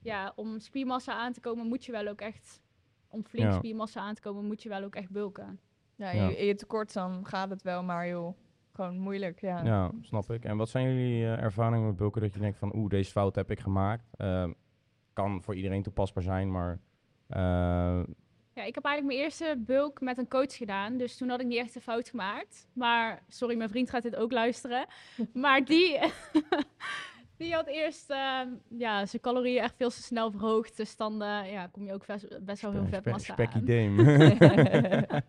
ja, 0.01 0.31
om 0.35 0.59
spiermassa 0.59 1.13
aan 1.13 1.33
te 1.33 1.39
komen 1.39 1.67
moet 1.67 1.85
je 1.85 1.91
wel 1.91 2.07
ook 2.07 2.21
echt, 2.21 2.61
om 3.07 3.23
flink 3.25 3.51
Ja. 3.51 3.57
spiermassa 3.57 4.01
aan 4.01 4.15
te 4.15 4.21
komen, 4.21 4.45
moet 4.45 4.63
je 4.63 4.69
wel 4.69 4.83
ook 4.83 4.95
echt 4.95 5.09
bulken. 5.09 5.59
Ja, 5.95 6.11
Ja. 6.11 6.27
Je, 6.27 6.37
in 6.37 6.45
je 6.45 6.55
tekort 6.55 6.93
dan 6.93 7.25
gaat 7.25 7.49
het 7.49 7.61
wel, 7.61 7.83
maar 7.83 8.07
joh, 8.07 8.37
gewoon 8.73 8.97
moeilijk, 8.97 9.41
ja. 9.41 9.63
Ja, 9.63 9.91
snap 10.01 10.31
ik. 10.31 10.43
En 10.45 10.57
wat 10.57 10.69
zijn 10.69 10.85
jullie 10.87 11.23
eh, 11.23 11.43
ervaringen 11.43 11.85
met 11.87 11.95
bulken 11.95 12.21
dat 12.21 12.33
je 12.33 12.39
denkt 12.39 12.57
van, 12.57 12.75
oeh, 12.75 12.89
deze 12.89 13.11
fout 13.11 13.35
heb 13.35 13.51
ik 13.51 13.59
gemaakt? 13.59 14.09
Ehm, 14.17 14.51
kan 15.13 15.41
voor 15.43 15.55
iedereen 15.55 15.83
toepasbaar 15.83 16.23
zijn, 16.23 16.51
maar 16.51 16.79
eh, 17.27 18.03
Ja, 18.53 18.63
ik 18.63 18.75
heb 18.75 18.85
eigenlijk 18.85 19.03
mijn 19.05 19.19
eerste 19.19 19.55
bulk 19.57 20.01
met 20.01 20.17
een 20.17 20.27
coach 20.27 20.55
gedaan, 20.57 20.97
dus 20.97 21.17
toen 21.17 21.29
had 21.29 21.39
ik 21.39 21.45
niet 21.47 21.57
echt 21.57 21.75
een 21.75 21.81
fout 21.81 22.09
gemaakt. 22.09 22.67
Maar, 22.73 23.23
sorry, 23.27 23.57
mijn 23.57 23.69
vriend 23.69 23.89
gaat 23.89 24.03
dit 24.03 24.15
ook 24.15 24.31
luisteren. 24.31 24.85
maar 25.33 25.65
die, 25.65 25.99
die 27.41 27.53
had 27.53 27.67
eerst 27.67 28.09
ehm, 28.09 28.47
ja, 28.69 29.05
zijn 29.05 29.21
calorieën 29.21 29.61
echt 29.63 29.75
veel 29.77 29.89
te 29.89 30.01
snel 30.03 30.31
verhoogd. 30.31 30.77
Dus 30.77 30.95
dan 30.95 31.21
eh, 31.21 31.51
ja, 31.51 31.67
kom 31.67 31.85
je 31.85 31.93
ook 31.93 32.05
best, 32.05 32.45
best 32.45 32.61
wel 32.61 32.71
veel 32.71 32.85
spe- 32.87 32.95
vetmassa 32.95 33.33
spekkie 33.33 33.59
aan. 33.59 33.65
dame. 33.65 34.03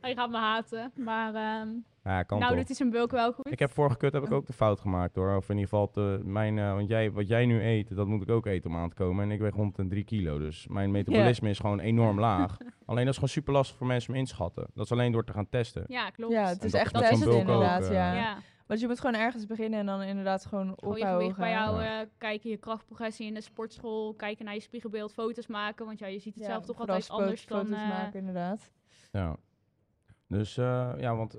Hij 0.00 0.14
gaat 0.14 0.30
me 0.30 0.36
haten, 0.36 0.92
maar 0.96 1.34
ehm, 1.34 1.68
ja, 2.04 2.22
kan 2.22 2.38
nou 2.38 2.50
toch. 2.50 2.58
doet 2.58 2.66
hij 2.66 2.76
zijn 2.76 2.90
bulk 2.90 3.10
wel 3.10 3.32
goed. 3.32 3.50
Ik 3.52 3.58
heb 3.58 3.70
vorige 3.72 3.96
kut 3.96 4.12
heb 4.12 4.24
ik 4.24 4.32
ook 4.32 4.46
de 4.46 4.52
fout 4.52 4.80
gemaakt 4.80 5.14
hoor. 5.16 5.36
Of 5.36 5.48
in 5.48 5.54
ieder 5.56 5.68
geval, 5.68 5.90
te, 5.90 6.20
mijn, 6.24 6.58
eh, 6.58 6.74
want 6.74 6.88
jij, 6.88 7.12
wat 7.12 7.28
jij 7.28 7.46
nu 7.46 7.62
eet, 7.62 7.96
dat 7.96 8.06
moet 8.06 8.22
ik 8.22 8.30
ook 8.30 8.46
eten 8.46 8.70
om 8.70 8.76
aan 8.76 8.88
te 8.88 8.94
komen. 8.94 9.24
En 9.24 9.30
ik 9.30 9.40
weeg 9.40 9.54
rond 9.54 9.76
de 9.76 9.86
3 9.86 10.04
kilo. 10.04 10.38
Dus 10.38 10.66
mijn 10.68 10.90
metabolisme 10.90 11.50
is 11.50 11.58
gewoon 11.58 11.80
enorm 11.80 12.20
laag. 12.20 12.56
Alleen 12.86 13.04
dat 13.04 13.08
is 13.12 13.14
gewoon 13.14 13.28
super 13.28 13.52
lastig 13.52 13.76
voor 13.76 13.86
mensen 13.86 14.12
om 14.12 14.18
in 14.18 14.24
te 14.24 14.30
schatten. 14.30 14.66
Dat 14.74 14.84
is 14.84 14.92
alleen 14.92 15.12
door 15.12 15.24
te 15.24 15.32
gaan 15.32 15.48
testen. 15.48 15.84
Ja, 15.86 16.10
klopt. 16.10 16.32
Ja, 16.32 16.48
het 16.48 16.64
is 16.64 16.72
echt 16.72 16.94
is 16.94 17.00
testen 17.00 17.38
inderdaad, 17.38 17.82
ook, 17.82 17.88
eh, 17.88 17.94
ja. 17.94 18.14
ja. 18.14 18.36
Want 18.66 18.80
je 18.80 18.86
moet 18.86 19.00
gewoon 19.00 19.20
ergens 19.20 19.46
beginnen 19.46 19.78
en 19.78 19.86
dan 19.86 20.02
inderdaad 20.02 20.46
gewoon 20.46 20.74
Gewoon 20.78 20.96
je 20.96 21.02
ophouden. 21.02 21.20
gewicht 21.20 21.38
bij 21.38 21.50
jou 21.50 21.82
Ja. 21.82 22.00
eh, 22.00 22.06
kijken, 22.18 22.50
je 22.50 22.56
krachtprogressie 22.56 23.26
in 23.26 23.34
de 23.34 23.40
sportschool, 23.40 24.14
kijken 24.14 24.44
naar 24.44 24.54
je 24.54 24.60
spiegelbeeld, 24.60 25.12
foto's 25.12 25.46
maken. 25.46 25.86
Want 25.86 25.98
ja, 25.98 26.06
je 26.06 26.18
ziet 26.18 26.34
het 26.34 26.44
Ja, 26.44 26.50
zelf 26.50 26.64
toch 26.66 26.78
altijd 26.80 27.10
anders 27.10 27.40
foto's 27.44 27.68
dan... 27.70 27.78
eh, 27.78 27.88
maken, 27.88 28.18
inderdaad. 28.18 28.70
Ja. 29.12 29.36
Dus 30.28 30.56
eh, 30.56 30.92
ja, 30.98 31.16
want 31.16 31.38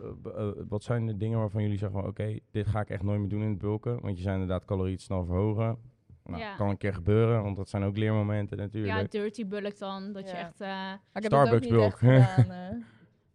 wat 0.67 0.83
zijn 0.83 1.05
de 1.05 1.17
dingen 1.17 1.39
waarvan 1.39 1.61
jullie 1.61 1.77
zeggen 1.77 1.99
van 1.99 2.09
oké, 2.09 2.39
dit 2.51 2.67
ga 2.67 2.79
ik 2.79 2.89
echt 2.89 3.03
nooit 3.03 3.19
meer 3.19 3.29
doen 3.29 3.41
in 3.41 3.49
het 3.49 3.57
bulken? 3.57 4.01
Want 4.01 4.15
je 4.17 4.21
zijn 4.23 4.33
inderdaad 4.39 4.65
calorieën 4.65 4.97
snel 4.99 5.25
verhogen. 5.25 5.77
Nou, 6.23 6.39
Ja. 6.41 6.55
Kan 6.55 6.69
een 6.69 6.77
keer 6.77 6.93
gebeuren, 6.93 7.43
want 7.43 7.55
dat 7.55 7.69
zijn 7.69 7.83
ook 7.83 7.97
leermomenten 7.97 8.57
natuurlijk. 8.57 9.11
ja, 9.11 9.19
dirty 9.19 9.47
bulk 9.47 9.77
dan. 9.77 10.11
Dat 10.13 10.29
je 10.29 10.35
echt... 10.35 10.61
eh, 10.61 10.91
Starbucks 11.13 11.67
bulk. 11.67 11.97
gedaan. 11.97 12.83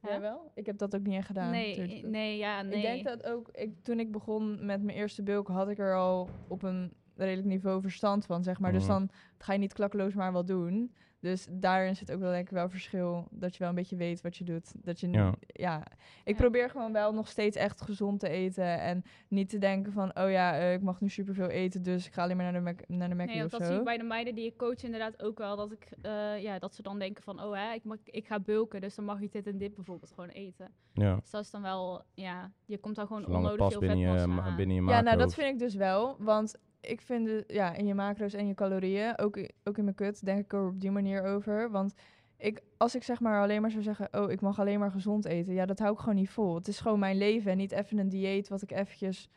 Jij 0.02 0.12
Hè? 0.12 0.20
wel? 0.20 0.50
Ik 0.54 0.66
heb 0.66 0.78
dat 0.78 0.94
ook 0.94 1.02
niet 1.02 1.16
echt 1.16 1.26
gedaan. 1.26 1.50
nee, 1.50 1.76
natuurlijk. 1.78 2.06
nee, 2.08 2.36
ja, 2.38 2.62
nee. 2.62 2.76
Ik 2.76 2.82
denk 2.82 3.04
dat 3.04 3.24
ook, 3.26 3.48
ik, 3.52 3.82
toen 3.82 4.00
ik 4.00 4.12
begon 4.12 4.66
met 4.66 4.82
mijn 4.82 4.96
eerste 4.98 5.22
bulk, 5.22 5.48
had 5.48 5.68
ik 5.68 5.78
er 5.78 5.94
al 5.96 6.28
op 6.48 6.62
een 6.62 6.92
redelijk 7.16 7.46
niveau 7.48 7.80
verstand 7.80 8.26
van, 8.26 8.42
zeg 8.42 8.60
maar. 8.60 8.72
Dus 8.72 8.82
Mhm. 8.82 8.90
dan 8.92 9.10
ga 9.38 9.52
je 9.52 9.58
niet 9.58 9.72
klakkeloos 9.72 10.14
maar 10.14 10.32
wat 10.32 10.46
doen. 10.46 10.94
Dus 11.20 11.46
daarin 11.50 11.96
zit 11.96 12.12
ook 12.12 12.20
wel 12.20 12.30
denk 12.30 12.46
ik 12.46 12.52
wel 12.54 12.68
verschil, 12.68 13.28
dat 13.30 13.52
je 13.52 13.58
wel 13.58 13.68
een 13.68 13.74
beetje 13.74 13.96
weet 13.96 14.20
wat 14.20 14.36
je 14.36 14.44
doet. 14.44 14.72
Dat 14.84 15.00
je, 15.00 15.10
Ja. 15.10 15.34
ja. 15.46 15.82
Ik 16.24 16.36
probeer 16.36 16.70
gewoon 16.70 16.92
wel 16.92 17.12
nog 17.12 17.28
steeds 17.28 17.56
echt 17.56 17.80
gezond 17.80 18.20
te 18.20 18.28
eten 18.28 18.80
en 18.80 19.04
niet 19.28 19.48
te 19.48 19.58
denken 19.58 19.92
van, 19.92 20.18
oh 20.18 20.30
ja, 20.30 20.58
eh, 20.58 20.72
ik 20.72 20.82
mag 20.82 21.00
nu 21.00 21.08
superveel 21.08 21.48
eten, 21.48 21.82
dus 21.82 22.06
ik 22.06 22.12
ga 22.12 22.22
alleen 22.22 22.36
maar 22.36 22.52
naar 22.52 22.54
de, 22.54 22.60
Mac 22.60 22.88
naar 22.88 23.08
de 23.08 23.14
Mackie 23.14 23.34
Nee, 23.34 23.44
of 23.44 23.50
dat 23.50 23.60
zo. 23.60 23.66
zie 23.66 23.76
ik 23.76 23.84
bij 23.84 23.96
de 23.96 24.04
meiden 24.04 24.34
die 24.34 24.46
ik 24.46 24.56
coach 24.56 24.82
inderdaad 24.82 25.22
ook 25.22 25.38
wel. 25.38 25.56
Dat, 25.56 25.72
ik, 25.72 25.88
eh, 26.02 26.42
ja, 26.42 26.58
dat 26.58 26.74
ze 26.74 26.82
dan 26.82 26.98
denken 26.98 27.22
van, 27.22 27.42
oh 27.42 27.54
hè, 27.54 27.72
ik, 27.72 27.84
mag, 27.84 27.98
ik 28.04 28.26
ga 28.26 28.40
bulken, 28.40 28.80
dus 28.80 28.94
dan 28.94 29.04
mag 29.04 29.20
ik 29.20 29.32
dit 29.32 29.46
en 29.46 29.58
dit 29.58 29.74
bijvoorbeeld 29.74 30.12
gewoon 30.12 30.30
eten. 30.30 30.70
Ja. 30.92 31.16
Dus 31.16 31.30
dat 31.30 31.42
is 31.42 31.50
dan 31.50 31.62
wel, 31.62 32.02
ja, 32.14 32.52
je 32.64 32.78
komt 32.78 32.96
dan 32.96 33.06
gewoon 33.06 33.22
Zolang 33.22 33.42
het 33.42 33.52
onnodig 33.52 33.66
past 33.66 33.78
veel 33.78 33.96
binnen 33.96 34.32
je, 34.34 34.40
aan. 34.42 34.56
binnen 34.56 34.76
je 34.76 34.82
Ja, 34.82 35.00
nou 35.00 35.18
dat 35.18 35.34
vind 35.34 35.52
ik 35.52 35.58
dus 35.58 35.74
wel. 35.74 36.16
Want 36.18 36.58
ik 36.80 37.00
vind 37.00 37.26
de, 37.26 37.44
ja, 37.46 37.74
in 37.74 37.86
je 37.86 37.94
macro's 37.94 38.32
en 38.32 38.46
je 38.46 38.54
calorieën, 38.54 39.18
ook, 39.18 39.38
ook 39.64 39.78
in 39.78 39.84
mijn 39.84 39.96
kut, 39.96 40.24
denk 40.24 40.44
ik 40.44 40.52
er 40.52 40.66
op 40.66 40.80
die 40.80 40.90
manier 40.90 41.22
over. 41.22 41.70
Want 41.70 41.94
ik, 42.36 42.62
als 42.76 42.94
ik 42.94 43.02
zeg 43.02 43.20
maar 43.20 43.42
alleen 43.42 43.60
maar 43.60 43.70
zou 43.70 43.82
zeggen, 43.82 44.08
oh, 44.12 44.30
ik 44.30 44.40
mag 44.40 44.58
alleen 44.60 44.78
maar 44.78 44.90
gezond 44.90 45.24
eten. 45.24 45.54
Ja, 45.54 45.66
dat 45.66 45.78
hou 45.78 45.92
ik 45.92 45.98
gewoon 45.98 46.14
niet 46.14 46.30
vol. 46.30 46.54
Het 46.54 46.68
is 46.68 46.80
gewoon 46.80 46.98
mijn 46.98 47.16
leven 47.16 47.50
en 47.50 47.56
niet 47.56 47.72
even 47.72 47.98
een 47.98 48.08
dieet 48.08 48.48
wat 48.48 48.62
ik 48.62 48.70
eventjes 48.70 49.28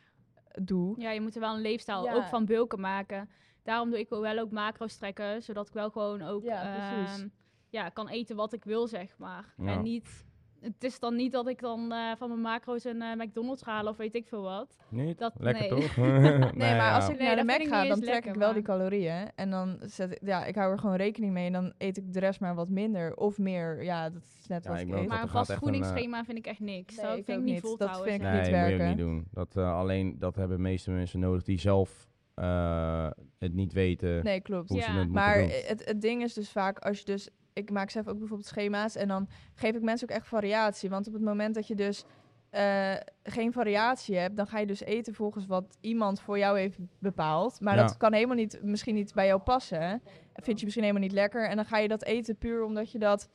doe. 0.62 1.00
Ja, 1.00 1.10
je 1.10 1.20
moet 1.20 1.34
er 1.34 1.40
wel 1.40 1.54
een 1.54 1.60
leefstijl 1.60 2.04
Ja. 2.04 2.14
ook 2.14 2.24
van 2.24 2.44
bulken 2.44 2.80
maken. 2.80 3.28
Daarom 3.62 3.90
doe 3.90 3.98
ik 3.98 4.08
wel 4.08 4.38
ook 4.38 4.50
macro's 4.50 4.96
trekken, 4.96 5.42
zodat 5.42 5.68
ik 5.68 5.72
wel 5.74 5.90
gewoon 5.90 6.22
ook 6.22 6.42
Ja, 6.42 7.04
ehm, 7.06 7.28
ja, 7.68 7.88
kan 7.88 8.08
eten 8.08 8.36
wat 8.36 8.52
ik 8.52 8.64
wil, 8.64 8.86
zeg 8.86 9.18
maar. 9.18 9.54
Ja. 9.56 9.66
En 9.72 9.82
niet, 9.82 10.24
het 10.64 10.84
is 10.84 10.98
dan 10.98 11.16
niet 11.16 11.32
dat 11.32 11.48
ik 11.48 11.60
dan 11.60 11.92
eh, 11.92 11.98
van 12.18 12.28
mijn 12.28 12.40
macro's 12.40 12.84
een 12.84 13.02
eh, 13.02 13.12
McDonald's 13.16 13.62
ga 13.62 13.72
halen 13.72 13.90
of 13.90 13.96
weet 13.96 14.14
ik 14.14 14.26
veel 14.26 14.42
wat. 14.42 14.76
Niet? 14.88 15.18
Dat- 15.18 15.32
Lekker 15.38 15.70
nee. 15.76 15.80
toch? 15.80 15.96
Nee, 16.54 16.76
maar 16.76 16.94
als 16.94 17.08
ik 17.08 17.18
Nee, 17.18 17.26
naar 17.26 17.36
de 17.36 17.44
Mac 17.44 17.62
ga, 17.62 17.84
dan 17.86 18.00
trek 18.00 18.12
lekker, 18.12 18.32
ik 18.32 18.38
wel 18.38 18.52
die 18.52 18.62
calorieën. 18.62 19.30
En 19.34 19.50
dan 19.50 19.76
zet 19.80 20.12
ik, 20.12 20.18
ja, 20.22 20.44
ik 20.44 20.54
hou 20.54 20.72
er 20.72 20.78
gewoon 20.78 20.96
rekening 20.96 21.32
mee. 21.32 21.46
En 21.46 21.52
dan 21.52 21.72
eet 21.78 21.96
ik 21.96 22.12
de 22.12 22.20
rest 22.20 22.40
maar 22.40 22.54
wat 22.54 22.68
minder 22.68 23.16
of 23.16 23.38
meer. 23.38 23.82
Ja, 23.82 24.10
dat 24.10 24.22
is 24.40 24.46
net 24.46 24.64
Ja, 24.64 24.70
wat 24.70 24.80
ik 24.80 24.86
ik, 24.88 24.94
eet. 24.94 25.08
Maar 25.08 25.16
een 25.22 25.22
gaat 25.22 25.30
vast 25.30 25.50
echt 25.50 25.62
een, 25.62 25.68
voedingsschema 25.68 26.24
vind 26.24 26.38
ik 26.38 26.46
echt 26.46 26.60
niks. 26.60 26.96
Nee, 26.96 27.06
dat 27.06 27.18
ik 27.18 27.24
vind 27.24 27.38
ik 27.38 27.44
niet 27.44 27.60
vol 27.60 27.76
Dat 27.76 28.02
vind 28.02 28.14
ik. 28.14 28.20
Nee, 28.22 28.30
niet 28.32 28.40
moet 28.40 28.50
je 28.50 28.62
ook 28.62 28.68
werken. 28.68 28.88
niet 28.88 28.98
doen. 28.98 29.26
Dat, 29.32 29.56
eh, 29.56 29.78
alleen 29.78 30.18
dat 30.18 30.36
hebben 30.36 30.56
de 30.56 30.62
meeste 30.62 30.90
mensen 30.90 31.20
nodig 31.20 31.42
die 31.42 31.58
zelf 31.58 32.08
eh, 32.34 33.10
het 33.38 33.52
niet 33.54 33.72
weten 33.72 34.24
Nee, 34.24 34.40
klopt. 34.40 34.68
hoe 34.68 34.80
ze 34.80 34.92
Ja. 34.92 34.98
het 34.98 35.08
Maar 35.10 35.38
doen. 35.38 35.48
het, 35.50 35.84
het 35.84 36.00
ding 36.00 36.22
is 36.22 36.34
dus 36.34 36.50
vaak 36.50 36.78
als 36.78 36.98
je 36.98 37.04
dus... 37.04 37.28
Ik 37.54 37.70
maak 37.70 37.90
zelf 37.90 38.08
ook 38.08 38.18
bijvoorbeeld 38.18 38.48
schema's 38.48 38.96
en 38.96 39.08
dan 39.08 39.28
geef 39.54 39.74
ik 39.74 39.82
mensen 39.82 40.08
ook 40.10 40.16
echt 40.16 40.26
variatie. 40.26 40.90
Want 40.90 41.06
op 41.06 41.12
het 41.12 41.22
moment 41.22 41.54
dat 41.54 41.66
je 41.66 41.74
dus 41.74 42.04
eh, 42.50 42.94
geen 43.22 43.52
variatie 43.52 44.16
hebt, 44.16 44.36
dan 44.36 44.46
ga 44.46 44.58
je 44.58 44.66
dus 44.66 44.80
eten 44.80 45.14
volgens 45.14 45.46
wat 45.46 45.76
iemand 45.80 46.20
voor 46.20 46.38
jou 46.38 46.58
heeft 46.58 46.78
bepaald. 46.98 47.60
Maar 47.60 47.76
Ja. 47.76 47.82
dat 47.82 47.96
kan 47.96 48.12
helemaal 48.12 48.36
niet, 48.36 48.58
misschien 48.62 48.94
niet 48.94 49.14
bij 49.14 49.26
jou 49.26 49.40
passen. 49.40 50.02
Vind 50.34 50.58
je 50.58 50.64
misschien 50.64 50.84
helemaal 50.84 51.06
niet 51.06 51.16
lekker. 51.16 51.48
En 51.48 51.56
dan 51.56 51.64
ga 51.64 51.78
je 51.78 51.88
dat 51.88 52.04
eten 52.04 52.36
puur 52.36 52.64
omdat 52.64 52.92
je 52.92 52.98
dat 52.98 53.28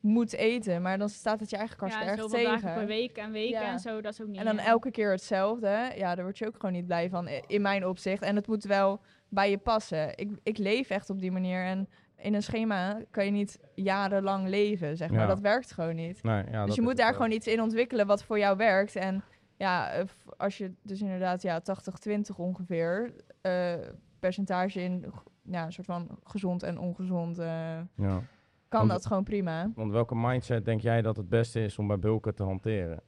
moet 0.00 0.32
eten. 0.32 0.82
Maar 0.82 0.98
dan 0.98 1.08
staat 1.08 1.40
het 1.40 1.50
je 1.50 1.56
eigenlijk 1.56 1.90
Ja, 1.90 1.96
hartstikke 1.98 2.22
erg 2.22 2.30
zoveel 2.32 2.50
tegen. 2.50 2.62
dagen 2.68 2.78
per 2.80 2.96
week 2.96 3.16
en 3.16 3.30
weken 3.32 3.60
Ja. 3.60 3.72
en 3.72 3.78
zo, 3.78 4.00
dat 4.00 4.12
is 4.12 4.20
ook 4.22 4.28
niet. 4.28 4.38
En 4.38 4.44
dan 4.44 4.58
elke 4.58 4.90
keer 4.90 5.10
hetzelfde. 5.10 5.92
Ja, 5.96 6.14
daar 6.14 6.24
word 6.24 6.38
je 6.38 6.46
ook 6.46 6.54
gewoon 6.56 6.72
niet 6.72 6.86
blij 6.86 7.08
van, 7.10 7.28
in 7.28 7.62
mijn 7.62 7.86
opzicht. 7.86 8.22
En 8.22 8.36
het 8.36 8.46
moet 8.46 8.64
wel 8.64 9.00
bij 9.28 9.50
je 9.50 9.58
passen. 9.58 10.18
Ik, 10.18 10.30
ik 10.42 10.58
leef 10.58 10.90
echt 10.90 11.10
op 11.10 11.20
die 11.20 11.32
manier. 11.32 11.64
En 11.64 11.88
in 12.16 12.34
een 12.34 12.42
schema 12.42 13.00
kan 13.10 13.24
je 13.24 13.30
niet 13.30 13.58
jarenlang 13.74 14.48
leven, 14.48 14.96
zeg 14.96 15.10
maar. 15.10 15.20
Ja. 15.20 15.26
Dat 15.26 15.40
werkt 15.40 15.72
gewoon 15.72 15.94
niet. 15.94 16.22
Nee, 16.22 16.44
ja, 16.44 16.50
dat 16.58 16.66
dus 16.66 16.74
je 16.74 16.82
moet 16.82 16.96
daar 16.96 17.06
wel. 17.10 17.14
gewoon 17.16 17.30
iets 17.32 17.46
in 17.46 17.60
ontwikkelen 17.60 18.06
wat 18.06 18.24
voor 18.24 18.38
jou 18.38 18.56
werkt. 18.56 18.96
En 18.96 19.22
ja, 19.56 19.90
eh, 19.90 20.04
als 20.36 20.58
je 20.58 20.72
dus 20.82 21.00
inderdaad 21.00 21.42
ja, 21.42 21.60
80-20 21.60 22.36
ongeveer 22.36 23.14
eh, 23.40 23.74
percentage 24.18 24.80
in 24.82 25.04
ja, 25.42 25.64
een 25.64 25.72
soort 25.72 25.86
van 25.86 26.18
gezond 26.24 26.62
en 26.62 26.78
ongezond, 26.78 27.38
eh, 27.38 27.46
Ja. 27.46 28.20
kan 28.68 28.80
Want- 28.80 28.90
dat 28.90 29.06
gewoon 29.06 29.24
prima. 29.24 29.70
Want 29.74 29.92
welke 29.92 30.14
mindset 30.16 30.64
denk 30.64 30.80
jij 30.80 31.02
dat 31.02 31.16
het 31.16 31.28
beste 31.28 31.60
is 31.64 31.78
om 31.78 31.86
bij 31.86 31.98
bulken 31.98 32.34
te 32.34 32.42
hanteren? 32.42 33.00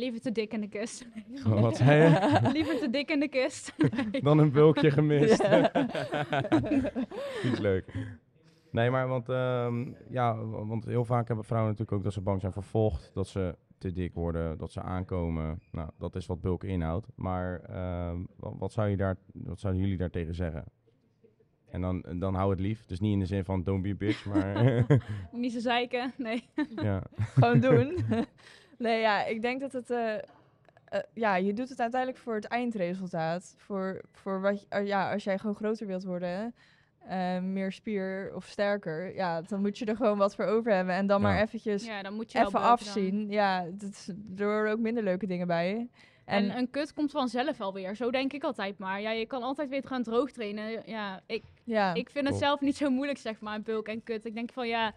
Liever 0.00 0.20
te 0.20 0.32
dik 0.32 0.52
in 0.52 0.60
de 0.60 0.68
kist. 0.68 1.08
Wat 1.44 1.76
zei 1.76 2.02
je? 2.02 2.40
Liever 2.52 2.78
te 2.78 2.90
dik 2.90 3.10
in 3.10 3.20
de 3.20 3.28
kist. 3.28 3.74
Dan 4.22 4.38
een 4.38 4.52
bulkje 4.52 4.90
gemist. 4.90 5.42
Ja. 5.42 5.72
Iets 7.46 7.58
leuk. 7.58 7.94
Nee, 8.70 8.90
maar 8.90 9.08
want, 9.08 9.28
ehm, 9.28 9.92
ja, 10.10 10.44
want 10.44 10.84
heel 10.84 11.04
vaak 11.04 11.26
hebben 11.26 11.44
vrouwen 11.44 11.70
natuurlijk 11.70 11.98
ook 11.98 12.04
dat 12.04 12.12
ze 12.12 12.20
bang 12.20 12.40
zijn 12.40 12.52
voor 12.52 12.62
vocht, 12.62 13.10
dat 13.14 13.28
ze 13.28 13.56
te 13.78 13.92
dik 13.92 14.14
worden, 14.14 14.58
dat 14.58 14.72
ze 14.72 14.82
aankomen. 14.82 15.60
Nou, 15.72 15.90
dat 15.98 16.16
is 16.16 16.26
wat 16.26 16.40
bulk 16.40 16.64
inhoudt. 16.64 17.06
Maar 17.14 17.60
ehm, 17.60 18.18
wat, 18.36 18.54
wat, 18.58 18.72
zou 18.72 18.88
je 18.88 18.96
daar, 18.96 19.16
wat 19.32 19.60
zouden 19.60 19.82
jullie 19.82 19.98
daartegen 19.98 20.34
zeggen? 20.34 20.64
En 21.70 21.80
dan, 21.80 22.04
dan 22.18 22.34
hou 22.34 22.50
het 22.50 22.60
lief. 22.60 22.86
Dus 22.86 23.00
niet 23.00 23.12
in 23.12 23.18
de 23.18 23.26
zin 23.26 23.44
van 23.44 23.62
don't 23.62 23.82
be 23.82 23.88
a 23.88 23.94
bitch, 23.94 24.26
maar 24.26 24.86
niet 25.32 25.52
zo 25.52 25.58
zeiken, 25.58 26.12
nee. 26.16 26.44
ja. 26.82 27.02
gewoon 27.34 27.60
doen. 27.60 28.04
Nee, 28.80 29.00
ja, 29.00 29.24
ik 29.24 29.42
denk 29.42 29.60
dat 29.60 29.72
het. 29.72 29.90
eh, 29.90 30.14
eh, 30.14 31.00
ja, 31.12 31.36
je 31.36 31.52
doet 31.52 31.68
het 31.68 31.80
uiteindelijk 31.80 32.20
voor 32.22 32.34
het 32.34 32.44
eindresultaat. 32.44 33.54
Voor, 33.58 34.00
voor 34.12 34.40
wat 34.40 34.66
eh, 34.68 34.86
ja, 34.86 35.12
als 35.12 35.24
jij 35.24 35.38
gewoon 35.38 35.54
groter 35.56 35.86
wilt 35.86 36.04
worden, 36.04 36.54
eh, 36.98 37.38
meer 37.40 37.72
spier 37.72 38.32
of 38.34 38.44
sterker, 38.46 39.14
ja, 39.14 39.40
dan 39.42 39.60
moet 39.60 39.78
je 39.78 39.84
er 39.84 39.96
gewoon 39.96 40.18
wat 40.18 40.34
voor 40.34 40.44
over 40.44 40.72
hebben. 40.72 40.94
En 40.94 41.06
dan 41.06 41.20
Ja. 41.20 41.26
maar 41.28 41.40
eventjes 41.42 41.84
Ja, 41.86 42.02
dan 42.02 42.14
moet 42.14 42.32
je 42.32 42.38
wel 42.38 42.46
even 42.46 42.60
dan. 42.60 42.68
afzien. 42.68 43.30
Ja, 43.30 43.64
dat 43.72 43.90
is, 43.90 44.08
er 44.36 44.44
horen 44.44 44.72
ook 44.72 44.78
minder 44.78 45.02
leuke 45.02 45.26
dingen 45.26 45.46
bij. 45.46 45.88
En, 46.24 46.50
En 46.50 46.56
een 46.58 46.70
kut 46.70 46.92
komt 46.92 47.10
vanzelf 47.10 47.56
wel 47.58 47.72
weer. 47.72 47.94
Zo 47.96 48.10
denk 48.10 48.32
ik 48.32 48.42
altijd 48.44 48.78
maar. 48.78 49.00
Ja, 49.00 49.10
je 49.10 49.26
kan 49.26 49.42
altijd 49.42 49.68
weer 49.68 49.82
gaan 49.86 50.02
droog 50.02 50.30
trainen. 50.30 50.82
Ja, 50.86 51.20
ik, 51.26 51.42
ja, 51.64 51.94
ik 51.94 52.10
vind 52.10 52.28
het 52.28 52.36
zelf 52.36 52.60
niet 52.60 52.76
zo 52.76 52.90
moeilijk, 52.90 53.18
zeg 53.18 53.40
maar, 53.40 53.60
bulk 53.62 53.88
en 53.88 54.02
kut. 54.02 54.24
Ik 54.24 54.34
denk 54.34 54.52
van 54.52 54.68
ja, 54.68 54.94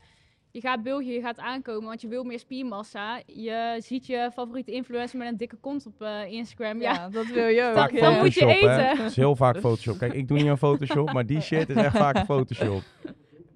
je 0.53 0.61
gaat 0.61 0.83
bulken, 0.83 1.13
je 1.13 1.21
gaat 1.21 1.39
aankomen, 1.39 1.87
want 1.87 2.01
je 2.01 2.07
wil 2.07 2.23
meer 2.23 2.39
spiermassa. 2.39 3.21
Je 3.25 3.77
ziet 3.79 4.05
je 4.05 4.29
favoriete 4.33 4.71
influencer 4.71 5.17
met 5.17 5.27
een 5.27 5.37
dikke 5.37 5.55
kont 5.55 5.85
op 5.85 6.01
eh, 6.01 6.31
Instagram. 6.31 6.81
Ja, 6.81 6.93
ja, 6.93 7.09
dat 7.19 7.25
wil 7.25 7.47
je 7.47 7.63
ook. 7.63 7.73
Vaak 7.73 7.91
ja. 7.91 7.99
dan 7.99 8.17
moet 8.17 8.33
je 8.33 8.45
hè. 8.45 8.51
eten. 8.51 8.87
Het 8.87 9.09
is 9.09 9.15
heel 9.15 9.35
vaak 9.35 9.57
Photoshop. 9.57 9.97
Kijk, 9.97 10.13
ik 10.13 10.27
doe 10.27 10.37
niet 10.37 10.47
aan 10.47 10.57
Photoshop, 10.67 11.13
maar 11.13 11.25
die 11.25 11.41
shit 11.41 11.69
is 11.69 11.75
echt 11.75 11.97
vaak 11.97 12.25
Photoshop. 12.25 12.81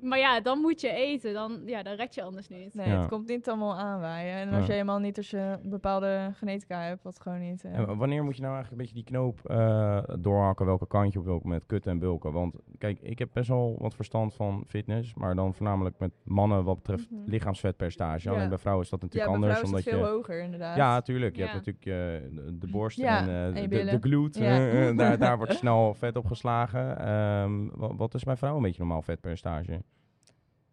Maar 0.07 0.19
ja, 0.19 0.41
dan 0.41 0.59
moet 0.59 0.81
je 0.81 0.89
eten. 0.91 1.33
Dan, 1.33 1.61
ja, 1.65 1.83
dan 1.83 1.93
red 1.95 2.15
je 2.15 2.23
anders 2.23 2.47
niet. 2.49 2.73
Nee, 2.73 2.87
Ja. 2.89 2.99
het 2.99 3.09
komt 3.09 3.27
niet 3.27 3.47
allemaal 3.49 3.75
aanwaaien. 3.77 4.35
En 4.35 4.47
als 4.49 4.57
Ja. 4.59 4.65
je 4.65 4.71
helemaal 4.71 4.99
niet 4.99 5.17
als 5.17 5.29
je 5.29 5.57
een 5.63 5.69
bepaalde 5.69 6.29
genetica 6.33 6.81
hebt, 6.81 7.03
wat 7.03 7.19
gewoon 7.21 7.39
niet... 7.39 7.63
eh, 7.63 7.77
En 7.77 7.97
wanneer 7.97 8.23
moet 8.23 8.35
je 8.35 8.41
nou 8.41 8.53
eigenlijk 8.53 8.71
een 8.71 8.87
beetje 8.87 9.03
die 9.03 9.13
knoop 9.13 9.39
eh, 9.49 10.03
doorhakken, 10.19 10.65
welke 10.65 10.87
kant 10.87 11.13
je 11.13 11.19
op 11.19 11.25
wil 11.25 11.39
met 11.43 11.65
kutten 11.65 11.91
en 11.91 11.99
bulken? 11.99 12.31
Want 12.33 12.55
kijk, 12.77 12.99
ik 13.01 13.19
heb 13.19 13.29
best 13.33 13.47
wel 13.47 13.75
wat 13.79 13.95
verstand 13.95 14.33
van 14.33 14.63
fitness, 14.67 15.13
maar 15.13 15.35
dan 15.35 15.53
voornamelijk 15.53 15.99
met 15.99 16.11
mannen 16.23 16.63
wat 16.63 16.75
betreft 16.75 17.11
Mhm. 17.11 17.21
lichaamsvetpercentage. 17.29 18.29
Ja. 18.29 18.35
Alleen 18.35 18.49
bij 18.49 18.57
vrouwen 18.57 18.83
is 18.85 18.89
dat 18.91 18.99
ja, 19.01 19.05
natuurlijk 19.07 19.39
bij 19.39 19.41
anders. 19.49 19.63
omdat 19.63 19.83
het 19.85 19.93
veel 19.93 20.05
je, 20.05 20.11
hoger, 20.13 20.41
inderdaad. 20.41 20.75
ja, 20.77 20.93
natuurlijk. 20.93 21.35
Je 21.35 21.43
Ja. 21.43 21.49
hebt 21.51 21.65
natuurlijk 21.65 21.85
eh, 21.85 22.35
de, 22.45 22.57
de 22.57 22.67
borst 22.77 22.97
Ja, 22.97 23.19
en, 23.27 23.55
eh, 23.55 23.61
de, 23.61 23.67
de, 23.85 23.97
glute. 24.01 24.43
Ja. 24.43 24.69
eh, 24.89 24.97
daar, 24.97 25.17
daar 25.17 25.37
wordt 25.37 25.53
snel 25.63 25.93
vet 25.93 26.15
op 26.15 26.25
geslagen. 26.25 26.99
Ehm, 26.99 27.67
wat, 27.75 27.91
wat 27.95 28.13
is 28.13 28.23
bij 28.23 28.35
vrouwen 28.37 28.61
een 28.63 28.67
beetje 28.67 28.83
normaal 28.83 29.01
vetpercentage? 29.01 29.81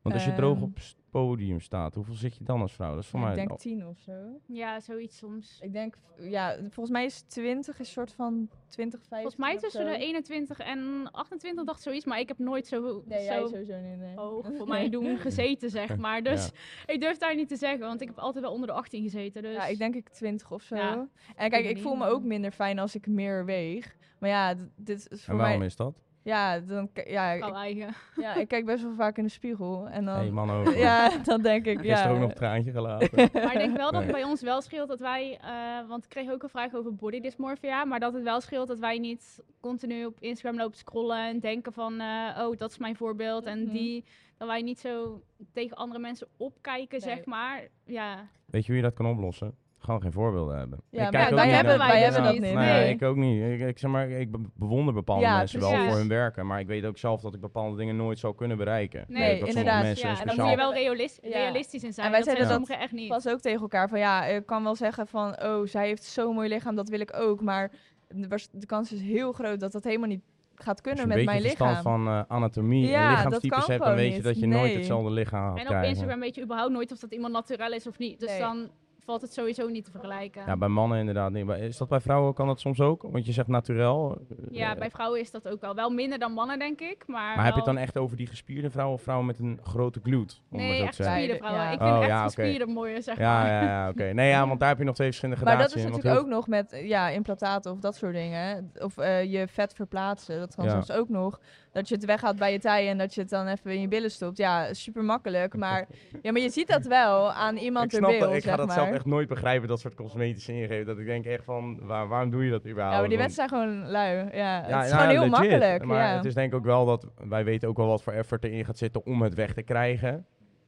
Want 0.05 0.16
als 0.16 0.24
je 0.24 0.32
droog 0.34 0.55
Ehm. 0.55 0.62
op 0.64 0.74
het 0.74 0.96
podium 1.11 1.61
staat, 1.61 1.94
hoeveel 1.94 2.14
zit 2.14 2.36
je 2.36 2.44
dan 2.44 2.61
als 2.61 2.72
vrouw? 2.72 2.94
Dat 2.94 3.02
is 3.02 3.09
voor 3.09 3.20
mij... 3.20 3.30
ik 3.30 3.36
denk 3.36 3.59
10 3.59 3.86
of 3.86 3.98
zo. 3.98 4.12
Ja, 4.46 4.80
zoiets 4.80 5.16
soms. 5.18 5.59
Ik 5.61 5.72
denk, 5.72 5.96
ja, 6.18 6.57
volgens 6.57 6.90
mij 6.90 7.05
is 7.05 7.20
20 7.20 7.78
een 7.78 7.84
soort 7.84 8.12
van 8.12 8.48
20, 8.68 8.98
15 9.00 9.16
Volgens 9.18 9.36
mij 9.36 9.59
tussen 9.59 9.84
de 9.84 9.98
21 9.98 10.59
en 10.59 11.09
28 11.11 11.64
dacht 11.64 11.82
zoiets, 11.82 12.05
maar 12.05 12.18
ik 12.18 12.28
heb 12.28 12.38
nooit 12.38 12.66
zo, 12.66 13.02
Nee, 13.07 13.24
jij 13.24 13.38
zo 13.40 13.46
sowieso 13.46 13.78
niet. 13.80 13.98
Nee. 13.98 14.16
hoog 14.16 14.50
voor 14.57 14.68
mij 14.68 14.88
doen 14.88 15.18
gezeten, 15.18 15.70
zeg 15.70 15.96
maar. 15.96 16.22
Dus 16.22 16.46
Ja. 16.86 16.92
ik 16.92 17.00
durf 17.00 17.18
daar 17.18 17.34
niet 17.36 17.48
te 17.48 17.57
zeggen, 17.57 17.86
want 17.86 18.00
ik 18.00 18.09
heb 18.09 18.18
altijd 18.18 18.44
wel 18.44 18.52
onder 18.52 18.68
de 18.68 18.74
18 18.74 19.02
gezeten. 19.02 19.42
Dus 19.42 19.55
Ja, 19.55 19.66
ik 19.66 19.78
denk 19.78 19.94
ik 19.94 20.09
20 20.09 20.50
of 20.52 20.62
zo. 20.62 20.76
Ja, 20.76 21.09
en 21.36 21.50
kijk, 21.50 21.64
ik 21.64 21.78
voel 21.78 21.94
me 21.94 22.07
ook 22.07 22.22
minder 22.22 22.50
fijn 22.50 22.78
als 22.78 22.94
ik 22.94 23.07
meer 23.07 23.44
weeg. 23.44 23.96
Maar 24.18 24.30
ja, 24.30 24.55
dit 24.76 25.07
is 25.11 25.22
voor 25.24 25.32
En 25.34 25.40
waarom 25.40 25.59
mij... 25.59 25.66
is 25.66 25.76
dat? 25.76 26.02
Ja, 26.24 26.58
dan, 26.60 26.88
ja, 27.06 27.30
ik, 27.32 27.52
eigen. 27.54 27.94
ja, 28.24 28.34
ik 28.34 28.48
kijk 28.48 28.64
best 28.64 28.82
wel 28.82 28.94
vaak 28.94 29.18
in 29.18 29.24
de 29.24 29.30
spiegel. 29.30 29.88
En 29.88 30.04
dan... 30.04 30.14
Hey, 30.14 30.30
man 30.30 30.50
ook. 30.50 30.74
ja, 30.88 31.10
dan 31.24 31.42
denk 31.42 31.66
ik, 31.66 31.82
ja... 31.82 31.90
Gisteren 31.90 32.14
ook 32.14 32.20
nog 32.20 32.28
een 32.30 32.36
traantje 32.36 32.70
gelaten. 32.70 33.08
Maar 33.32 33.52
ik 33.52 33.58
denk 33.58 33.76
wel 33.76 33.92
dat 33.92 34.02
het 34.02 34.12
bij 34.12 34.24
ons 34.24 34.42
wel 34.42 34.60
scheelt 34.62 34.88
dat 34.88 35.00
wij, 35.00 35.38
eh, 35.40 35.88
want 35.88 36.04
ik 36.04 36.10
kreeg 36.10 36.30
ook 36.30 36.42
een 36.42 36.48
vraag 36.48 36.74
over 36.74 36.94
body 36.94 37.20
dysmorphia, 37.20 37.84
maar 37.84 38.00
dat 38.00 38.12
het 38.14 38.22
wel 38.22 38.40
scheelt 38.40 38.68
dat 38.68 38.78
wij 38.78 38.98
niet 38.98 39.42
continu 39.60 40.04
op 40.04 40.16
Instagram 40.20 40.56
lopen 40.58 40.76
scrollen 40.78 41.26
en 41.26 41.40
denken 41.40 41.72
van, 41.72 42.00
eh, 42.00 42.38
oh, 42.46 42.56
dat 42.56 42.70
is 42.70 42.78
mijn 42.78 42.96
voorbeeld 42.96 43.44
en 43.44 43.62
Mhm. 43.62 43.72
die, 43.72 44.04
dat 44.38 44.48
wij 44.48 44.62
niet 44.62 44.78
zo 44.78 45.22
tegen 45.52 45.76
andere 45.76 46.00
mensen 46.00 46.26
opkijken, 46.36 47.00
Nee. 47.00 47.14
zeg 47.16 47.24
maar. 47.24 47.68
Ja, 47.84 48.26
Weet 48.44 48.62
je 48.62 48.68
hoe 48.72 48.80
je 48.80 48.86
dat 48.86 48.94
kan 48.94 49.06
oplossen? 49.06 49.54
Gewoon 49.85 50.01
geen 50.03 50.12
voorbeelden 50.12 50.59
hebben. 50.59 50.78
Ja, 50.91 50.97
Ik 50.97 51.03
maar 51.03 51.11
kijk 51.20 51.30
ook 51.32 51.37
wij 51.39 51.47
niet 51.47 51.55
hebben- 51.55 51.78
wij 51.78 52.01
hebben 52.03 52.22
dat 52.22 52.32
niet. 52.32 52.41
Nee, 52.41 52.55
Nee. 52.55 52.89
ik 52.89 53.03
ook 53.03 53.16
niet. 53.16 53.43
Ik, 53.43 53.61
ik, 53.68 53.78
zeg 53.78 53.91
maar, 53.91 54.09
ik 54.09 54.30
be- 54.30 54.39
bewonder 54.55 54.95
bepaalde 54.95 55.22
Ja, 55.22 55.37
mensen 55.37 55.61
wel 55.61 55.70
voor 55.70 55.97
hun 55.97 56.09
werken. 56.09 56.47
Maar 56.47 56.61
ik 56.61 56.66
weet 56.66 56.85
ook 56.85 56.99
zelf 56.99 57.20
dat 57.20 57.35
ik 57.35 57.41
bepaalde 57.41 57.76
dingen 57.76 57.97
nooit 57.97 58.18
zou 58.18 58.35
kunnen 58.35 58.57
bereiken. 58.57 59.05
Nee, 59.09 59.39
dat 59.41 59.49
inderdaad. 59.49 59.82
mensen 59.82 60.09
ja 60.09 60.20
en 60.20 60.26
dan 60.26 60.37
moet 60.41 60.51
je 60.51 60.57
wel 60.57 60.74
realis- 60.74 61.18
Ja. 61.22 61.28
realistisch 61.30 61.85
in 61.85 61.93
zijn. 61.93 62.07
En 62.07 62.12
wij 62.12 62.20
dat 62.20 62.28
zijn 62.28 62.37
zeiden 62.47 62.66
sommigen 62.66 62.85
echt 62.85 62.93
niet. 62.93 63.09
pas 63.09 63.28
ook 63.28 63.41
tegen 63.41 63.61
elkaar 63.61 63.89
van 63.89 63.99
ja, 63.99 64.24
ik 64.24 64.47
kan 64.47 64.62
wel 64.62 64.74
zeggen 64.76 65.07
van 65.07 65.43
oh, 65.43 65.66
zij 65.66 65.87
heeft 65.87 66.05
zo'n 66.05 66.35
mooi 66.35 66.49
lichaam, 66.49 66.74
dat 66.74 66.89
wil 66.89 67.01
ik 67.01 67.16
ook. 67.16 67.41
Maar 67.41 67.70
de, 68.09 68.66
kans 68.66 68.93
is 68.93 69.01
heel 69.01 69.32
groot 69.32 69.61
dat 69.61 69.72
dat 69.72 69.85
helemaal 69.85 70.09
niet 70.09 70.22
gaat 70.55 70.68
Als 70.68 70.80
kunnen 70.80 71.09
je 71.09 71.14
met 71.16 71.24
mijn 71.24 71.43
lichaam. 71.43 71.82
van 71.82 72.07
eh, 72.07 72.20
anatomie 72.28 72.87
Ja, 72.89 73.01
en 73.01 73.09
dat 73.09 73.14
lichaamstypes 73.16 73.59
kan 73.59 73.70
hebt, 73.70 73.85
dan 73.85 73.95
weet 73.95 74.14
je 74.16 74.22
dat 74.22 74.39
je 74.41 74.47
nooit 74.47 74.74
hetzelfde 74.74 75.11
lichaam 75.11 75.49
gaat 75.49 75.57
En 75.57 75.62
op 75.62 75.68
krijgen. 75.68 75.89
Instagram 75.89 76.20
weet 76.20 76.35
je 76.35 76.43
überhaupt 76.43 76.72
nooit 76.72 76.93
of 76.93 76.99
dat 76.99 77.12
iemand 77.12 77.32
naturel 77.32 77.72
is 77.72 77.87
of 77.87 77.99
niet. 77.99 78.20
Dus 78.20 78.30
Nee. 78.30 78.39
dan 78.39 78.70
valt 79.05 79.20
het 79.22 79.32
sowieso 79.32 79.68
niet 79.68 79.84
te 79.84 79.90
vergelijken. 79.90 80.42
Ja, 80.46 80.57
bij 80.57 80.68
mannen 80.68 80.98
inderdaad 80.98 81.30
niet. 81.32 81.44
Maar 81.44 81.59
Is 81.59 81.76
dat 81.76 81.88
bij 81.88 82.00
vrouwen, 82.00 82.34
kan 82.34 82.46
dat 82.46 82.61
soms 82.61 82.80
ook? 82.80 83.02
Want 83.02 83.26
je 83.26 83.32
zegt 83.32 83.48
naturel. 83.48 84.18
Ja, 84.50 84.72
Eh, 84.72 84.78
bij 84.78 84.90
vrouwen 84.90 85.20
is 85.20 85.30
dat 85.30 85.48
ook 85.48 85.61
wel. 85.61 85.74
Wel 85.74 85.90
minder 85.90 86.18
dan 86.18 86.32
mannen, 86.32 86.59
denk 86.59 86.80
ik. 86.80 87.05
Maar, 87.07 87.36
Maar 87.36 87.44
heb 87.44 87.52
je 87.55 87.61
het 87.61 87.64
dan 87.68 87.78
echt 87.78 87.98
over 87.98 88.16
die 88.16 88.26
gespierde 88.26 88.70
vrouwen 88.70 88.96
of 88.96 89.02
vrouwen 89.02 89.26
met 89.26 89.38
een 89.38 89.61
grote 89.62 90.00
glute? 90.02 90.34
Om 90.50 90.59
Nee, 90.59 90.70
zo 90.72 90.76
te 90.78 90.86
echt 90.86 90.96
gespierde 90.96 91.32
Ja. 91.32 91.38
vrouwen. 91.38 91.62
Ja. 91.62 91.70
Ik 91.70 91.78
vind 91.78 91.90
Oh, 91.90 91.98
echt 91.98 92.09
ja, 92.09 92.22
gespierde 92.24 92.66
mooier, 92.66 93.02
zeg 93.02 93.18
Ja, 93.18 93.38
maar. 93.42 93.46
ja, 93.50 93.62
ja 93.62 93.88
oké. 93.88 94.12
Nee, 94.12 94.28
ja, 94.34 94.46
want 94.46 94.61
daar 94.61 94.68
heb 94.68 94.78
je 94.78 94.84
nog 94.84 94.94
twee 94.94 95.07
verschillende 95.09 95.44
Maar 95.44 95.57
dat 95.57 95.62
gradaties 95.64 95.84
is 95.90 95.96
natuurlijk 95.96 96.20
heel- 96.20 96.24
ook 96.30 96.36
nog 96.36 96.48
met 96.48 96.80
ja, 96.84 97.09
implantaten 97.09 97.72
of 97.72 97.78
dat 97.78 97.94
soort 97.96 98.12
dingen. 98.14 98.72
Of 98.80 98.98
eh, 98.98 99.24
je 99.32 99.48
vet 99.48 99.74
verplaatsen. 99.74 100.38
Dat 100.38 100.55
kan 100.55 100.64
Ja. 100.64 100.70
soms 100.70 100.90
ook 100.92 101.09
nog. 101.09 101.40
dat 101.72 101.88
je 101.88 101.94
het 101.94 102.05
weghaalt 102.05 102.36
bij 102.36 102.52
je 102.52 102.59
tij 102.59 102.88
en 102.88 102.98
dat 102.98 103.14
je 103.14 103.20
het 103.20 103.30
dan 103.30 103.46
even 103.46 103.70
in 103.70 103.80
je 103.80 103.88
billen 103.88 104.11
stopt. 104.11 104.36
Ja, 104.36 104.74
super 104.74 105.05
makkelijk. 105.05 105.57
Maar, 105.57 105.86
ja, 106.22 106.32
maar 106.32 106.40
je 106.40 106.50
ziet 106.50 106.68
dat 106.68 106.86
wel 106.86 107.32
aan 107.32 107.57
iemand 107.57 107.84
ik 107.92 107.98
snap 107.98 108.11
beeld, 108.11 108.20
dat, 108.22 108.32
ik 108.34 108.42
ga 108.42 108.48
zeg 108.48 108.57
dat 108.57 108.66
maar. 108.66 108.76
zelf 108.76 108.90
echt 108.95 109.05
nooit 109.05 109.28
begrijpen, 109.28 109.68
dat 109.68 109.80
soort 109.80 109.95
cosmetische 109.95 110.53
ingrepen. 110.53 110.86
Dat 110.86 110.99
ik 110.99 111.07
denk 111.07 111.24
echt 111.24 111.45
van, 111.45 111.86
waar, 111.86 112.09
waarom 112.09 112.30
doe 112.30 112.45
je 112.45 112.51
dat 112.51 112.66
überhaupt? 112.66 112.95
Ja, 112.95 113.01
maar 113.01 113.09
die 113.09 113.18
mensen 113.18 113.36
zijn 113.36 113.49
gewoon 113.49 113.90
lui. 113.90 114.28
Ja, 114.32 114.62
het 114.66 114.84
is 114.84 114.92
gewoon 114.92 115.09
heel 115.09 115.18
legit. 115.20 115.30
makkelijk. 115.30 115.84
Maar 115.84 116.14
het 116.14 116.24
is 116.24 116.34
denk 116.34 116.53
ik 116.53 116.59
ook 116.59 116.64
wel 116.64 116.84
dat, 116.84 117.07
wij 117.28 117.45
weten 117.45 117.68
ook 117.68 117.76
wel 117.76 117.86
wat 117.86 118.03
voor 118.03 118.12
effort 118.12 118.45
erin 118.45 118.64
gaat 118.64 118.78
zitten 118.78 119.07
om 119.07 119.22
het 119.22 119.34
weg 119.34 119.53
te 119.53 119.62
krijgen. 119.62 120.26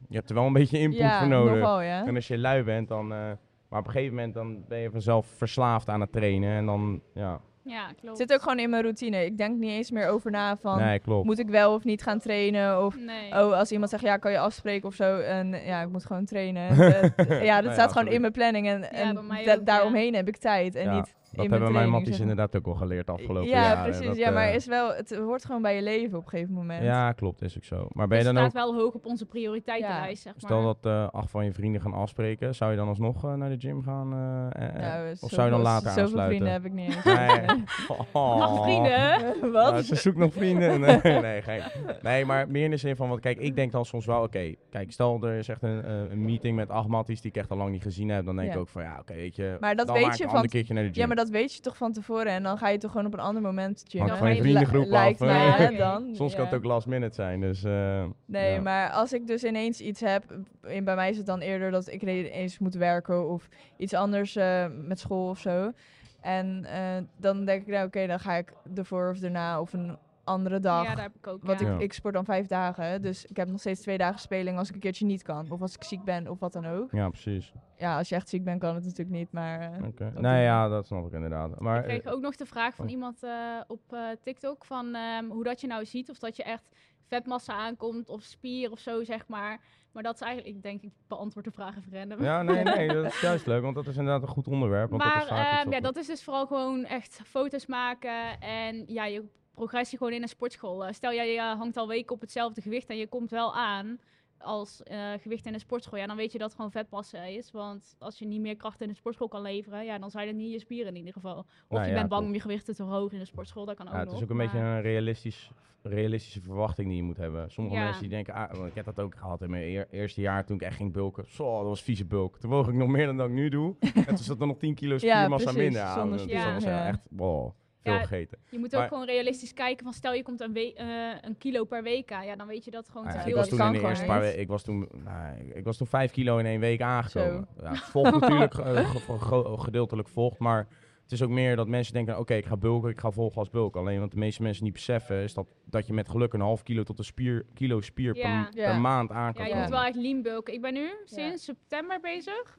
Je 0.09 0.17
hebt 0.17 0.29
er 0.29 0.35
wel 0.35 0.47
een 0.47 0.53
beetje 0.53 0.79
input 0.79 1.13
voor 1.13 1.29
nodig. 1.29 1.55
nogal. 1.55 1.81
En 1.81 2.15
als 2.15 2.29
je 2.29 2.39
lui 2.39 2.63
bent, 2.63 2.89
dan... 2.89 3.13
eh, 3.13 3.31
maar 3.69 3.79
op 3.81 3.87
een 3.87 3.93
gegeven 3.93 4.15
moment 4.15 4.35
dan 4.35 4.65
ben 4.69 4.79
je 4.79 4.91
vanzelf 4.91 5.27
verslaafd 5.27 5.89
aan 5.89 6.01
het 6.01 6.13
trainen. 6.13 6.57
En 6.57 6.67
dan, 6.67 7.03
ja, 7.15 7.41
Ja, 7.69 7.87
Het 7.89 8.01
klopt. 8.01 8.17
zit 8.17 8.33
ook 8.33 8.41
gewoon 8.43 8.59
in 8.59 8.71
mijn 8.71 8.83
routine. 8.83 9.25
Ik 9.25 9.39
denk 9.39 9.57
niet 9.59 9.71
eens 9.71 9.91
meer 9.91 10.09
over 10.09 10.31
na 10.31 10.57
van, 10.57 10.79
nee, 10.79 10.99
klopt. 10.99 11.27
moet 11.27 11.39
ik 11.39 11.49
wel 11.49 11.75
of 11.75 11.85
niet 11.85 12.03
gaan 12.03 12.19
trainen? 12.19 12.85
Of, 12.85 12.97
Nee. 12.99 13.31
oh, 13.31 13.53
als 13.59 13.73
iemand 13.73 13.91
zegt, 13.91 14.03
ja, 14.03 14.17
kan 14.17 14.31
je 14.31 14.39
afspreken 14.39 14.89
of 14.89 14.95
zo? 14.95 15.19
En 15.19 15.61
ja, 15.65 15.83
ik 15.83 15.89
moet 15.89 16.05
gewoon 16.07 16.25
trainen. 16.25 16.69
En, 17.17 17.45
ja, 17.45 17.57
dat 17.61 17.65
ja, 17.65 17.73
staat 17.73 17.77
gewoon 17.77 17.93
sorry. 17.93 18.13
in 18.15 18.21
mijn 18.21 18.33
planning. 18.33 18.69
En, 18.69 18.93
en 18.93 19.15
bij 19.15 19.23
mij 19.23 19.45
da- 19.45 19.53
ook, 19.53 19.59
ja. 19.59 19.65
daaromheen 19.65 20.15
heb 20.15 20.29
ik 20.29 20.37
tijd. 20.37 20.75
En 20.75 20.85
Ja, 20.85 20.95
niet 20.95 21.15
Dat 21.37 21.51
hebben 21.51 21.73
mijn 21.73 21.91
matties 21.91 22.21
inderdaad 22.21 22.57
ook 22.57 22.67
al 22.67 22.75
geleerd 22.75 23.11
afgelopen 23.11 23.49
Ja, 23.49 23.63
jaren. 23.63 23.83
precies. 23.85 24.07
Dat, 24.07 24.17
ja, 24.17 24.31
maar 24.31 24.49
eh, 24.49 24.55
is 24.55 24.67
wel, 24.67 24.95
het 24.95 25.17
hoort 25.17 25.45
gewoon 25.45 25.63
bij 25.63 25.75
je 25.75 25.83
leven 25.83 26.19
op 26.19 26.25
een 26.25 26.31
gegeven 26.31 26.55
moment. 26.55 26.83
Ja, 26.83 27.13
klopt, 27.13 27.43
is 27.43 27.57
ook 27.57 27.65
zo. 27.65 27.89
Maar 27.93 28.09
ben 28.09 28.19
je 28.19 28.25
het 28.25 28.35
dan 28.35 28.51
staat 28.51 28.65
ook... 28.65 28.73
wel 28.73 28.83
hoog 28.83 28.95
op 28.95 29.07
onze 29.07 29.27
prioriteitenlijst, 29.27 30.23
zeg 30.23 30.33
maar. 30.33 30.43
Stel 30.51 30.63
dat 30.63 30.79
eh, 30.93 31.09
acht 31.09 31.31
van 31.31 31.45
je 31.45 31.53
vrienden 31.53 31.81
gaan 31.81 31.93
afspreken, 31.93 32.55
zou 32.55 32.71
je 32.71 32.77
dan 32.77 32.89
alsnog 32.89 33.25
eh, 33.25 33.35
naar 33.35 33.49
de 33.49 33.59
gym 33.59 33.83
gaan? 33.83 34.09
Nou, 34.09 35.17
of 35.21 35.31
zou 35.31 35.45
je 35.45 35.51
dan 35.51 35.61
later 35.61 35.89
Zoveel 35.89 36.03
aansluiten? 36.03 36.37
vrienden 36.37 36.53
heb 36.53 36.65
ik 36.65 36.73
niet. 36.73 37.05
Nee. 37.05 37.45
Oh. 38.13 38.39
Mag 38.39 38.63
vrienden? 38.63 39.53
Wat? 39.53 39.85
Ze 39.85 39.95
zoekt 39.95 40.17
nog 40.17 40.33
vrienden. 40.33 40.81
Nee, 40.81 41.01
nee, 41.21 41.43
geen. 41.43 41.63
nee, 42.03 42.25
maar 42.25 42.49
meer 42.49 42.65
in 42.65 42.71
de 42.71 42.77
zin 42.77 42.97
van, 42.97 43.09
want 43.09 43.21
kijk, 43.21 43.39
ik 43.39 43.55
denk 43.57 43.73
dan 43.73 43.85
soms 43.85 44.07
wel, 44.07 44.23
oké, 44.23 44.55
kijk, 44.71 44.93
stel 44.93 45.23
er 45.23 45.39
is 45.39 45.49
echt 45.49 45.63
een, 45.63 45.91
een 46.11 46.25
meeting 46.25 46.57
met 46.57 46.71
acht 46.71 46.89
matties 46.89 47.21
die 47.21 47.31
ik 47.31 47.37
echt 47.37 47.51
al 47.51 47.57
lang 47.57 47.71
niet 47.71 47.83
gezien 47.83 48.09
heb, 48.09 48.25
dan 48.25 48.37
denk 48.37 48.53
ik 48.53 48.59
ook 48.59 48.69
van, 48.69 48.83
ja, 48.83 48.97
oké, 49.01 49.15
weet 49.15 49.37
je, 49.37 49.57
Maar 49.61 49.77
dat 49.77 49.87
dan 49.87 49.97
weet 49.97 50.05
je 50.17 50.23
een 50.23 50.29
van 50.29 50.37
ander 50.37 50.51
keertje 50.51 50.75
naar 50.75 50.83
de 50.83 50.89
gym. 50.89 51.01
Ja, 51.01 51.07
maar 51.07 51.17
dat 51.17 51.26
weet 51.31 51.55
je 51.55 51.61
toch 51.61 51.77
van 51.77 51.93
tevoren. 51.93 52.27
En 52.27 52.43
dan 52.43 52.59
ga 52.59 52.69
je 52.69 52.79
toch 52.79 52.91
gewoon 52.91 53.07
op 53.07 53.13
een 53.13 53.21
ander 53.21 53.43
moment 53.43 53.85
gymmen. 53.89 54.09
Hangt 54.11 54.25
van 54.25 54.35
je 54.35 54.41
vriendengroep 54.43 54.87
lijkt 54.87 55.21
af, 55.21 55.61
Oké. 55.61 55.77
dan. 55.77 56.15
Soms 56.15 56.33
kan 56.35 56.45
Ja. 56.45 56.51
het 56.51 56.59
ook 56.59 56.65
last 56.65 56.87
minute 56.87 57.15
zijn, 57.15 57.41
dus... 57.41 57.65
eh, 57.65 58.05
Nee, 58.27 58.53
ja. 58.55 58.61
maar 58.61 58.91
als 58.91 59.13
ik 59.13 59.27
dus 59.27 59.45
ineens 59.45 59.81
iets 59.81 60.01
heb, 60.01 60.25
in, 60.67 60.85
bij 60.85 60.95
mij 60.95 61.11
is 61.11 61.17
het 61.17 61.27
dan 61.27 61.41
eerder 61.41 61.71
dat 61.71 61.89
ik 61.93 62.03
ineens 62.03 62.59
moet 62.59 62.75
werken 62.75 63.29
of 63.29 63.49
iets 63.77 63.95
anders 63.95 64.37
eh, 64.37 64.67
met 64.87 64.99
school 64.99 65.29
of 65.29 65.39
zo. 65.39 65.73
En 66.21 66.65
eh, 66.65 66.97
dan 67.17 67.45
denk 67.45 67.61
ik, 67.61 67.67
nou 67.73 67.87
oké, 67.87 68.07
dan 68.07 68.21
ga 68.21 68.35
ik 68.35 68.53
ervoor 68.75 69.11
of 69.11 69.19
daarna 69.19 69.61
of 69.61 69.73
een 69.73 69.97
andere 70.27 70.61
dag. 70.61 70.85
Ja, 70.85 70.95
daar 70.95 71.05
heb 71.05 71.17
ik 71.17 71.27
ook. 71.27 71.43
Want 71.43 71.61
ja. 71.61 71.75
Ik, 71.75 71.81
ik 71.81 71.93
sport 71.93 72.15
dan 72.15 72.25
vijf 72.25 72.47
dagen, 72.47 73.03
dus 73.03 73.25
ik 73.25 73.37
heb 73.37 73.49
nog 73.49 73.61
steeds 73.61 73.81
twee 73.81 73.99
dagen 73.99 74.21
speling 74.21 74.59
als 74.59 74.69
ik 74.69 74.75
een 74.75 74.81
keertje 74.81 75.05
niet 75.05 75.23
kan. 75.23 75.51
Of 75.51 75.61
als 75.61 75.75
ik 75.75 75.85
ziek 75.85 76.05
ben 76.05 76.29
of 76.29 76.39
wat 76.39 76.53
dan 76.53 76.67
ook. 76.67 76.93
Ja, 76.93 77.09
precies. 77.09 77.53
Ja, 77.79 77.99
als 77.99 78.09
je 78.09 78.15
echt 78.15 78.29
ziek 78.29 78.45
bent 78.45 78.61
kan 78.61 78.75
het 78.75 78.85
natuurlijk 78.85 79.17
niet, 79.17 79.33
maar... 79.33 79.61
eh, 79.61 79.87
Oké. 79.87 80.13
doe 80.15 80.29
ja, 80.29 80.69
dat 80.69 80.87
snap 80.87 81.07
ik 81.07 81.13
inderdaad. 81.13 81.61
Maar, 81.61 81.79
Ik 81.79 81.85
kreeg 81.85 82.03
eh, 82.03 82.13
ook 82.13 82.21
nog 82.21 82.37
de 82.37 82.47
vraag 82.47 82.75
van 82.75 82.85
oh. 82.85 82.91
iemand 82.91 83.23
eh, 83.23 83.61
op 83.67 83.93
eh, 83.93 84.01
TikTok 84.23 84.65
van 84.65 84.95
ehm, 84.95 85.29
hoe 85.29 85.45
dat 85.45 85.61
je 85.61 85.67
nou 85.67 85.85
ziet 85.85 86.11
of 86.11 86.19
dat 86.19 86.37
je 86.37 86.43
echt 86.43 86.65
vetmassa 87.07 87.53
aankomt 87.53 88.09
of 88.09 88.23
spier 88.23 88.71
of 88.71 88.79
zo, 88.79 89.05
zeg 89.05 89.29
maar. 89.29 89.61
Maar 89.93 90.03
dat 90.03 90.15
is 90.15 90.21
eigenlijk, 90.21 90.57
ik 90.57 90.63
denk, 90.63 90.83
ik 90.83 90.93
beantwoord 91.07 91.45
de 91.45 91.51
vraag 91.51 91.77
even 91.77 91.99
random. 91.99 92.23
ja, 92.23 92.43
nee, 92.43 92.63
nee, 92.63 92.89
dat 93.03 93.05
is 93.05 93.21
juist 93.21 93.47
leuk, 93.47 93.63
want 93.63 93.75
dat 93.75 93.87
is 93.87 93.97
inderdaad 93.97 94.23
een 94.23 94.29
goed 94.35 94.49
onderwerp. 94.49 94.91
Want 94.91 95.03
maar 95.03 95.15
dat 95.15 95.23
is 95.23 95.45
ehm, 95.45 95.73
ja, 95.73 95.81
dat 95.81 95.97
is 95.97 96.07
dus 96.07 96.25
vooral 96.25 96.47
gewoon 96.47 96.85
echt 96.85 97.21
foto's 97.25 97.67
maken 97.67 98.41
en 98.41 98.85
ja, 98.87 99.05
je 99.05 99.25
progressie 99.57 99.99
gewoon 99.99 100.13
in 100.13 100.23
een 100.23 100.29
sportschool. 100.29 100.87
Eh, 100.87 100.93
stel 100.93 101.13
jij 101.13 101.33
je 101.33 101.41
hangt 101.41 101.77
al 101.77 101.89
weken 101.89 102.15
op 102.15 102.21
hetzelfde 102.21 102.61
gewicht 102.61 102.89
en 102.89 102.97
je 102.97 103.07
komt 103.09 103.31
wel 103.31 103.55
aan 103.55 103.99
als 104.39 104.83
eh, 104.83 105.13
gewicht 105.21 105.47
in 105.47 105.55
een 105.55 105.61
sportschool, 105.61 105.99
ja, 105.99 106.07
dan 106.07 106.17
weet 106.17 106.33
je 106.33 106.39
dat 106.39 106.47
het 106.47 106.57
gewoon 106.57 106.71
vetpassen 106.71 107.35
is. 107.35 107.51
Want 107.51 107.97
als 107.99 108.19
je 108.19 108.27
niet 108.27 108.41
meer 108.41 108.57
kracht 108.57 108.81
in 108.81 108.89
de 108.89 108.95
sportschool 108.95 109.29
kan 109.29 109.43
leveren, 109.43 109.85
ja, 109.85 109.99
dan 109.99 110.11
zijn 110.11 110.27
het 110.27 110.37
niet 110.37 110.53
je 110.53 110.59
spieren 110.59 110.89
in 110.93 110.97
ieder 110.97 111.13
geval. 111.13 111.39
Of 111.39 111.47
Nou 111.69 111.83
je 111.83 111.89
ja, 111.89 111.95
bent 111.95 112.09
bang 112.09 112.11
klopt. 112.11 112.27
om 112.27 112.35
je 112.35 112.41
gewichten 112.41 112.75
te 112.75 112.85
verhogen 112.85 113.13
in 113.13 113.19
de 113.19 113.25
sportschool, 113.25 113.65
dat 113.65 113.77
kan 113.77 113.87
ook 113.87 113.93
Ja, 113.93 113.99
het 113.99 114.09
nog. 114.09 114.17
is 114.17 114.23
ook 114.23 114.31
een 114.31 114.37
beetje 114.37 114.59
een 114.59 114.81
realistisch, 114.81 115.51
realistische 115.83 116.41
verwachting 116.41 116.89
die 116.89 116.97
je 116.97 117.03
moet 117.03 117.17
hebben. 117.17 117.51
Sommige 117.51 117.77
Ja. 117.77 117.83
mensen 117.83 118.01
die 118.03 118.11
denken, 118.11 118.35
ah, 118.35 118.53
want 118.55 118.67
ik 118.69 118.75
heb 118.75 118.85
dat 118.85 119.01
ook 119.01 119.15
gehad 119.17 119.43
in 119.43 119.51
mijn 119.51 119.63
eer- 119.63 119.89
eerste 119.91 120.21
jaar 120.21 120.45
toen 120.45 120.57
ik 120.57 120.63
echt 120.63 120.77
ging 120.77 120.93
bulken. 120.93 121.25
Zo, 121.29 121.57
dat 121.59 121.67
was 121.67 121.83
vieze 121.83 122.05
bulk. 122.05 122.39
Toen 122.39 122.51
woog 122.51 122.69
ik 122.69 122.75
nog 122.75 122.89
meer 122.89 123.07
dan 123.07 123.17
dat 123.17 123.27
ik 123.29 123.33
nu 123.35 123.49
doe. 123.49 123.77
en 123.95 124.05
toen 124.07 124.17
zat 124.19 124.41
er 124.41 124.47
nog 124.47 124.57
10 124.59 124.75
kilo 124.75 124.99
spiermassa 124.99 125.53
minder 125.53 125.83
aan. 125.83 126.11
Dus 126.13 126.27
dat 126.27 126.53
was 126.53 126.65
echt, 126.65 127.01
wow, 127.11 127.53
veel 127.91 128.01
Ja, 128.01 128.07
gegeten. 128.07 128.39
Je 128.51 128.59
moet 128.59 128.73
Maar- 128.73 128.83
ook 128.83 128.89
gewoon 128.89 129.05
realistisch 129.07 129.53
kijken 129.55 129.85
van 129.85 129.93
stel 129.93 130.13
je 130.13 130.23
komt 130.23 130.41
een, 130.41 130.53
we- 130.53 130.75
eh, 130.75 131.29
een 131.29 131.39
kilo 131.39 131.65
per 131.65 131.83
week 131.83 132.13
aan. 132.13 132.27
Ja, 132.27 132.37
dan 132.37 132.47
weet 132.47 132.65
je 132.65 132.71
dat 132.71 132.89
gewoon 132.89 133.05
Ah 133.07 133.11
te 133.13 133.17
ja, 133.17 133.23
veel 133.23 133.31
ik 133.33 133.37
was 133.37 133.45
is. 133.51 133.57
toen 133.57 133.67
in 133.67 133.73
de 133.73 133.89
eerste 133.89 134.05
paar 134.05 134.25
ik 134.25 134.49
was 134.49 134.63
toen, 134.63 134.89
nou, 135.05 135.37
ik- 135.41 135.55
ik 135.55 135.65
was 135.65 135.77
toen 135.77 135.87
5 135.87 136.11
kilo 136.13 136.39
in 136.39 136.47
één 136.47 136.61
week 136.61 136.81
aangekomen. 136.81 137.49
Ja, 137.63 137.71
het 137.71 137.79
volgt 137.79 138.11
natuurlijk 138.21 138.55
ge- 138.55 138.85
ge- 139.19 139.55
gedeeltelijk 139.59 140.09
volgt, 140.09 140.39
maar 140.39 140.67
het 141.03 141.13
is 141.13 141.23
ook 141.23 141.31
meer 141.31 141.57
dat 141.57 141.69
mensen 141.69 141.95
denken, 141.95 142.19
oké, 142.19 142.35
ik 142.35 142.47
ga 142.47 142.57
bulken, 142.57 142.91
ik 142.91 143.01
ga 143.01 143.11
volgen 143.11 143.39
als 143.39 143.51
bulk. 143.51 143.77
Alleen 143.77 144.01
wat 144.01 144.11
de 144.11 144.17
meeste 144.17 144.43
mensen 144.43 144.65
niet 144.65 144.73
beseffen 144.73 145.17
is 145.23 145.35
dat, 145.35 145.47
dat 145.65 145.87
je 145.87 145.93
met 145.93 146.09
geluk 146.09 146.33
een 146.33 146.41
half 146.41 146.63
kilo 146.63 146.83
tot 146.83 146.99
een 146.99 147.05
spier, 147.05 147.47
kilo 147.55 147.81
spier 147.81 148.17
Ja. 148.17 148.23
per, 148.51 148.61
Ja. 148.63 148.71
per 148.71 148.81
maand 148.81 149.11
aan 149.11 149.33
Ja, 149.37 149.47
je 149.47 149.55
moet 149.55 149.69
wel 149.69 149.85
echt 149.85 149.97
lean 149.97 150.23
bulken. 150.23 150.55
Ik 150.55 150.61
ben 150.61 150.73
nu 150.75 150.91
sinds 151.05 151.45
september 151.45 152.01
bezig. 152.01 152.59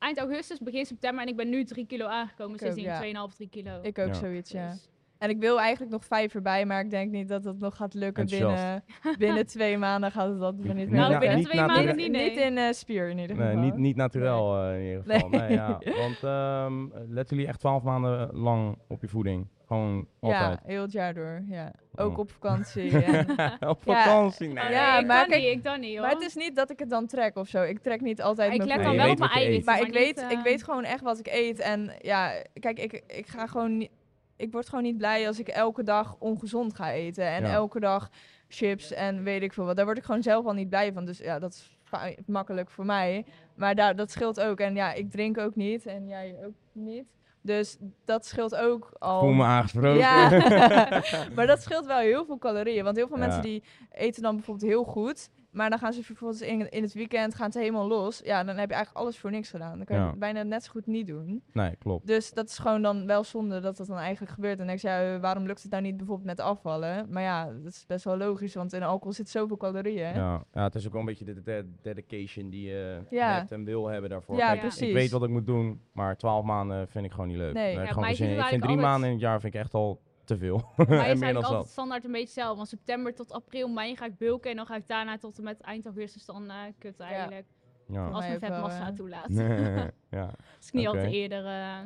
Eind 0.00 0.18
augustus, 0.18 0.58
begin 0.58 0.86
september. 0.86 1.22
En 1.22 1.28
ik 1.28 1.36
ben 1.36 1.48
nu 1.48 1.64
3 1.64 1.86
kilo 1.86 2.06
aangekomen. 2.06 2.54
Ik 2.54 2.60
Sindsdien 2.60 2.84
ook, 3.18 3.26
ja. 3.26 3.28
2,5, 3.28 3.34
3 3.36 3.48
kilo. 3.48 3.78
Ik 3.82 3.98
ook 3.98 4.06
Ja. 4.06 4.12
zoiets, 4.14 4.50
ja. 4.50 4.70
Dus- 4.70 4.88
En 5.18 5.30
ik 5.30 5.38
wil 5.38 5.60
eigenlijk 5.60 5.92
nog 5.92 6.04
vijf 6.04 6.34
erbij, 6.34 6.66
maar 6.66 6.80
ik 6.84 6.90
denk 6.90 7.10
niet 7.10 7.28
dat 7.28 7.44
het 7.44 7.58
nog 7.58 7.76
gaat 7.76 7.94
lukken 7.94 8.26
binnen, 8.26 8.84
binnen 9.18 9.46
twee 9.46 9.78
maanden 9.78 10.10
gaat 10.12 10.28
het 10.28 10.38
dat 10.40 10.56
niet 10.56 10.74
Niet 10.74 10.74
meer 10.90 10.98
Nou, 11.00 11.12
na- 11.12 11.18
binnen 11.18 11.38
niet 11.38 11.46
twee 11.48 11.60
maanden 11.64 11.96
niet, 11.96 12.10
nee. 12.10 12.28
Niet 12.30 12.38
in 12.38 12.58
eh, 12.58 12.72
spier 12.72 13.08
in 13.08 13.18
ieder 13.18 13.36
geval. 13.36 13.52
Nee, 13.54 13.64
niet, 13.64 13.76
niet 13.76 13.96
naturel 13.96 14.62
eh, 14.62 14.74
in 14.80 14.86
ieder 14.86 15.02
geval. 15.02 15.28
Nee. 15.28 15.40
Nee. 15.40 15.50
ja. 15.52 15.78
Want 15.96 16.22
ehm, 16.22 16.86
letten 17.12 17.36
jullie 17.36 17.46
echt 17.50 17.60
12 17.60 17.82
maanden 17.82 18.36
lang 18.36 18.78
op 18.88 19.00
je 19.00 19.08
voeding? 19.08 19.46
Gewoon 19.70 20.06
Ja, 20.20 20.60
heel 20.64 20.82
het 20.82 20.92
jaar 20.92 21.14
door, 21.14 21.42
ja. 21.48 21.72
Ook 21.94 22.12
Oh. 22.12 22.18
op 22.18 22.30
vakantie. 22.40 23.02
en- 23.04 23.30
op 23.68 23.82
Ja. 23.84 24.02
vakantie? 24.04 24.48
Nee. 24.48 24.70
Ja, 24.70 24.92
nee, 24.92 25.00
ik 25.00 25.06
maar 25.06 25.20
kan 25.20 25.28
kijk- 25.30 25.42
niet, 25.42 25.52
ik 25.56 25.62
kan 25.62 25.80
niet 25.80 25.92
hoor. 25.92 26.00
maar 26.00 26.10
het 26.14 26.22
is 26.22 26.34
niet 26.34 26.56
dat 26.56 26.70
ik 26.70 26.78
het 26.78 26.90
dan 26.90 27.06
trek 27.06 27.36
of 27.36 27.48
zo. 27.48 27.62
Ik 27.62 27.78
trek 27.78 28.00
niet 28.00 28.22
altijd 28.22 28.52
ik 28.52 28.56
mijn 28.58 28.68
let 28.68 28.76
Nee, 28.78 28.86
dan 28.86 28.94
je 28.94 28.98
wel 29.00 29.08
weet 29.08 29.20
op 29.20 29.26
wat 29.26 29.34
mijn 29.34 29.50
eet. 29.52 29.64
Maar 29.64 29.80
ik 29.80 29.92
weet, 29.92 30.16
niet, 30.16 30.24
ik 30.30 30.38
eh, 30.38 30.42
weet 30.42 30.62
gewoon 30.62 30.84
echt 30.84 31.02
wat 31.02 31.18
ik 31.18 31.26
eet. 31.26 31.58
En 31.58 31.92
ja, 32.00 32.32
kijk, 32.60 32.78
ik, 32.78 33.02
ik 33.06 33.26
ga 33.26 33.46
gewoon 33.46 33.76
niet... 33.76 33.90
Ik 34.36 34.52
word 34.52 34.68
gewoon 34.68 34.84
niet 34.84 34.96
blij 34.98 35.26
als 35.26 35.38
ik 35.38 35.48
elke 35.48 35.82
dag 35.82 36.16
ongezond 36.18 36.74
ga 36.74 36.92
eten. 36.92 37.24
En 37.26 37.42
Ja. 37.42 37.52
elke 37.52 37.80
dag 37.80 38.10
chips 38.48 38.92
en 38.92 39.22
weet 39.22 39.42
ik 39.42 39.52
veel 39.52 39.64
wat. 39.64 39.76
Daar 39.76 39.84
word 39.84 39.98
ik 39.98 40.04
gewoon 40.04 40.22
zelf 40.22 40.46
al 40.46 40.52
niet 40.52 40.68
blij 40.68 40.92
van. 40.92 41.04
Dus 41.04 41.18
ja, 41.18 41.38
dat 41.38 41.52
is 41.52 41.78
makkelijk 42.26 42.70
voor 42.70 42.84
mij. 42.84 43.24
Maar 43.54 43.74
daar, 43.74 43.96
dat 43.96 44.10
scheelt 44.10 44.40
ook. 44.40 44.60
En 44.60 44.74
ja, 44.74 44.92
ik 44.92 45.10
drink 45.10 45.38
ook 45.38 45.54
niet. 45.56 45.86
En 45.86 46.08
jij 46.08 46.36
ook 46.44 46.54
niet. 46.72 47.04
Dus 47.42 47.76
dat 48.04 48.26
scheelt 48.26 48.56
ook 48.56 48.90
al. 48.98 49.20
Voel 49.20 49.32
me 49.32 49.44
aangesproken. 49.44 49.98
Ja, 49.98 50.28
maar 51.34 51.46
dat 51.46 51.62
scheelt 51.62 51.86
wel 51.86 51.98
heel 51.98 52.24
veel 52.24 52.38
calorieën. 52.38 52.84
Want 52.84 52.96
heel 52.96 53.06
veel 53.08 53.18
Ja. 53.18 53.24
mensen 53.24 53.42
die 53.42 53.62
eten 53.92 54.22
dan 54.22 54.34
bijvoorbeeld 54.36 54.70
heel 54.70 54.84
goed. 54.84 55.30
Maar 55.50 55.70
dan 55.70 55.78
gaan 55.78 55.92
ze 55.92 56.02
bijvoorbeeld 56.06 56.40
in, 56.42 56.70
in 56.70 56.82
het 56.82 56.92
weekend 56.92 57.34
gaan 57.34 57.52
ze 57.52 57.58
helemaal 57.58 57.88
los. 57.88 58.20
Ja, 58.24 58.44
dan 58.44 58.56
heb 58.56 58.68
je 58.68 58.74
eigenlijk 58.74 59.04
alles 59.04 59.18
voor 59.18 59.30
niks 59.30 59.50
gedaan. 59.50 59.76
Dan 59.76 59.84
kan 59.86 59.96
je 59.96 60.02
Ja. 60.02 60.10
het 60.10 60.18
bijna 60.18 60.42
net 60.42 60.64
zo 60.64 60.70
goed 60.70 60.86
niet 60.86 61.06
doen. 61.06 61.42
nee, 61.52 61.76
klopt. 61.76 62.06
Dus 62.06 62.32
dat 62.32 62.48
is 62.48 62.58
gewoon 62.58 62.82
dan 62.82 63.06
wel 63.06 63.24
zonde 63.24 63.60
dat 63.60 63.76
dat 63.76 63.86
dan 63.86 63.96
eigenlijk 63.98 64.32
gebeurt. 64.32 64.52
En 64.52 64.58
dan 64.58 64.66
denk 64.66 64.80
je, 64.80 64.88
ja, 64.88 65.18
waarom 65.20 65.46
lukt 65.46 65.62
het 65.62 65.70
nou 65.70 65.82
niet 65.82 65.96
bijvoorbeeld 65.96 66.26
met 66.26 66.40
afvallen? 66.40 67.06
Maar 67.10 67.22
ja, 67.22 67.44
dat 67.62 67.72
is 67.72 67.84
best 67.86 68.04
wel 68.04 68.16
logisch, 68.16 68.54
want 68.54 68.72
in 68.72 68.82
alcohol 68.82 69.12
zit 69.12 69.28
zoveel 69.28 69.56
calorieën. 69.56 70.06
hè? 70.06 70.14
Ja, 70.18 70.44
ja, 70.52 70.62
het 70.62 70.74
is 70.74 70.86
ook 70.86 70.92
wel 70.92 71.00
een 71.00 71.06
beetje 71.06 71.24
de, 71.24 71.42
de 71.42 71.68
dedication 71.82 72.50
die 72.50 72.68
je 72.68 73.00
Ja. 73.10 73.34
hebt 73.34 73.52
en 73.52 73.64
wil 73.64 73.86
hebben 73.86 74.10
daarvoor. 74.10 74.36
Ja, 74.36 74.46
Kijk, 74.48 74.60
precies. 74.60 74.88
Ik 74.88 74.94
weet 74.94 75.10
wat 75.10 75.22
ik 75.22 75.28
moet 75.30 75.46
doen, 75.46 75.80
maar 75.92 76.16
12 76.16 76.44
maanden 76.44 76.88
vind 76.88 77.04
ik 77.04 77.10
gewoon 77.10 77.28
niet 77.28 77.36
leuk. 77.36 77.52
Nee. 77.54 77.64
Heb 77.66 77.74
Ja, 77.74 77.82
ik 77.82 77.88
gewoon 77.92 78.14
vind 78.48 78.62
drie 78.62 78.76
maanden 78.76 79.06
in 79.08 79.14
het 79.14 79.22
jaar 79.24 79.40
vind 79.40 79.54
ik 79.54 79.60
echt 79.60 79.74
al 79.74 80.00
te 80.24 80.38
veel. 80.38 80.56
En 80.76 80.84
is 80.84 80.88
meer 80.88 80.98
eigenlijk 80.98 81.40
dan 81.40 81.52
dat. 81.52 81.68
standaard 81.68 82.04
een 82.04 82.10
beetje 82.10 82.26
hetzelfde. 82.26 82.56
Van 82.56 82.66
september 82.66 83.14
tot 83.14 83.32
april, 83.32 83.68
mei 83.68 83.96
ga 83.96 84.04
ik 84.04 84.18
bulken. 84.18 84.50
En 84.50 84.56
dan 84.56 84.66
ga 84.66 84.76
ik 84.76 84.86
daarna 84.88 85.18
tot 85.18 85.38
en 85.38 85.44
met 85.44 85.60
eind 85.60 85.84
augustus 85.84 86.24
dan 86.24 86.50
eh 86.50 86.56
kut 86.78 87.00
eigenlijk. 87.00 87.46
Ja. 87.86 88.08
Als 88.08 88.18
mij 88.18 88.28
mijn 88.28 88.34
ook 88.34 88.40
wel, 88.40 88.50
vetmassa 88.50 88.88
eh. 88.88 88.94
toelaat. 88.94 89.30
ja. 90.18 90.30
Als 90.56 90.66
ik 90.66 90.72
niet 90.72 90.88
Oké. 90.88 90.96
altijd 90.96 91.14
eerder... 91.14 91.46
eh, 91.46 91.78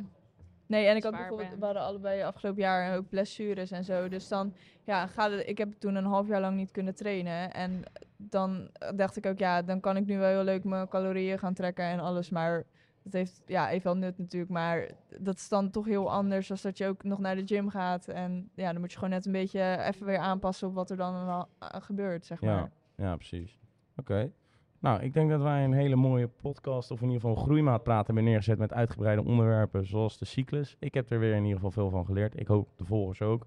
Nee, 0.67 0.87
en 0.87 0.97
ik 0.97 1.03
had 1.03 1.13
bijvoorbeeld, 1.13 1.51
ben. 1.51 1.59
we 1.59 1.65
hadden 1.65 1.83
allebei 1.83 2.23
afgelopen 2.23 2.63
jaar 2.63 2.97
ook 2.97 3.09
blessures 3.09 3.71
en 3.71 3.85
zo. 3.85 4.09
Dus 4.09 4.29
dan, 4.29 4.55
ja, 4.85 5.07
ga 5.07 5.29
de, 5.29 5.45
ik 5.45 5.59
heb 5.59 5.73
toen 5.79 5.95
een 5.95 6.05
half 6.05 6.29
jaar 6.29 6.41
lang 6.41 6.57
niet 6.57 6.71
kunnen 6.71 6.95
trainen. 6.95 7.53
En 7.53 7.83
dan 8.17 8.71
dacht 8.95 9.17
ik 9.17 9.27
ook, 9.27 9.39
ja, 9.39 9.63
dan 9.63 9.81
kan 9.81 9.97
ik 9.97 10.07
nu 10.07 10.19
wel 10.19 10.29
heel 10.29 10.45
leuk 10.45 10.65
mijn 10.65 10.89
calorieën 10.89 11.39
gaan 11.39 11.55
trekken 11.55 11.85
en 11.85 12.01
alles. 12.01 12.31
Maar 12.31 12.65
dat 13.05 13.13
heeft, 13.13 13.43
ja, 13.47 13.71
even 13.71 13.85
wel 13.85 13.97
nut 13.97 14.19
natuurlijk. 14.19 14.51
Maar 14.51 14.91
dat 15.19 15.37
is 15.37 15.49
dan 15.49 15.71
toch 15.71 15.87
heel 15.87 16.11
anders 16.11 16.51
als 16.51 16.63
dat 16.63 16.79
je 16.79 16.87
ook 16.87 17.03
nog 17.03 17.19
naar 17.19 17.37
de 17.37 17.47
gym 17.47 17.69
gaat. 17.69 18.09
En 18.09 18.51
ja, 18.55 18.73
dan 18.73 18.81
moet 18.81 18.91
je 18.91 18.99
gewoon 18.99 19.13
net 19.13 19.27
een 19.27 19.33
beetje 19.33 19.79
even 19.83 20.07
weer 20.07 20.19
aanpassen 20.19 20.69
op 20.69 20.75
wat 20.75 20.91
er 20.91 20.97
dan 20.97 21.15
eh, 21.59 21.69
gebeurt, 21.83 22.27
zeg 22.27 22.41
maar. 22.41 22.71
Ja, 22.97 23.05
ja, 23.05 23.17
precies. 23.17 23.59
Oké. 23.97 24.33
Nou, 24.79 25.03
ik 25.03 25.15
denk 25.15 25.31
dat 25.31 25.43
wij 25.43 25.65
een 25.65 25.73
hele 25.73 25.97
mooie 25.97 26.29
podcast, 26.29 26.91
of 26.91 27.01
in 27.01 27.07
ieder 27.07 27.21
geval 27.21 27.45
groeimaat 27.45 27.83
praten, 27.83 28.07
hebben 28.07 28.25
neergezet 28.25 28.59
met 28.59 28.73
uitgebreide 28.73 29.25
onderwerpen 29.25 29.87
zoals 29.87 30.19
de 30.19 30.25
cyclus. 30.25 30.77
Ik 30.79 30.95
heb 30.95 31.11
er 31.11 31.19
weer 31.19 31.35
in 31.35 31.43
ieder 31.43 31.55
geval 31.55 31.71
veel 31.71 31.91
van 31.91 32.05
geleerd. 32.05 32.41
Ik 32.41 32.47
hoop 32.47 32.69
de 32.77 32.85
volgers 32.85 33.23
ook. 33.23 33.47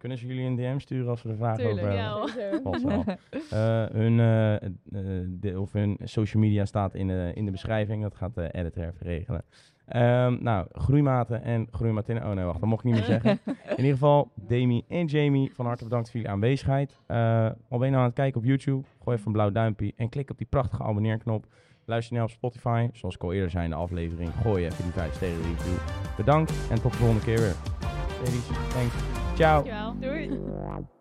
Kunnen 0.00 0.18
ze 0.18 0.26
jullie 0.26 0.44
een 0.44 0.56
DM 0.56 0.78
sturen 0.78 1.08
als 1.08 1.22
we 1.22 1.28
er 1.28 1.36
vragen 1.36 1.64
Tuurlijk, 1.64 1.86
over 1.86 1.98
ja. 1.98 2.26
hebben? 2.26 2.86
wel. 2.86 3.04
Eh, 3.50 3.84
hun, 3.92 4.20
eh, 4.20 4.54
eh, 4.54 4.70
de, 5.28 5.60
of 5.60 5.72
hun 5.72 5.98
social 6.02 6.42
media 6.42 6.64
staat 6.64 6.94
in 6.94 7.06
de, 7.06 7.30
in 7.34 7.44
de 7.44 7.50
beschrijving. 7.50 8.02
Dat 8.02 8.14
gaat 8.14 8.34
de 8.34 8.50
editor 8.50 8.84
even 8.84 9.06
regelen. 9.06 9.44
Ehm, 9.86 10.36
nou, 10.40 10.66
groeimaten 10.72 11.42
en 11.42 11.68
groeimatinnen. 11.70 12.24
Oh 12.24 12.32
nee, 12.32 12.44
wacht, 12.44 12.60
dat 12.60 12.68
mocht 12.68 12.84
ik 12.84 12.90
niet 12.90 12.94
meer 12.94 13.20
zeggen. 13.20 13.30
In 13.76 13.76
ieder 13.76 13.92
geval, 13.92 14.30
Demi 14.34 14.84
en 14.88 15.06
Jamie, 15.06 15.54
van 15.54 15.66
harte 15.66 15.84
bedankt 15.84 16.10
voor 16.10 16.16
jullie 16.20 16.34
aanwezigheid. 16.34 16.98
Eh, 17.06 17.50
al 17.68 17.78
ben 17.78 17.86
je 17.86 17.90
nou 17.90 17.96
aan 17.96 18.04
het 18.04 18.14
kijken 18.14 18.40
op 18.40 18.46
YouTube, 18.46 18.86
gooi 19.02 19.16
even 19.16 19.26
een 19.26 19.32
blauw 19.32 19.50
duimpje 19.50 19.92
en 19.96 20.08
klik 20.08 20.30
op 20.30 20.38
die 20.38 20.46
prachtige 20.46 20.82
abonneerknop. 20.82 21.46
Luister 21.84 22.16
nu 22.16 22.22
op 22.22 22.30
Spotify. 22.30 22.88
Zoals 22.92 23.14
ik 23.14 23.22
al 23.22 23.32
eerder 23.32 23.50
zei 23.50 23.64
in 23.64 23.70
de 23.70 23.76
aflevering, 23.76 24.30
gooi 24.42 24.64
even 24.64 24.84
die 24.84 24.92
5 24.92 25.14
sterren 25.14 25.42
review. 25.42 25.76
Bedankt 26.16 26.52
en 26.70 26.80
tot 26.80 26.92
de 26.92 26.98
volgende 26.98 27.24
keer 27.24 27.38
weer. 27.38 27.54
Ladies, 28.18 28.46
thanks. 28.72 29.19
Ciao. 29.40 29.62
Dankjewel. 29.62 29.94
Doei. 30.00 30.86